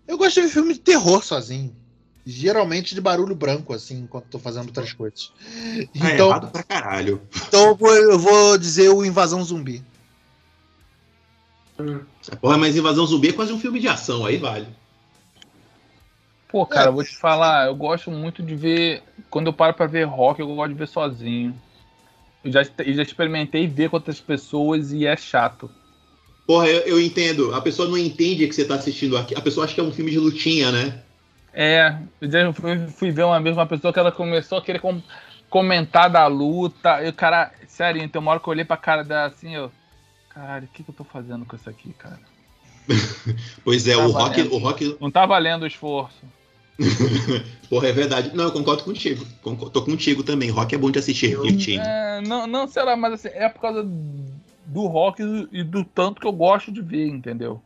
[0.09, 1.71] Eu gosto de ver filme de terror sozinho.
[2.25, 5.31] Geralmente de barulho branco, assim, enquanto tô fazendo outras coisas.
[5.99, 7.21] Tá Então, errado pra caralho.
[7.47, 9.83] então eu, vou, eu vou dizer o Invasão Zumbi.
[12.41, 14.67] Porra, mas Invasão Zumbi é quase um filme de ação, aí vale.
[16.47, 19.03] Pô, cara, eu vou te falar, eu gosto muito de ver.
[19.29, 21.55] Quando eu paro pra ver rock, eu gosto de ver sozinho.
[22.43, 25.69] Eu já, eu já experimentei ver com outras pessoas e é chato.
[26.49, 27.53] Porra, eu, eu entendo.
[27.53, 29.35] A pessoa não entende que você tá assistindo aqui.
[29.35, 30.99] A pessoa acha que é um filme de lutinha, né?
[31.53, 34.79] É, eu já fui, fui ver uma vez uma pessoa que ela começou a querer
[34.79, 34.99] com-
[35.47, 37.03] comentar da luta.
[37.03, 39.71] E o cara, sério, tem uma hora que eu olhei pra cara dela assim, eu.
[40.29, 42.19] Caralho, o que, que eu tô fazendo com isso aqui, cara?
[43.63, 44.97] Pois é, Tá o rock, o rock.
[44.99, 46.17] Não tá valendo o esforço.
[47.69, 48.31] Porra, é verdade.
[48.33, 49.23] Não, eu concordo contigo.
[49.43, 50.49] Concordo, tô contigo também.
[50.49, 51.83] Rock é bom de assistir Eu- repetindo.
[51.85, 53.83] É, não, não, sei lá, mas assim, é por causa
[54.69, 55.21] do rock
[55.51, 57.61] e do tanto que eu gosto de ver, entendeu?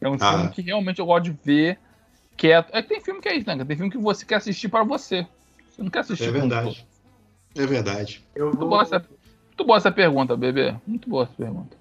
[0.00, 0.30] É um Ah.
[0.32, 1.78] filme que realmente eu gosto de ver
[2.36, 2.68] quieto.
[2.72, 3.64] É que tem filme que é isso, né?
[3.64, 5.26] Tem filme que você quer assistir pra você.
[5.70, 6.86] Você não quer assistir É verdade.
[7.56, 8.24] É verdade.
[8.34, 8.68] Eu Muito vou.
[8.70, 10.74] boa, essa, muito boa essa pergunta, bebê.
[10.86, 11.76] Muito boa essa pergunta.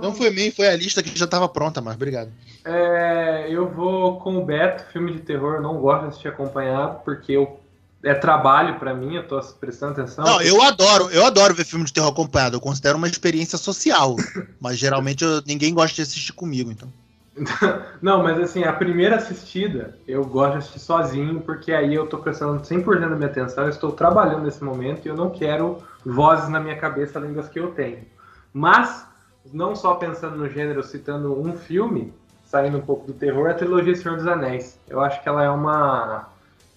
[0.00, 2.30] Não foi mim, foi a lista que já tava pronta, mas obrigado.
[2.64, 7.00] É, eu vou com o Beto, filme de terror, eu não gosto de assistir acompanhado,
[7.04, 7.60] porque eu,
[8.04, 10.24] é trabalho pra mim, eu tô prestando atenção.
[10.24, 12.56] Não, eu adoro, eu adoro ver filme de terror acompanhado.
[12.56, 14.16] Eu considero uma experiência social.
[14.60, 16.88] mas geralmente eu- ninguém gosta de assistir comigo, então.
[18.00, 22.18] Não, mas assim, a primeira assistida eu gosto de assistir sozinho, porque aí eu tô
[22.18, 26.48] prestando 100% da minha atenção, eu estou trabalhando nesse momento e eu não quero vozes
[26.48, 28.04] na minha cabeça além das que eu tenho.
[28.52, 29.04] Mas,
[29.52, 32.12] não só pensando no gênero, citando um filme,
[32.44, 34.78] saindo um pouco do terror, é a trilogia Senhor dos Anéis.
[34.88, 36.28] Eu acho que ela é uma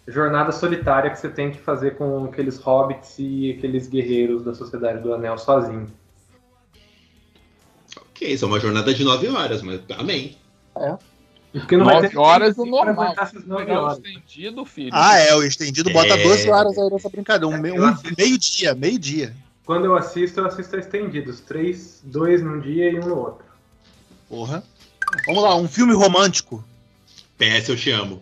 [0.08, 5.02] jornada solitária que você tem que fazer com aqueles hobbits e aqueles guerreiros da Sociedade
[5.02, 5.88] do Anel sozinho.
[8.12, 10.38] Ok, isso é uma jornada de nove horas, mas amém.
[11.52, 13.16] Porque Nove ter horas tempo o normal.
[13.46, 13.98] nove Pegar o horas.
[13.98, 14.90] estendido, filho.
[14.94, 16.24] Ah, é, o estendido bota É.
[16.24, 17.48] 12 horas aí nessa brincadeira.
[17.48, 19.34] Um, Eu um meio-dia, meio-dia.
[19.66, 21.40] Quando eu assisto, eu assisto a estendidos.
[21.42, 23.46] Três, dois num dia e um no outro.
[24.30, 24.64] Porra.
[25.26, 26.64] Vamos lá, um filme romântico.
[27.38, 28.22] PS, eu te amo.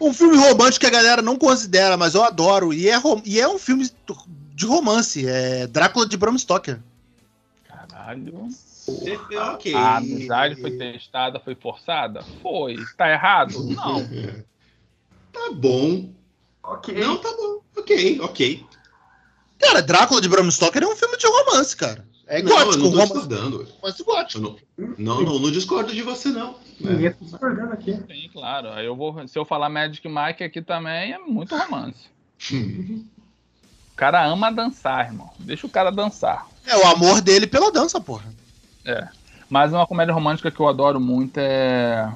[0.00, 2.72] Um filme romântico que a galera não considera, mas eu adoro.
[2.72, 3.88] E é, rom- e é um filme
[4.54, 5.26] de romance.
[5.28, 6.80] É Drácula de Bram Stoker.
[7.64, 8.48] Caralho.
[9.52, 9.74] ok.
[9.74, 12.24] A amizade foi testada, foi forçada?
[12.42, 12.76] Foi.
[12.96, 13.62] Tá errado?
[13.64, 14.08] Não.
[15.32, 16.10] Tá bom.
[16.60, 16.92] Ok.
[16.98, 17.60] Não, tá bom.
[17.76, 18.66] Ok, ok.
[19.60, 22.04] Cara, Drácula de Bram Stoker é um filme de romance, cara.
[22.30, 23.68] É não, eu gótico, não tô discordando.
[23.82, 24.60] romance gótico.
[24.78, 26.54] Eu não, não, não, não discordo de você, não.
[26.78, 27.92] Ninguém tá discordando aqui.
[27.92, 28.68] Sim, claro.
[28.70, 29.26] Aí eu vou.
[29.26, 32.08] Se eu falar Magic Mike aqui também é muito romance.
[32.52, 35.28] O cara ama dançar, irmão.
[35.40, 36.46] Deixa o cara dançar.
[36.64, 38.32] É o amor dele pela dança, porra.
[39.48, 42.08] Mas uma comédia romântica que eu adoro muito é.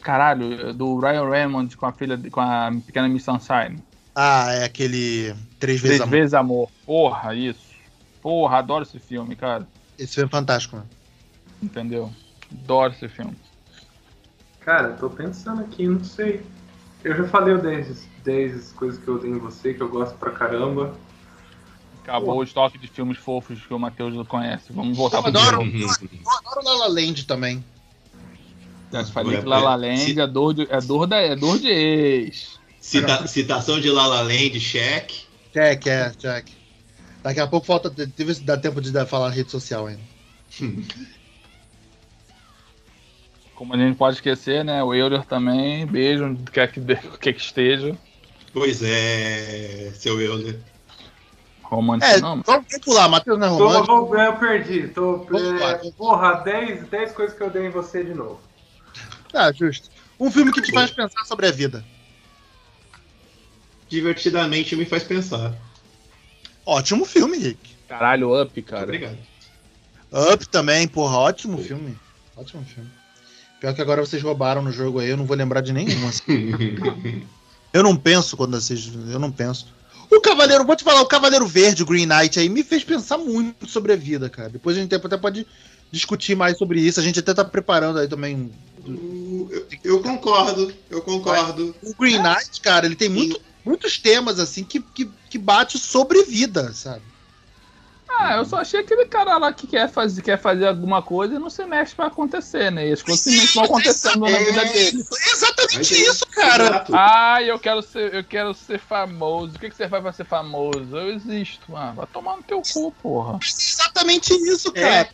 [0.00, 3.78] Caralho, do Ryan Raymond com a filha, com a pequena Miss Sunshine.
[4.14, 6.10] Ah, é aquele Três Vezes Três Amor.
[6.10, 6.70] vezes amor.
[6.86, 7.73] Porra, isso.
[8.24, 9.68] Porra, adoro esse filme, cara.
[9.98, 10.88] Esse filme é fantástico, mano.
[11.62, 12.10] Entendeu?
[12.50, 13.36] Adoro esse filme.
[14.60, 16.40] Cara, tô pensando aqui, não sei.
[17.04, 20.16] Eu já falei o 10, 10 coisas que eu tenho em você, que eu gosto
[20.16, 20.96] pra caramba.
[22.02, 24.72] Acabou o estoque de filmes fofos que o Matheus não conhece.
[24.72, 25.82] Vamos voltar Eu pro adoro, filme.
[25.82, 27.62] eu adoro La La Land também.
[28.90, 31.58] Já te falei que La La Land é dor de, é dor da, é dor
[31.58, 32.58] de ex.
[32.80, 35.10] Cita- citação de La La Land, check.
[35.52, 36.63] Check, é, check.
[37.24, 37.90] Daqui a pouco falta.
[38.34, 40.02] Se dá tempo de dar- falar rede social ainda.
[43.54, 44.82] Como a gente pode esquecer, né?
[44.82, 45.86] O Euler também.
[45.86, 46.80] Beijo, onde quer que,
[47.18, 47.96] quer que esteja.
[48.52, 50.60] Pois é, seu Euler.
[51.62, 52.42] Romântico É, não.
[52.42, 54.06] vamos pular, Matheus não é Tô, romântico.
[54.06, 54.88] vou- eu perdi.
[54.88, 58.38] Tô, é, porra, 10, 10 coisas que eu dei em você de novo.
[59.32, 59.88] Tá, justo.
[60.20, 61.82] Um filme que te faz pensar sobre a vida.
[63.88, 65.54] Divertidamente me faz pensar.
[66.66, 67.74] Ótimo filme, Rick.
[67.88, 68.84] Caralho, up, cara.
[68.84, 69.18] Obrigado.
[70.32, 71.96] Up também, porra, ótimo filme.
[72.36, 72.90] Ótimo filme.
[73.60, 76.06] Pior que agora vocês roubaram no jogo aí, eu não vou lembrar de nenhum.
[76.08, 76.52] assim.
[77.74, 78.88] Eu não penso quando vocês.
[79.10, 79.66] Eu não penso.
[80.08, 83.18] O Cavaleiro, vou te falar, o Cavaleiro Verde, o Green Knight aí, me fez pensar
[83.18, 84.48] muito sobre a vida, cara.
[84.48, 85.44] Depois a gente até pode
[85.90, 87.00] discutir mais sobre isso.
[87.00, 88.52] A gente até tá preparando aí também.
[88.86, 91.74] eu, eu concordo, eu concordo.
[91.82, 96.22] O Green Knight, cara, ele tem muito, muitos temas, assim, que, que, que bate sobre
[96.22, 97.02] vida, sabe?
[98.08, 101.38] Ah, eu só achei aquele cara lá que quer fazer, quer fazer alguma coisa e
[101.40, 102.88] não se mexe pra acontecer, né?
[102.88, 105.02] E as coisas simplesmente vão acontecendo na vida dele.
[105.02, 106.84] É exatamente Mas é isso, cara.
[106.92, 109.56] Ah, eu quero ser, eu quero ser famoso.
[109.56, 110.96] O que, que você faz pra ser famoso?
[110.96, 111.76] Eu existo.
[111.76, 113.40] Ah, vai tomar no teu cu, porra.
[113.42, 114.80] Exatamente isso, É.
[114.80, 115.08] cara.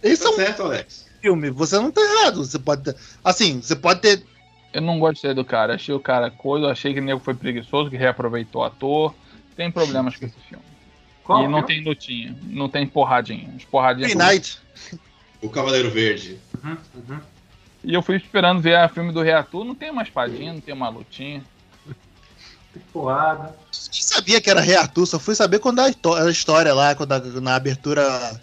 [0.00, 1.06] Esse é Tá um certo, Alex.
[1.20, 2.44] filme, você não tá errado.
[2.44, 2.94] Você pode ter.
[3.24, 4.24] Assim, você pode ter.
[4.72, 5.74] Eu não gostei do cara.
[5.74, 9.12] Achei o cara coisa, achei que o nego foi preguiçoso, que reaproveitou o ator.
[9.56, 10.64] Tem problemas com esse filme.
[11.24, 13.52] Qual e não tem lutinha, não tem porradinha.
[13.56, 14.12] As porradinhas.
[14.12, 14.58] Green Knight.
[15.42, 16.38] O Cavaleiro Verde.
[16.62, 17.20] Uhum, uhum.
[17.82, 20.74] E eu fui esperando ver a filme do reator, não tem uma espadinha, não tem
[20.74, 21.42] uma lutinha.
[22.72, 23.56] Que porrada.
[23.92, 26.94] Nem sabia que era Rei Arthur, só fui saber quando a, histó- a história lá,
[26.94, 28.40] quando a- na abertura.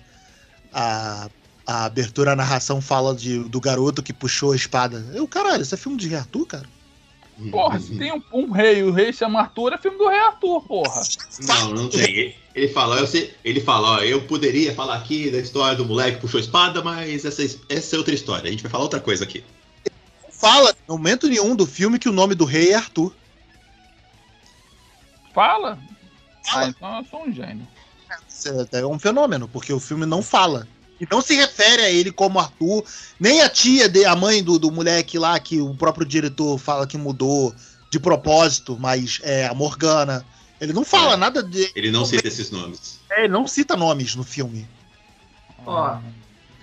[0.73, 1.30] A,
[1.65, 5.06] a abertura, a narração fala de, do garoto que puxou a espada.
[5.14, 6.65] Eu, caralho, isso é filme de Rei Arthur, cara?
[7.50, 10.62] Porra, se tem um, um rei, o rei chama Arthur, é filme do rei Arthur,
[10.62, 11.02] porra.
[11.48, 12.36] Não, não tem.
[12.54, 16.16] Ele fala, eu sei, ele fala, ó, eu poderia falar aqui da história do moleque
[16.16, 18.48] que puxou a espada, mas essa, essa é outra história.
[18.48, 19.44] A gente vai falar outra coisa aqui.
[20.24, 23.14] Não fala, no momento nenhum do filme, que o nome do rei é Arthur.
[25.34, 25.80] Fala.
[26.46, 26.66] Fala.
[26.66, 27.68] Ah, então eu sou um gênio.
[28.30, 30.68] Isso é é um fenômeno, porque o filme não fala.
[31.02, 32.84] E não se refere a ele como Arthur,
[33.20, 36.88] nem a tia, de, a mãe do, do moleque lá, que o próprio diretor fala
[36.88, 37.53] que mudou
[37.90, 40.26] de propósito, mas é a Morgana.
[40.61, 41.18] Ele não fala É.
[41.18, 41.72] nada de.
[41.76, 42.99] Ele não cita esses nomes.
[43.11, 44.68] é, ele não cita nomes no filme.
[45.65, 45.98] Ó,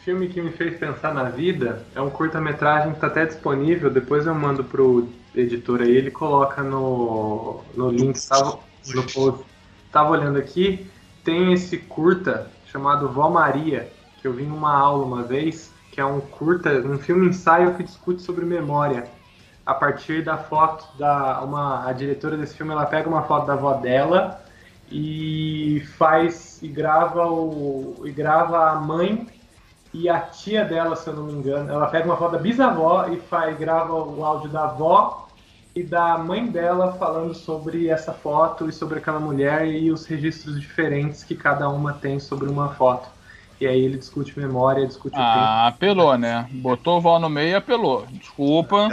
[0.05, 3.91] filme que me fez pensar na vida é um curta-metragem que tá até disponível.
[3.91, 8.19] Depois eu mando pro editor aí, ele coloca no, no link.
[8.27, 8.59] Tava,
[8.95, 9.45] no post.
[9.93, 10.87] Tava olhando aqui,
[11.25, 16.05] tem esse curta chamado Vó Maria, que eu vi numa aula uma vez, que é
[16.05, 19.09] um curta, um filme ensaio que discute sobre memória.
[19.65, 23.55] A partir da foto da uma a diretora desse filme, ela pega uma foto da
[23.55, 24.43] avó dela
[24.91, 29.29] e faz e grava o e grava a mãe
[29.93, 31.71] e a tia dela, se eu não me engano.
[31.71, 35.29] Ela pega uma foto da bisavó e faz grava o áudio da avó
[35.75, 40.61] e da mãe dela falando sobre essa foto e sobre aquela mulher e os registros
[40.61, 43.20] diferentes que cada uma tem sobre uma foto.
[43.61, 45.23] E aí ele discute memória, discute o tempo.
[45.23, 46.49] Ah, apelou, né?
[46.51, 48.07] Botou o vó no meio e apelou.
[48.07, 48.89] Desculpa.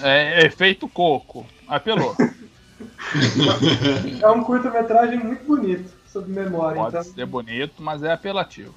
[0.00, 1.44] É, é efeito coco.
[1.66, 2.14] Apelou.
[4.20, 6.80] É um curta-metragem muito bonito sobre memória.
[6.80, 8.74] Pode então, ser bonito, mas é apelativo.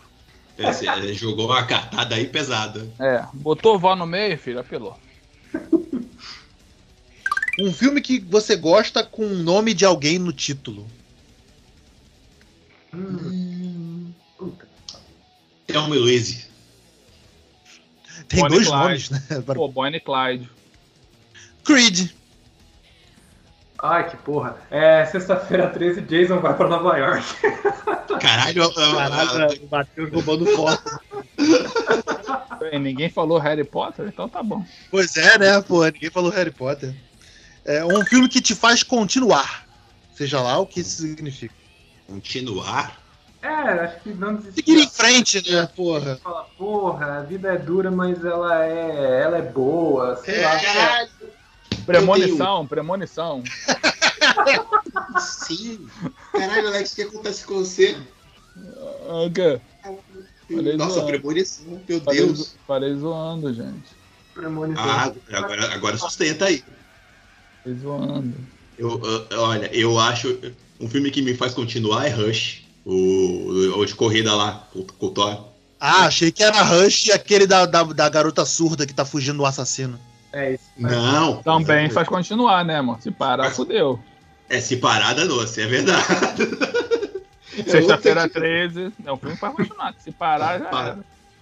[0.57, 2.88] É, você jogou uma cartada aí pesada.
[2.99, 4.97] É, botou vó no meio, filho, apelou.
[7.59, 10.88] Um filme que você gosta com o nome de alguém no título.
[12.93, 13.56] hum.
[15.68, 16.48] Thelma e Louise.
[18.27, 18.84] Tem Bonnie dois Clyde.
[18.84, 19.22] nomes, né?
[19.53, 20.49] Pô, Bonnie e Clyde.
[21.64, 22.10] Creed.
[23.80, 24.57] Ai, que porra.
[24.72, 27.23] É sexta-feira 13, Jason vai pra Nova York.
[28.19, 30.99] Caralho, Caralho, o Matheus roubando foto.
[32.60, 34.65] Bem, ninguém falou Harry Potter, então tá bom.
[34.89, 35.85] Pois é, né, pô?
[35.85, 36.95] Ninguém falou Harry Potter.
[37.64, 39.68] É um filme que te faz continuar.
[40.15, 41.53] Seja lá o que isso significa.
[42.07, 42.99] continuar.
[43.47, 44.55] É, acho que não desistir.
[44.65, 46.19] Seguir em frente, né, porra?
[46.23, 50.59] Fala, porra, a vida é dura, mas ela é, ela é boa, sei lá.
[50.59, 51.09] Caralho,
[51.85, 53.43] Premonição, premonição.
[55.19, 55.87] sim.
[56.33, 57.97] Caralho, Alex, o que acontece com você?
[59.07, 59.61] Ah, O quê?
[60.49, 61.07] Falei Nossa, zoando.
[61.07, 62.55] premonição, meu Falei, Deus.
[62.65, 63.95] falei zoando, gente.
[64.33, 64.83] Premonição.
[64.83, 66.63] Ah, agora, agora sustenta aí.
[67.63, 68.35] Falei zoando.
[68.77, 69.01] Eu,
[69.31, 70.37] eu- olha, eu acho.
[70.79, 72.66] Um filme que me faz continuar é Rush.
[72.89, 75.49] O, o de corrida lá, o Thor.
[75.77, 79.38] Ah, achei que era Rush e aquele da, da, da garota surda que tá fugindo
[79.39, 79.99] do assassino.
[80.31, 80.64] É isso.
[80.77, 81.43] Não.
[81.43, 83.01] Também faz continuar, né, amor?
[83.01, 83.99] Se parar, fudeu.
[84.49, 86.05] É se parada, doce, é verdade.
[87.68, 88.93] Sexta-feira Eu vou ter 13.
[89.05, 89.93] É um filme que faz continuar.
[89.99, 90.88] Se parar, já Para.
[90.89, 90.99] era.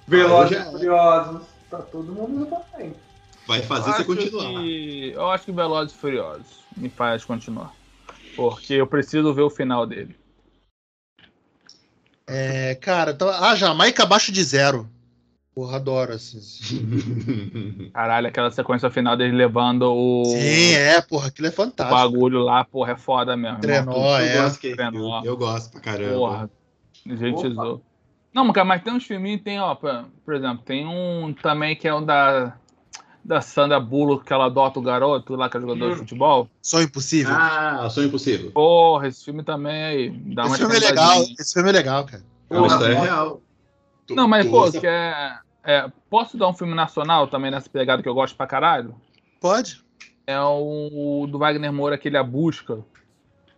[0.08, 1.42] Velozes já- e Furiosos.
[1.70, 2.94] Tá todo mundo indo pra frente.
[2.94, 4.62] que- Vai fazer você continuar.
[4.62, 6.46] que- eu acho que Velozes e Furiosos
[6.76, 7.72] me faz continuar.
[8.36, 10.16] Porque eu preciso ver o final dele.
[12.28, 14.90] É, cara, então, ah, Jamaica abaixo de zero.
[15.54, 17.90] Porra, adoro assim.
[17.94, 21.98] Caralho, aquela sequência final dele levando o, Sim, é, porra, aquilo é o fantástico.
[21.98, 23.60] bagulho lá, porra, é foda mesmo.
[23.62, 24.42] Trenó, eu, é.
[24.42, 25.22] gosto que, eu, Trenó.
[25.24, 26.18] eu gosto pra caramba.
[26.18, 26.50] Porra,
[27.06, 27.82] gentilizou.
[28.34, 31.88] Não, cara, mas tem uns filminhos, tem, ó, por por exemplo, tem um também que
[31.88, 32.58] é o da,
[33.26, 35.98] da Sandra Bullock, que ela adota o garoto lá, que é jogador de Hum.
[35.98, 36.48] futebol.
[36.62, 37.34] Sonho impossível.
[37.36, 38.52] Ah, Sonho Impossível.
[38.52, 40.10] Porra, esse filme também aí.
[40.12, 41.24] Dá uma esse filme é legal.
[41.40, 42.24] Esse filme é legal, cara.
[42.52, 43.42] É uma história real.
[44.06, 47.68] Tu- Não, mas, pô, usa- que é, é, Posso dar um filme nacional também nessa
[47.68, 48.96] pegada que eu gosto pra caralho?
[49.42, 49.82] Pode?
[50.28, 52.80] É o do Wagner Moura, aquele A Busca.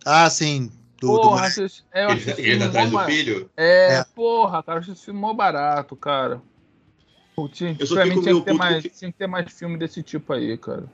[0.06, 0.72] Ah, sim.
[1.02, 3.50] Do, do- Porra, é, eu Ele, acho esse ele filme atrás do filho.
[3.58, 4.06] É, É.
[4.16, 6.42] porra, cara, eu acho esse filme mó barato, cara.
[7.52, 9.18] Tinha, Eu só pra fico mim tinha meio que, ter puto mais, que- tinha que
[9.20, 10.86] ter mais filme desse tipo aí, cara.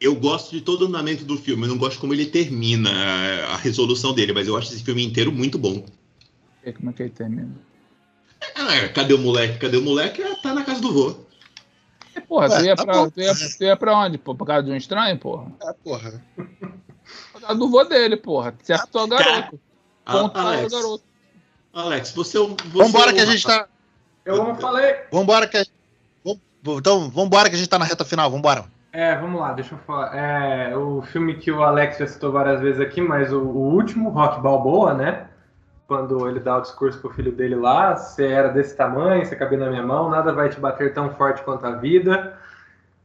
[0.00, 3.54] Eu gosto de todo o andamento do filme, eu não gosto como ele termina, a,
[3.54, 5.84] a resolução dele, mas eu acho esse filme inteiro muito bom.
[6.64, 7.50] E aí, como é que ele termina?
[8.54, 9.58] Ah, cadê o moleque?
[9.58, 10.22] Cadê o moleque?
[10.22, 11.16] Ah, tá na casa do vô.
[12.14, 14.34] E, porra, Ué, tu, ia tá pra, tu, ia, tu ia pra onde, pô?
[14.36, 15.50] Pra casa de um estranho, porra?
[15.60, 16.24] Ah, porra.
[17.32, 18.54] Pra casa do vô dele, porra.
[18.62, 19.60] Acertou o garoto.
[20.06, 21.04] Ah, Ponto para o Alex, garoto.
[21.72, 23.68] Alex, você, é um- você Vambora é um que a gente tá.
[24.24, 24.96] Eu não falei.
[25.10, 25.64] Vambora que
[26.64, 28.64] Então, vambora que a gente tá na reta final, vambora.
[28.92, 30.14] É, vamos lá, deixa eu falar.
[30.14, 34.10] É, o filme que o Alex já citou várias vezes aqui, mas o, o último,
[34.10, 35.28] Rock Balboa, né?
[35.88, 39.58] Quando ele dá o discurso pro filho dele lá, você era desse tamanho, você cabia
[39.58, 42.38] na minha mão, nada vai te bater tão forte quanto a vida.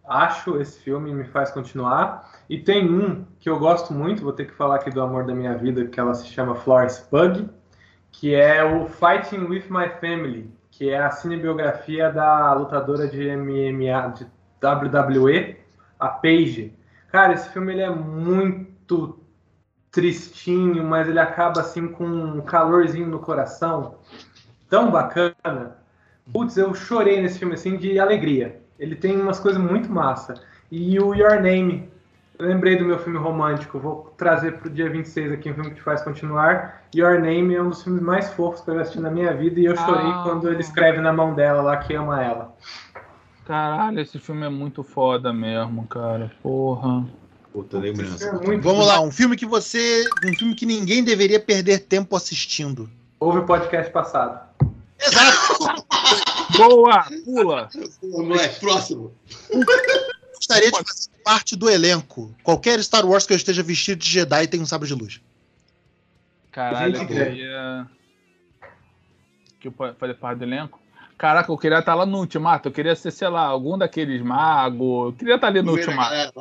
[0.06, 2.31] Acho esse filme me faz continuar.
[2.49, 5.34] E tem um que eu gosto muito, vou ter que falar aqui do amor da
[5.34, 7.49] minha vida, que ela se chama Florence Pug,
[8.11, 14.14] que é o Fighting with My Family, que é a cinebiografia da lutadora de MMA,
[14.14, 14.28] de
[14.64, 15.58] WWE,
[15.99, 16.72] a Paige.
[17.12, 19.18] Cara, esse filme ele é muito
[19.90, 23.95] tristinho, mas ele acaba assim com um calorzinho no coração.
[24.70, 25.78] Tão bacana.
[26.32, 28.62] Putz, eu chorei nesse filme assim de alegria.
[28.78, 30.36] Ele tem umas coisas muito massa.
[30.70, 31.91] E o Your Name,
[32.39, 35.77] eu lembrei do meu filme romântico, vou trazer pro dia 26 aqui um filme que
[35.77, 36.84] te faz continuar.
[36.95, 39.59] Your Name é um dos filmes mais fofos que eu já assisti na minha vida
[39.59, 40.22] e eu chorei Ah.
[40.23, 42.55] quando ele escreve na mão dela lá que ama ela.
[43.45, 46.31] Caralho, esse filme é muito foda mesmo, cara.
[46.43, 47.05] Porra.
[47.53, 48.27] Puta lembrança.
[48.27, 50.03] É muito Vamos lá, um filme que você.
[50.26, 52.89] Um filme que ninguém deveria perder tempo assistindo.
[53.19, 54.39] Ouve o podcast passado.
[54.99, 55.85] Exato!
[56.57, 57.05] Boa!
[57.26, 57.69] Pula!
[58.03, 59.11] Moleque, próximo.
[60.35, 62.34] Gostaria de fazer parte do elenco.
[62.41, 65.20] Qualquer Star Wars que eu esteja vestido de Jedi tem um sabre de luz.
[66.49, 67.88] Caralho, eu Gente queria.
[69.60, 70.80] Que eu fazer parte do elenco?
[71.18, 72.70] Caraca, eu queria estar lá no Ultimato.
[72.70, 75.08] Eu queria ser, sei lá, algum daqueles magos.
[75.08, 76.32] Eu queria estar ali no Ultimato.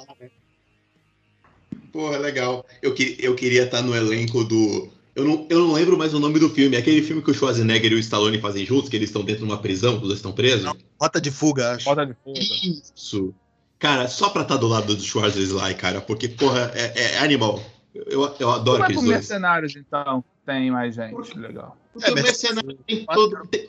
[1.93, 2.65] Porra, legal.
[2.81, 4.89] Eu, que- eu queria estar no elenco do.
[5.17, 6.77] Eu não, eu não lembro mais o nome do filme.
[6.77, 9.45] É aquele filme que o Schwarzenegger e o Stallone fazem juntos, que eles estão dentro
[9.45, 10.71] de uma prisão, os dois estão presos.
[11.01, 11.87] Rota de fuga, acho.
[11.87, 12.39] Falta de fogo.
[12.39, 13.35] Isso.
[13.79, 17.61] Cara, só pra estar do lado do Schwarzenegger, cara, porque, porra, é, é animal.
[17.95, 19.19] Eu, eu adoro Vai aqueles pro dois.
[19.19, 20.25] Mercenários, então.
[20.45, 21.37] Tem mais gente.
[21.37, 21.77] Legal.
[21.93, 23.47] Porque É, o tem todo.
[23.49, 23.69] tem-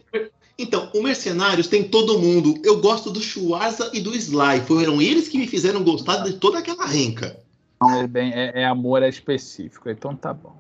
[0.60, 2.56] Então, o Mercenários tem todo mundo.
[2.64, 4.62] Eu gosto do Schwarza e do Sly.
[4.68, 7.40] Foram eles que me fizeram gostar de toda aquela renca.
[7.84, 10.56] É, bem, é, é amor é específico, então tá bom.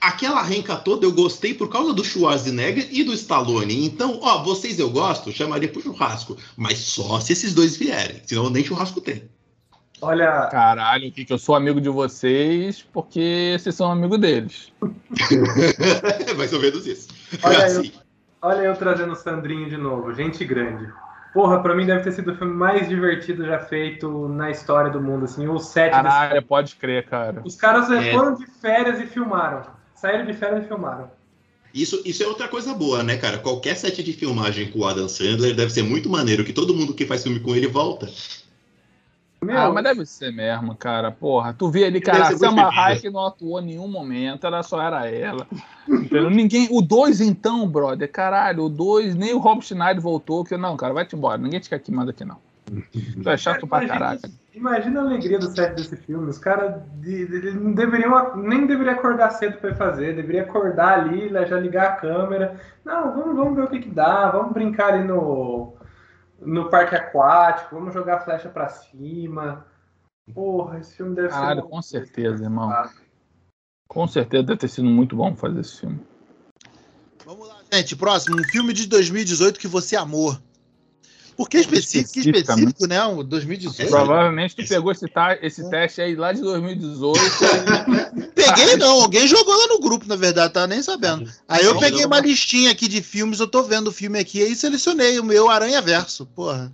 [0.00, 3.84] Aquela renca toda eu gostei por causa do Schwarzenegger e do Stallone.
[3.84, 6.36] Então, ó, vocês eu gosto, chamaria pro churrasco.
[6.56, 8.22] Mas só se esses dois vierem.
[8.24, 9.28] Senão nem churrasco tem.
[10.00, 14.70] Olha, Caralho, que eu sou amigo de vocês porque vocês são amigo deles.
[16.36, 17.08] Mais ou menos isso.
[17.42, 17.92] Olha, Assim.
[18.42, 20.92] olha eu trazendo o Sandrinho de novo, gente grande.
[21.34, 25.00] Porra, pra mim deve ter sido o filme mais divertido já feito na história do
[25.00, 27.42] mundo, assim, o set desse Caralho, pode crer, cara.
[27.44, 28.12] Os caras É.
[28.12, 29.62] foram de férias e filmaram.
[29.96, 31.10] Saíram de férias e filmaram.
[31.74, 33.38] Isso, isso é outra coisa boa, né, cara?
[33.38, 36.94] Qualquer set de filmagem com o Adam Sandler deve ser muito maneiro, que todo mundo
[36.94, 38.08] que faz filme com ele volta.
[39.44, 41.10] Meu, Ah, mas deve ser mesmo, cara.
[41.10, 42.70] Porra, tu vê ali, cara, a Selma.
[42.72, 45.46] Hayek não atuou em nenhum momento, ela só era ela.
[45.88, 46.30] Entendeu?
[46.30, 50.76] Ninguém, o 2 então, brother, caralho, o 2, nem o Rob Schneider voltou, que não,
[50.76, 52.38] cara, vai-te embora, ninguém te quer aqui mais aqui não.
[53.22, 54.30] Tu é chato pra caraca.
[54.54, 56.30] Imagina a alegria do set desse filme.
[56.30, 61.00] Os caras de- de- não deveriam nem deveria acordar cedo pra ir fazer, deveria acordar
[61.00, 62.58] ali, já ligar a câmera.
[62.84, 65.73] Não, vamos, vamos ver o que, que dá, vamos brincar ali no,
[66.44, 69.66] no parque aquático, vamos jogar flecha pra cima.
[70.32, 71.68] Porra, esse filme deve Caralho, ser.
[71.68, 72.70] com certeza, irmão.
[72.70, 72.90] Ah,
[73.88, 76.00] Com certeza deve ter sido muito bom fazer esse filme.
[77.24, 77.96] Vamos lá, gente.
[77.96, 80.36] Próximo, um filme de 2018 que você amou.
[81.36, 82.12] Por que específico?
[82.12, 83.04] Que específico, né?
[83.04, 83.90] O 2018.
[83.90, 85.06] Provavelmente tu pegou esse,
[85.42, 87.20] esse teste aí lá de 2018.
[88.34, 91.30] Peguei não, alguém jogou lá no grupo, na verdade, tá nem sabendo.
[91.48, 94.54] Aí eu peguei uma listinha aqui de filmes, eu tô vendo o filme aqui e
[94.54, 96.72] selecionei o meu Aranha Verso, porra.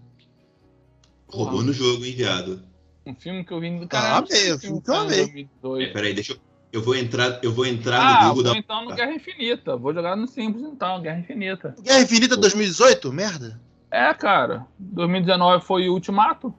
[1.28, 2.62] Roubou no jogo, enviado.
[3.06, 4.16] um filme que eu vi do Ah, cara.
[4.18, 5.24] amei, o filme que eu amei.
[5.62, 5.92] 2018.
[5.92, 6.38] Peraí, deixa eu.
[6.72, 8.58] Eu vou entrar, eu vou entrar Ah, no Google vou da.
[8.58, 9.76] então no Guerra Infinita.
[9.76, 11.74] Vou jogar no Simples então, Guerra Infinita.
[11.82, 13.12] Guerra Infinita 2018?
[13.12, 13.60] Merda.
[13.90, 14.66] É, cara.
[14.78, 16.54] 2019 foi o Ultimato.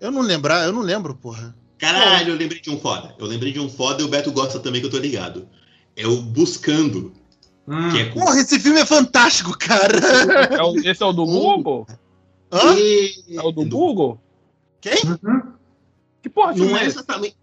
[0.00, 1.54] Eu não lembrar, eu não lembro, porra.
[1.78, 3.14] Caralho, eu lembrei de um foda.
[3.18, 5.48] Eu lembrei de um foda e o Beto gosta também, que eu tô ligado.
[5.96, 7.12] É o Buscando,
[7.66, 7.90] hum.
[7.90, 8.20] que é com.
[8.20, 9.98] Porra, esse filme é fantástico, cara.
[10.56, 11.86] É o- esse é o do Google?
[12.52, 12.74] Hã?
[13.30, 14.20] É o do Google?
[14.80, 14.94] Quem?
[15.04, 15.52] Uhum.
[16.22, 16.96] Que porra de Não é é esse?
[16.96, 17.36] exatamente.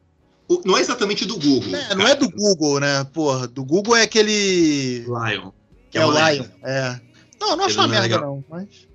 [0.48, 1.76] o- Não é exatamente do Google.
[1.76, 3.04] É, não é do Google, né?
[3.14, 5.00] Porra, do Google é aquele.
[5.06, 5.52] Lion.
[5.92, 6.46] Que É o uma- Lion.
[6.64, 7.00] É.
[7.40, 8.44] Não, não acho uma não é merda, não.
[8.50, 8.88] Mas...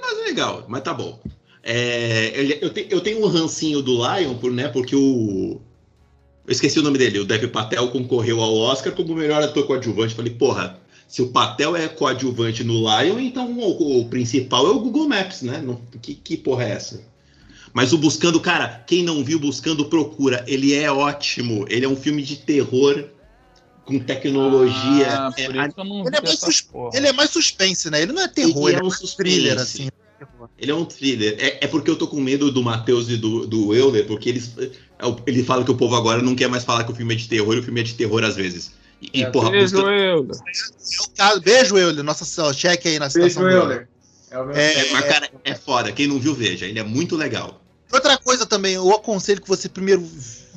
[0.00, 1.18] Mas é legal, mas tá bom.
[1.62, 5.60] É, ele- eu, te- eu tenho um rancinho do Lion, por, né, porque o.
[6.46, 10.14] Eu esqueci o nome dele, o Dev Patel concorreu ao Oscar como melhor ator coadjuvante.
[10.14, 10.78] Falei, porra,
[11.08, 15.40] se o Patel é coadjuvante no Lion, então o, o principal é o Google Maps,
[15.40, 15.62] né?
[15.64, 17.00] Não- que, que porra é essa?
[17.72, 20.44] Mas o Buscando, cara, quem não viu Buscando, procura.
[20.46, 21.64] Ele é ótimo.
[21.70, 23.04] Ele é um filme de terror
[23.84, 25.06] com tecnologia.
[25.10, 26.68] Ah, é, Ele é mais sus-.
[26.94, 28.02] Ele é mais suspense, né?
[28.02, 29.88] Ele não é terror, Ele ele é é um thriller, assim.
[30.58, 31.36] Ele é um thriller.
[31.38, 34.52] É, é porque eu tô com medo do Matheus e do, do Euler, porque eles,
[34.58, 34.70] é
[35.26, 37.28] ele fala que o povo agora não quer mais falar que o filme é de
[37.28, 38.72] terror, e o filme é de terror às vezes.
[39.12, 40.28] E, É, porra, Beijo, busca- eu.
[41.16, 42.02] Caso- Beijo, Euler.
[42.04, 43.42] Nossa, cheque aí na Beijo, situação.
[43.42, 43.88] do Euler.
[44.30, 44.56] Euler.
[44.56, 45.92] É É, é, mas, cara, é foda.
[45.92, 46.64] Quem não viu, veja.
[46.66, 47.60] Ele é muito legal.
[47.92, 50.00] Outra coisa também, eu aconselho que você primeiro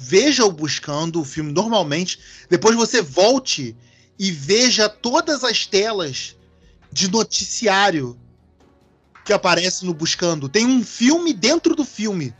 [0.08, 2.18] veja o Buscando, o filme normalmente,
[2.50, 3.76] depois você volte
[4.18, 6.36] e veja todas as telas
[6.92, 8.18] de noticiário
[9.26, 10.48] que aparece no Buscando.
[10.48, 12.34] Tem um filme dentro do filme.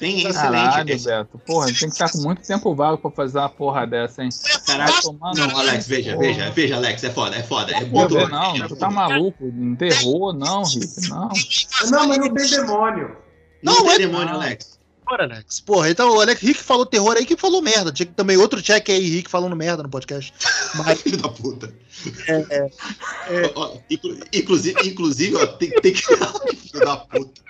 [0.00, 0.34] Tem excelente.
[0.34, 1.38] Caralho, esse- Beto.
[1.46, 4.30] Porra, tem que estar com muito tempo vago pra fazer uma porra dessa, hein?
[4.66, 7.70] Caralho, não, no- Alex, veja, veja, veja, Alex, é foda, é foda.
[7.72, 8.26] É Não, muito bom.
[8.28, 9.44] não, tu tá maluco.
[9.54, 11.08] Não terror, não, Rick.
[11.08, 11.28] Não.
[11.88, 13.16] Não, mas não tem demônio.
[13.62, 14.34] Não, Não, tem é- demônio, não.
[14.34, 14.71] Alex.
[15.12, 15.60] Porra, Alex.
[15.60, 17.92] Porra, então o Alex Rick falou terror aí que falou merda.
[17.92, 20.32] Tinha que também outro check aí, Rick falando merda no podcast.
[20.74, 21.74] Mas Filho da puta.
[22.28, 22.70] é,
[23.54, 26.00] Ó, ó, inclu- inclusive, inclusive ó, tem, tem que.
[26.02, 27.42] Filho da puta.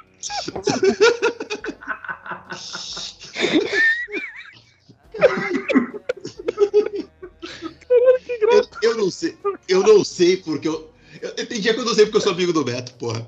[8.40, 9.36] Eu, eu não sei.
[9.68, 10.90] Eu não sei porque eu.
[11.20, 13.26] eu tem dia que eu não sei porque eu sou amigo do Beto, porra.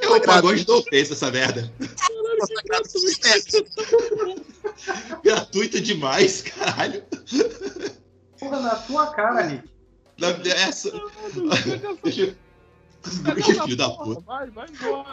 [0.00, 1.72] É um pagode de ofensa essa merda.
[5.22, 7.02] Gratuito demais, caralho.
[8.38, 9.68] Porra, na tua cara, Rick.
[10.18, 10.90] Na- Essa.
[12.04, 12.34] Deixa
[13.64, 14.20] Filho da puta.
[14.22, 15.08] Vai, vai embora.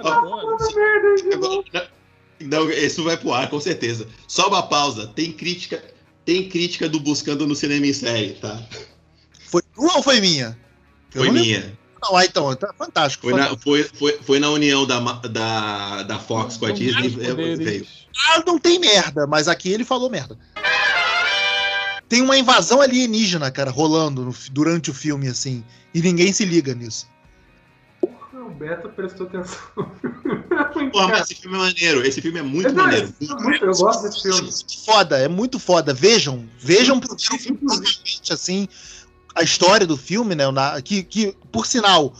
[1.33, 1.91] Agora-
[2.39, 4.07] Não, isso vai pro ar, com certeza.
[4.27, 5.07] Só uma pausa.
[5.07, 5.83] Tem crítica,
[6.25, 8.61] tem crítica do Buscando no Cinema em Série, tá?
[9.47, 10.57] foi tua ou foi minha?
[11.13, 11.77] Eu Foi não lembro.
[12.07, 13.29] Não, ah, então, tá fantástico.
[13.29, 17.17] Foi na, foi, foi, foi na união da, da, da Fox com a Não Disney.
[17.25, 17.87] é, veio.
[18.29, 20.37] Ah, não tem merda, mas aqui ele falou merda.
[22.07, 25.63] Tem uma invasão alienígena, cara, rolando no durante o filme, assim.
[25.93, 27.07] E ninguém se liga nisso.
[28.01, 29.59] O Beto prestou atenção.
[30.91, 32.05] Porra, mas esse filme é maneiro.
[32.05, 33.11] Esse filme é muito Não, maneiro.
[33.19, 34.41] é muito- eu gosto desse filme.
[34.41, 35.93] Muito foda, é muito foda.
[35.93, 37.59] Vejam, vejam primeiro o filme,
[38.29, 38.69] assim,
[39.35, 40.45] a história do filme, né?
[40.83, 42.13] que, que, por sinal,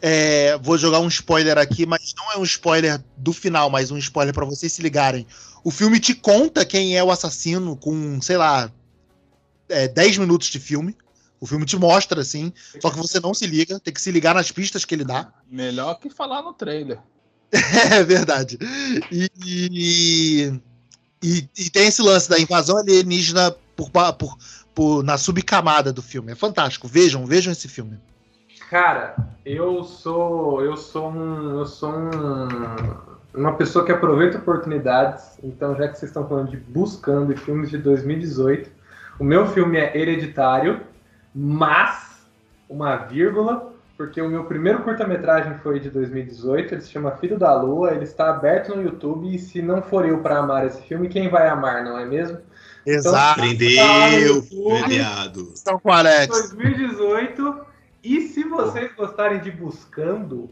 [0.00, 3.98] é, vou jogar um spoiler aqui, mas não é um spoiler do final, mas um
[3.98, 5.26] spoiler pra vocês se ligarem.
[5.64, 8.70] O filme te conta quem é o assassino com, sei lá,
[9.68, 10.96] é, 10 minutos de filme.
[11.40, 14.34] O filme te mostra, assim, só que você não se liga, tem que se ligar
[14.34, 15.30] nas pistas que ele dá.
[15.50, 16.98] Melhor que falar no trailer.
[17.92, 18.58] É verdade.
[19.10, 20.60] E, e,
[21.22, 24.38] e- e tem esse lance da invasão alienígena por, por,
[24.76, 26.30] por- na subcamada do filme.
[26.32, 26.86] É fantástico.
[26.86, 27.98] Vejam, vejam esse filme.
[28.68, 30.60] Cara, eu sou.
[30.62, 31.58] Eu sou um.
[31.58, 32.48] Eu sou um.
[33.34, 35.38] uma pessoa que aproveita oportunidades.
[35.42, 38.70] Então, já que vocês estão falando de Buscando filmes de 2018,
[39.18, 40.80] o meu filme é Hereditário,
[41.34, 42.26] mas
[42.68, 47.54] uma vírgula, porque o meu primeiro curta-metragem foi de 2018, ele se chama Filho da
[47.54, 51.08] Lua, ele está aberto no YouTube e se não for eu para amar esse filme,
[51.08, 52.38] quem vai amar, não é mesmo?
[52.86, 53.40] Exato.
[53.40, 54.42] Prendeu,
[54.86, 55.50] velhado.
[55.52, 56.28] Estão com o Alex.
[56.28, 57.66] 2018.
[58.04, 60.48] E se vocês gostarem de Buscando,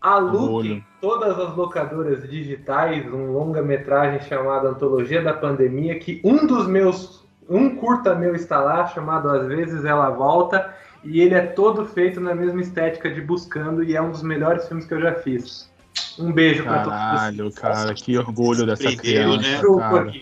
[0.00, 7.24] aluguem todas as locadoras digitais um longa-metragem chamado Antologia da Pandemia, que um dos meus,
[7.48, 10.74] um curta meu está lá, chamado Às vezes Ela Volta,
[11.04, 14.66] e ele é todo feito na mesma estética de Buscando, e é um dos melhores
[14.66, 15.70] filmes que eu já fiz.
[16.18, 19.78] Um beijo pra todos Caralho, cara, que orgulho dessa Prendeu, criança, né?
[19.78, 20.12] Cara.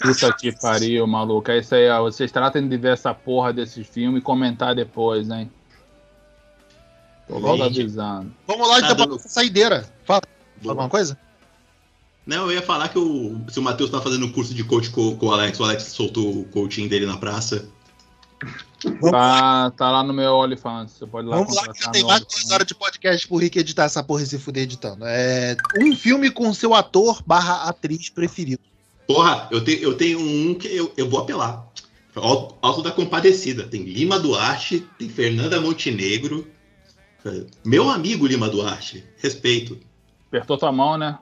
[0.00, 1.50] Puta que pariu, maluco.
[1.50, 2.02] É isso aí, ó.
[2.02, 5.50] Vocês tratem de ver essa porra desse filme e comentar depois, hein?
[7.28, 7.80] Tô logo Gente.
[7.80, 8.32] avisando.
[8.46, 9.88] Vamos lá, Tá então, pra dando- nossa saideira.
[10.04, 10.22] Fala
[10.66, 11.18] alguma coisa?
[12.26, 14.90] Não, eu ia falar que o, se o Matheus tá fazendo um curso de coach
[14.90, 17.68] com, com o Alex, o Alex soltou o coaching dele na praça.
[19.10, 20.92] Tá, tá lá no meu OnlyFans.
[20.92, 23.36] Você pode ir lá Vamos lá, que já tem mais duas horas de podcast pro
[23.38, 25.04] Rick editar essa porra e se fuder editando.
[25.06, 28.62] É um filme com seu ator barra atriz preferido.
[29.06, 31.66] Porra, eu, te, eu tenho um que eu, eu vou apelar.
[32.16, 33.64] Alto, Alto da Compadecida.
[33.64, 36.46] Tem Lima Duarte, tem Fernanda Montenegro.
[37.64, 39.78] Meu amigo Lima Duarte, respeito.
[40.28, 41.18] Apertou tua mão, né?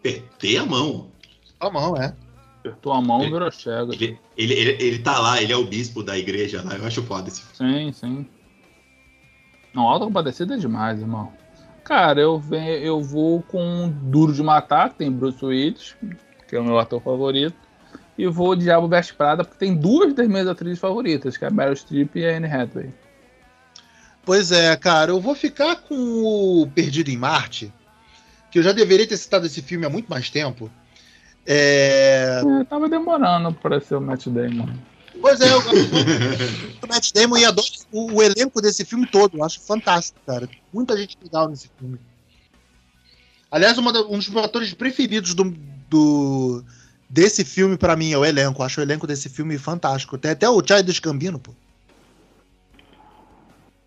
[0.00, 1.10] Apertei a mão.
[1.60, 2.14] A mão, é.
[2.60, 3.92] Apertou a mão e Ele- virou cego.
[3.92, 6.74] Ele, ele, ele, ele tá lá, ele é o bispo da igreja lá.
[6.76, 7.92] Eu acho foda esse filme.
[7.92, 8.26] Sim, sim.
[9.72, 11.32] Não, Alta Compadecida é demais, irmão.
[11.84, 15.94] Cara, eu, venho, eu vou com Duro de Matar, que tem Bruce Willis,
[16.48, 17.56] que é o meu ator favorito.
[18.16, 21.50] E vou Diabo Veste Prada, porque tem duas das minhas atrizes favoritas, que é a
[21.50, 22.90] Meryl Streep e a Anne Hathaway.
[24.24, 25.94] Pois é, cara, eu vou ficar com
[26.62, 27.72] o Perdido em Marte,
[28.50, 30.70] que eu já deveria ter citado esse filme há muito mais tempo.
[31.46, 32.40] É...
[32.60, 34.68] É, tava demorando pra ser o Matt Damon.
[35.20, 35.60] Pois é, eu
[36.80, 39.38] do Matt Damon e adoro o, o elenco desse filme todo.
[39.38, 40.48] Eu acho fantástico, cara.
[40.72, 41.98] Muita gente legal nesse filme.
[43.50, 45.54] Aliás, da- um dos meus atores preferidos do,
[45.94, 46.64] do-
[47.08, 48.60] desse filme, pra mim, é o elenco.
[48.60, 50.18] Eu acho o elenco desse filme fantástico.
[50.18, 51.52] Tem até o Childish Gambino, pô.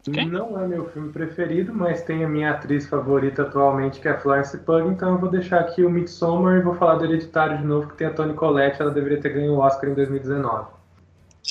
[0.03, 0.29] Quem?
[0.29, 4.17] Não é meu filme preferido, mas tem a minha atriz favorita atualmente, que é a
[4.17, 7.65] Florence Pugh, então eu vou deixar aqui o Midsommar e vou falar do Hereditário de
[7.65, 10.76] novo, que tem a Toni Collette, ela deveria ter ganho o Oscar em 2019.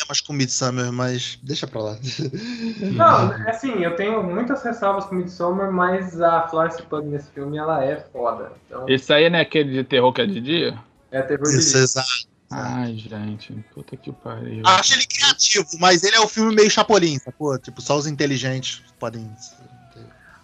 [0.03, 1.99] É mais com Midsummer, mas deixa pra lá.
[2.93, 7.83] Não, assim, eu tenho muitas ressalvas com Midsommar, mas a Florence Pugh nesse filme, ela
[7.83, 8.53] é foda.
[8.67, 10.79] Então, Esse aí não é aquele de terror que é de dia?
[11.11, 12.09] é terror de Isso, exato.
[12.51, 14.63] Ai, gente, puta que pariu.
[14.67, 17.59] Acho ele criativo, mas ele é o filme meio chapolim, sacou?
[17.59, 19.29] Tipo, só os inteligentes podem.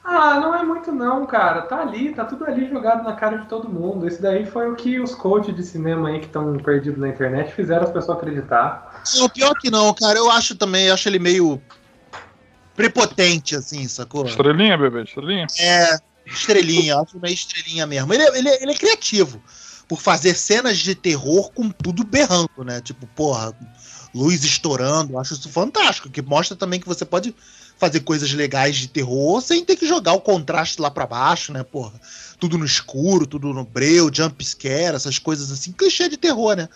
[0.04, 1.62] Ah, não é muito não, cara.
[1.62, 4.06] Tá ali, tá tudo ali jogado na cara de todo mundo.
[4.06, 7.52] Esse daí foi o que os coaches de cinema aí que estão perdidos na internet
[7.54, 8.91] fizeram as pessoas acreditar.
[9.16, 10.18] Não, pior que não, cara.
[10.18, 11.62] Eu acho também, eu acho ele meio
[12.74, 14.26] prepotente, assim, sacou?
[14.26, 15.46] Estrelinha, bebê, estrelinha.
[15.58, 15.96] É,
[16.26, 18.12] estrelinha, eu acho meio estrelinha mesmo.
[18.12, 19.42] Ele, é- ele, é- ele é criativo
[19.88, 22.80] por fazer cenas de terror com tudo berrando, né?
[22.80, 23.54] Tipo, porra,
[24.14, 25.12] luz estourando.
[25.14, 27.34] Eu acho isso fantástico, que mostra também que você pode
[27.78, 31.62] fazer coisas legais de terror sem ter que jogar o contraste lá pra baixo, né?
[31.62, 32.00] Porra,
[32.38, 36.68] tudo no escuro, tudo no breu, jump scare, essas coisas assim, clichê de terror, né?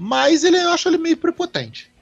[0.00, 1.92] Mas ele, eu acho ele meio prepotente.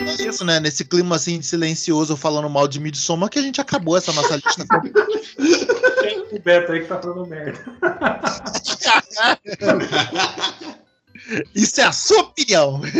[0.00, 0.58] É isso, né?
[0.58, 4.66] Nesse clima assim silencioso falando mal de Midsommar que a gente acabou essa nossa lista.
[6.32, 7.64] O Beto aí que tá falando merda.
[11.54, 12.80] Isso é a sua opinião.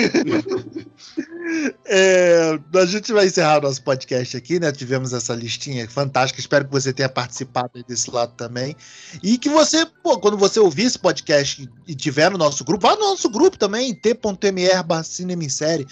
[1.85, 4.71] É, a gente vai encerrar o nosso podcast aqui, né?
[4.71, 6.41] Tivemos essa listinha fantástica.
[6.41, 8.77] Espero que você tenha participado desse lado também.
[9.23, 12.95] E que você, pô, quando você ouvir esse podcast e tiver no nosso grupo, vá
[12.95, 15.87] no nosso grupo também, t.me barra série.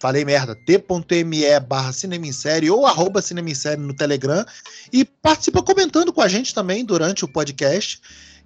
[0.00, 1.92] Falei merda, t.me barra
[2.70, 4.44] ou arroba cinema em série no Telegram.
[4.92, 8.00] E participa comentando com a gente também durante o podcast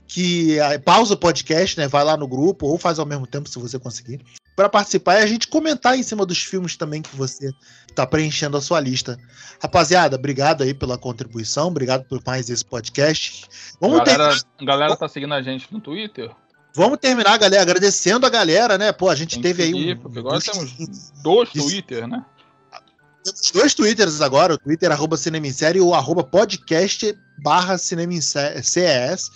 [0.06, 1.88] que ah, pausa o podcast, né?
[1.88, 4.20] Vai lá no grupo ou faz ao mesmo tempo se você conseguir,
[4.54, 7.50] para participar e a gente comentar em cima dos filmes também que você
[7.88, 9.18] está preenchendo a sua lista.
[9.60, 13.46] Rapaziada, obrigado aí pela contribuição, obrigado por mais esse podcast.
[13.80, 16.30] Vamos, galera, a galera tá seguindo a gente no Twitter?
[16.76, 18.92] vamos terminar, galera, agradecendo a galera, né?
[18.92, 20.00] Pô, a gente teve que aí seguir, um.
[20.02, 21.48] porque agora temos dois.
[21.48, 22.22] Twitter, né?
[23.24, 27.78] Temos dois Twitters agora, o Twitter arroba Cinema em Série e o arroba podcast barra
[27.78, 29.30] Cinema em CES.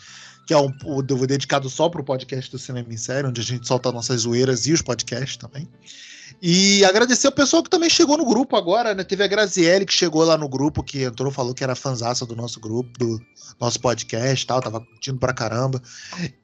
[0.46, 3.44] Que é um, o dedicado só para o podcast do Cinema em Série, onde a
[3.44, 5.68] gente solta nossas zoeiras e os podcasts também.
[6.42, 9.04] E agradecer o pessoal que também chegou no grupo agora, né?
[9.04, 12.34] Teve a Graziele que chegou lá no grupo, que entrou, falou que era fanzaça do
[12.34, 13.20] nosso grupo, do
[13.60, 15.82] nosso podcast tal, tava curtindo pra caramba.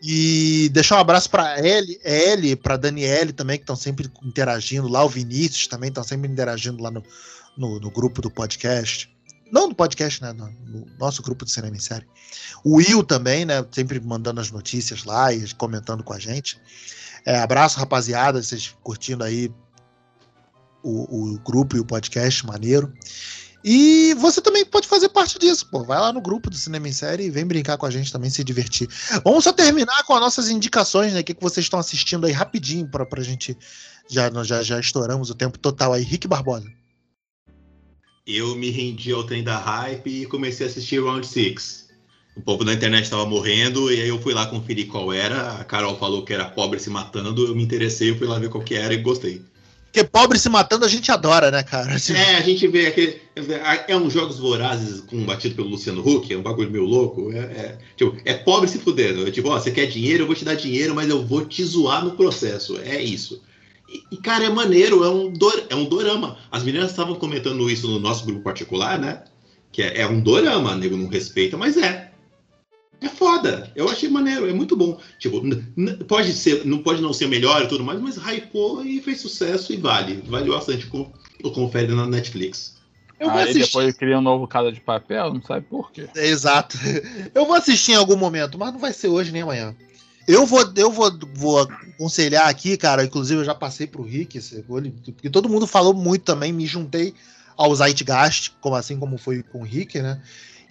[0.02, 5.02] E deixar um abraço pra Ellie, Ellie pra Daniele também, que estão sempre interagindo lá,
[5.02, 7.02] o Vinícius também estão sempre interagindo lá no,
[7.56, 9.10] no, no, grupo do podcast.
[9.50, 10.32] Não no podcast, né?
[10.32, 12.06] No, no nosso grupo de cinema em série.
[12.64, 13.64] O Will também, né?
[13.70, 16.60] Sempre mandando as notícias lá e comentando com a gente.
[17.24, 19.52] É, abraço, rapaziada, vocês curtindo aí
[20.82, 22.92] o, o grupo e o podcast, maneiro.
[23.64, 25.82] E você também pode fazer parte disso, pô.
[25.82, 28.30] Vai lá no grupo do Cinema em Série e vem brincar com a gente também,
[28.30, 28.88] se divertir.
[29.24, 31.20] Vamos só terminar com as nossas indicações, né?
[31.20, 33.58] O que, que vocês estão assistindo aí rapidinho pra, pra gente.
[34.08, 36.04] Já, já, já estouramos o tempo total aí.
[36.04, 36.70] Rick Barbosa.
[38.26, 41.86] Eu me rendi ao trem da hype e comecei a assistir Round 6.
[42.36, 45.52] O povo da internet estava morrendo e aí eu fui lá conferir qual era.
[45.52, 48.48] A Carol falou que era pobre se matando, eu me interessei, eu fui lá ver
[48.48, 49.40] qual que era e gostei.
[49.92, 51.94] Porque pobre se matando a gente adora, né, cara?
[51.94, 52.12] Assim...
[52.14, 53.18] É, a gente vê aquele.
[53.86, 57.32] É uns jogos vorazes com batido pelo Luciano Huck, é um bagulho meio louco.
[57.32, 59.26] É, é, tipo, é pobre se fudendo.
[59.26, 61.64] É tipo, ó, você quer dinheiro, eu vou te dar dinheiro, mas eu vou te
[61.64, 62.76] zoar no processo.
[62.78, 63.40] É isso.
[64.10, 66.38] E, cara, é maneiro, é um, dor, é um dorama.
[66.50, 69.24] As meninas estavam comentando isso no nosso grupo particular, né?
[69.72, 72.10] Que é, é um dorama, nego não respeita, mas é.
[73.00, 73.70] É foda.
[73.76, 74.98] Eu achei maneiro, é muito bom.
[75.18, 75.42] Tipo,
[76.06, 79.72] pode ser, não pode não ser melhor e tudo mais, mas hypou e fez sucesso
[79.72, 80.22] e vale.
[80.26, 80.86] Vale bastante.
[80.86, 81.12] Com,
[81.54, 82.76] confere na Netflix.
[83.18, 83.66] Eu Aí assistir.
[83.66, 86.06] depois cria um novo Casa de Papel, não sabe por quê.
[86.14, 86.76] É, exato.
[87.34, 89.74] Eu vou assistir em algum momento, mas não vai ser hoje nem amanhã.
[90.26, 93.04] Eu vou, eu vou, vou aconselhar aqui, cara.
[93.04, 94.40] Inclusive, eu já passei pro Rick,
[95.12, 96.52] porque todo mundo falou muito também.
[96.52, 97.14] Me juntei
[97.56, 100.20] ao Zeitgeist, como assim como foi com o Rick, né?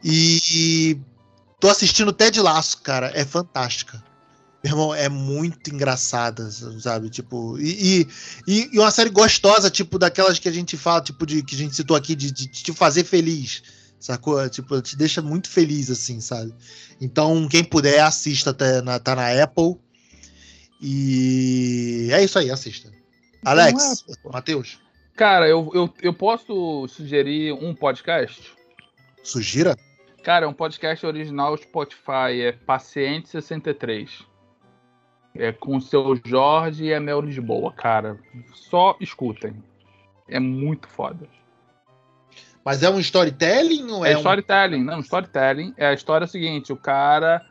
[0.03, 0.99] E
[1.60, 3.11] Tô assistindo Ted Laço, cara.
[3.15, 4.03] É fantástica.
[4.64, 6.49] Meu irmão, é muito engraçada,
[6.80, 7.10] sabe?
[7.10, 8.07] Tipo, e,
[8.48, 11.57] e, e, uma série gostosa, tipo, daquelas que a gente fala, tipo, de que a
[11.57, 13.64] gente citou aqui, de, de, de te fazer feliz.
[14.00, 14.48] Sacou?
[14.50, 16.54] Tipo, te deixa muito feliz, assim, sabe?
[17.02, 19.76] Então, quem puder, assista, tá na, tá na Apple.
[20.82, 22.92] E é isso aí, assista.
[23.44, 24.80] Alex, é, Matheus.
[25.16, 28.54] Cara, eu, eu, eu posso sugerir um podcast?
[29.24, 29.76] Sugira?
[30.24, 34.26] Cara, é um podcast original Spotify, é Paciente 63.
[35.36, 38.20] É com o seu Jorge e a Mel Lisboa, cara.
[38.54, 39.64] Só escutem.
[40.28, 41.28] É muito foda.
[42.66, 44.86] Mas é um storytelling ou é, é storytelling, um...
[44.86, 45.76] não, storytelling.
[45.78, 47.46] É a história seguinte, o cara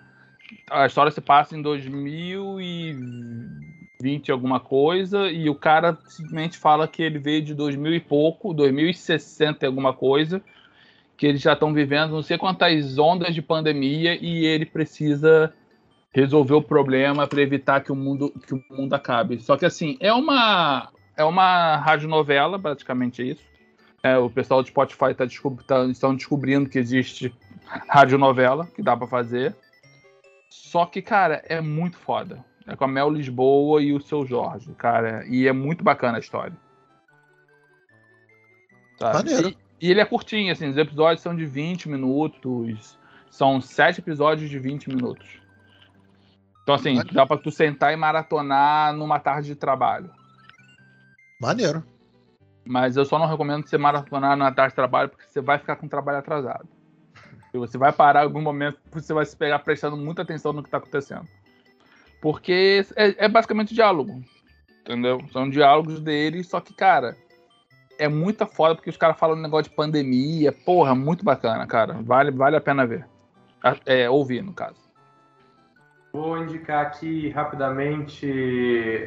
[0.71, 7.19] a história se passa em 2020 alguma coisa e o cara simplesmente fala que ele
[7.19, 10.43] veio de 2000 e pouco, 2060 alguma coisa
[11.17, 15.53] que eles já estão vivendo não sei quantas ondas de pandemia e ele precisa
[16.13, 19.41] resolver o problema para evitar que o mundo que o mundo acabe.
[19.41, 23.54] Só que assim, é uma é uma radionovela, praticamente isso.
[24.05, 27.35] É, o pessoal do Spotify tá, descob tá, estão descobrindo que existe
[27.89, 29.57] radionovela que dá para fazer.
[30.51, 32.45] Só que, cara, é muito foda.
[32.67, 35.25] É com a Mel Lisboa e o seu Jorge, cara.
[35.27, 36.55] E é muito bacana a história.
[39.01, 39.57] Maneiro.
[39.81, 42.99] E ele é curtinho, assim, os episódios são de 20 minutos.
[43.31, 45.41] São sete episódios de 20 minutos.
[46.63, 47.15] Então, assim, Maneiro.
[47.15, 50.11] dá pra tu sentar e maratonar numa tarde de trabalho.
[51.41, 51.83] Maneiro.
[52.67, 55.77] Mas eu só não recomendo você maratonar numa tarde de trabalho, porque você vai ficar
[55.77, 56.69] com o trabalho atrasado.
[57.53, 60.63] E você vai parar em algum momento, você vai se pegar prestando muita atenção no
[60.63, 61.29] que tá acontecendo.
[62.21, 64.23] Porque é, é basicamente diálogo.
[64.81, 65.21] Entendeu?
[65.33, 67.17] São diálogos dele, só que, cara,
[67.99, 70.53] é muito foda porque os caras falam um negócio de pandemia.
[70.53, 71.95] Porra, muito bacana, cara.
[72.03, 73.07] Vale, vale a pena ver.
[73.87, 74.84] É, ouvir, no caso.
[76.15, 78.25] Vou indicar aqui rapidamente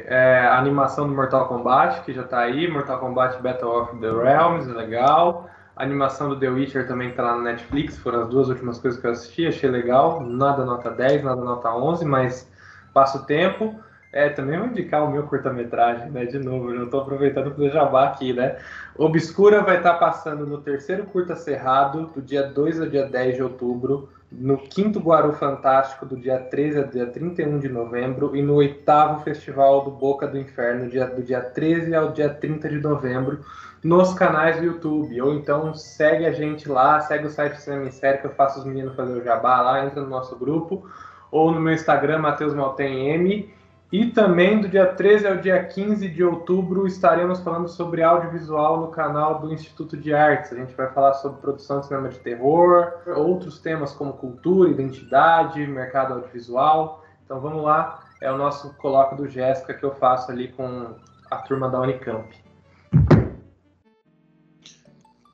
[0.04, 2.70] é, a animação do Mortal Kombat, que já tá aí.
[2.70, 5.48] Mortal Kombat Battle of the Realms, é legal.
[5.74, 7.96] A animação do The Witcher também tá lá na Netflix.
[7.96, 10.20] Foram as duas últimas coisas que eu assisti, achei legal.
[10.20, 12.46] Nada nota 10, nada nota 11, mas
[12.92, 13.74] passa o tempo.
[14.12, 16.26] É, também vou indicar o meu curta-metragem, né?
[16.26, 18.58] De novo, eu estou aproveitando para jabá aqui, né?
[18.98, 23.36] Obscura vai estar tá passando no terceiro curta cerrado, do dia 2 ao dia 10
[23.36, 28.42] de outubro, no quinto Guaru Fantástico, do dia 13 ao dia 31 de novembro, e
[28.42, 32.78] no oitavo Festival do Boca do Inferno, dia, do dia 13 ao dia 30 de
[32.78, 33.40] novembro,
[33.82, 35.20] nos canais do YouTube.
[35.20, 38.64] Ou então segue a gente lá, segue o site Cinema Série, que eu faço os
[38.66, 40.86] meninos fazer o jabá lá, entra no nosso grupo,
[41.30, 43.57] ou no meu Instagram, Matheus Maltem M
[43.90, 48.88] E também do dia 13 ao dia 15 de outubro estaremos falando sobre audiovisual no
[48.88, 50.52] canal do Instituto de Artes.
[50.52, 55.66] A gente vai falar sobre produção de cinema de terror, outros temas como cultura, identidade,
[55.66, 57.02] mercado audiovisual.
[57.24, 60.94] Então vamos lá, é o nosso colóquio do Jéssica que eu faço ali com
[61.30, 62.28] a turma da Unicamp.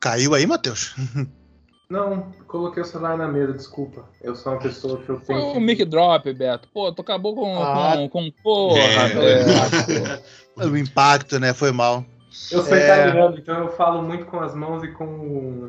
[0.01, 0.94] Caiu aí, Matheus?
[1.89, 4.09] Não, coloquei o celular na mesa, desculpa.
[4.23, 5.48] Eu sou uma pessoa que eu Foi tenho.
[5.52, 6.66] um mic drop, Beto.
[6.73, 7.62] Pô, tu acabou com.
[7.62, 7.94] Ah.
[7.97, 9.44] com, com porra, É.
[9.44, 10.23] Beto.
[10.70, 11.52] O impacto, né?
[11.52, 12.05] Foi mal.
[12.52, 12.85] Eu sou É.
[12.85, 15.69] italiano, então eu falo muito com as mãos e com.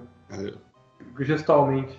[1.19, 1.93] gestualmente.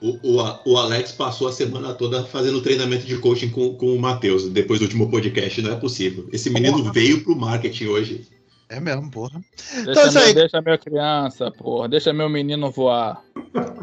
[0.00, 3.98] O, o, o Alex passou a semana toda fazendo treinamento de coaching com, com o
[4.00, 5.62] Matheus, depois do último podcast.
[5.62, 6.28] Não é possível.
[6.32, 6.92] Esse menino Porra.
[6.92, 8.26] veio pro marketing hoje.
[8.68, 9.40] É mesmo, porra.
[9.84, 10.34] Deixa, Então é isso meu, aí.
[10.34, 11.88] deixa meu criança, porra.
[11.88, 13.22] Deixa meu menino voar.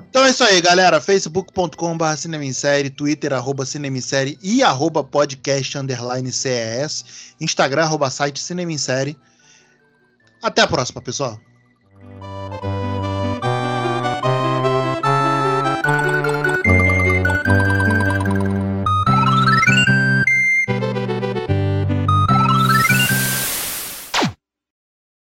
[0.09, 0.99] Então é isso aí, galera.
[0.99, 7.83] facebook.com.br cinema em série, twitter arroba cinema em série e arroba podcast underline CES, instagram
[7.83, 9.15] arroba site cinema em série.
[10.41, 11.39] Até a próxima, pessoal.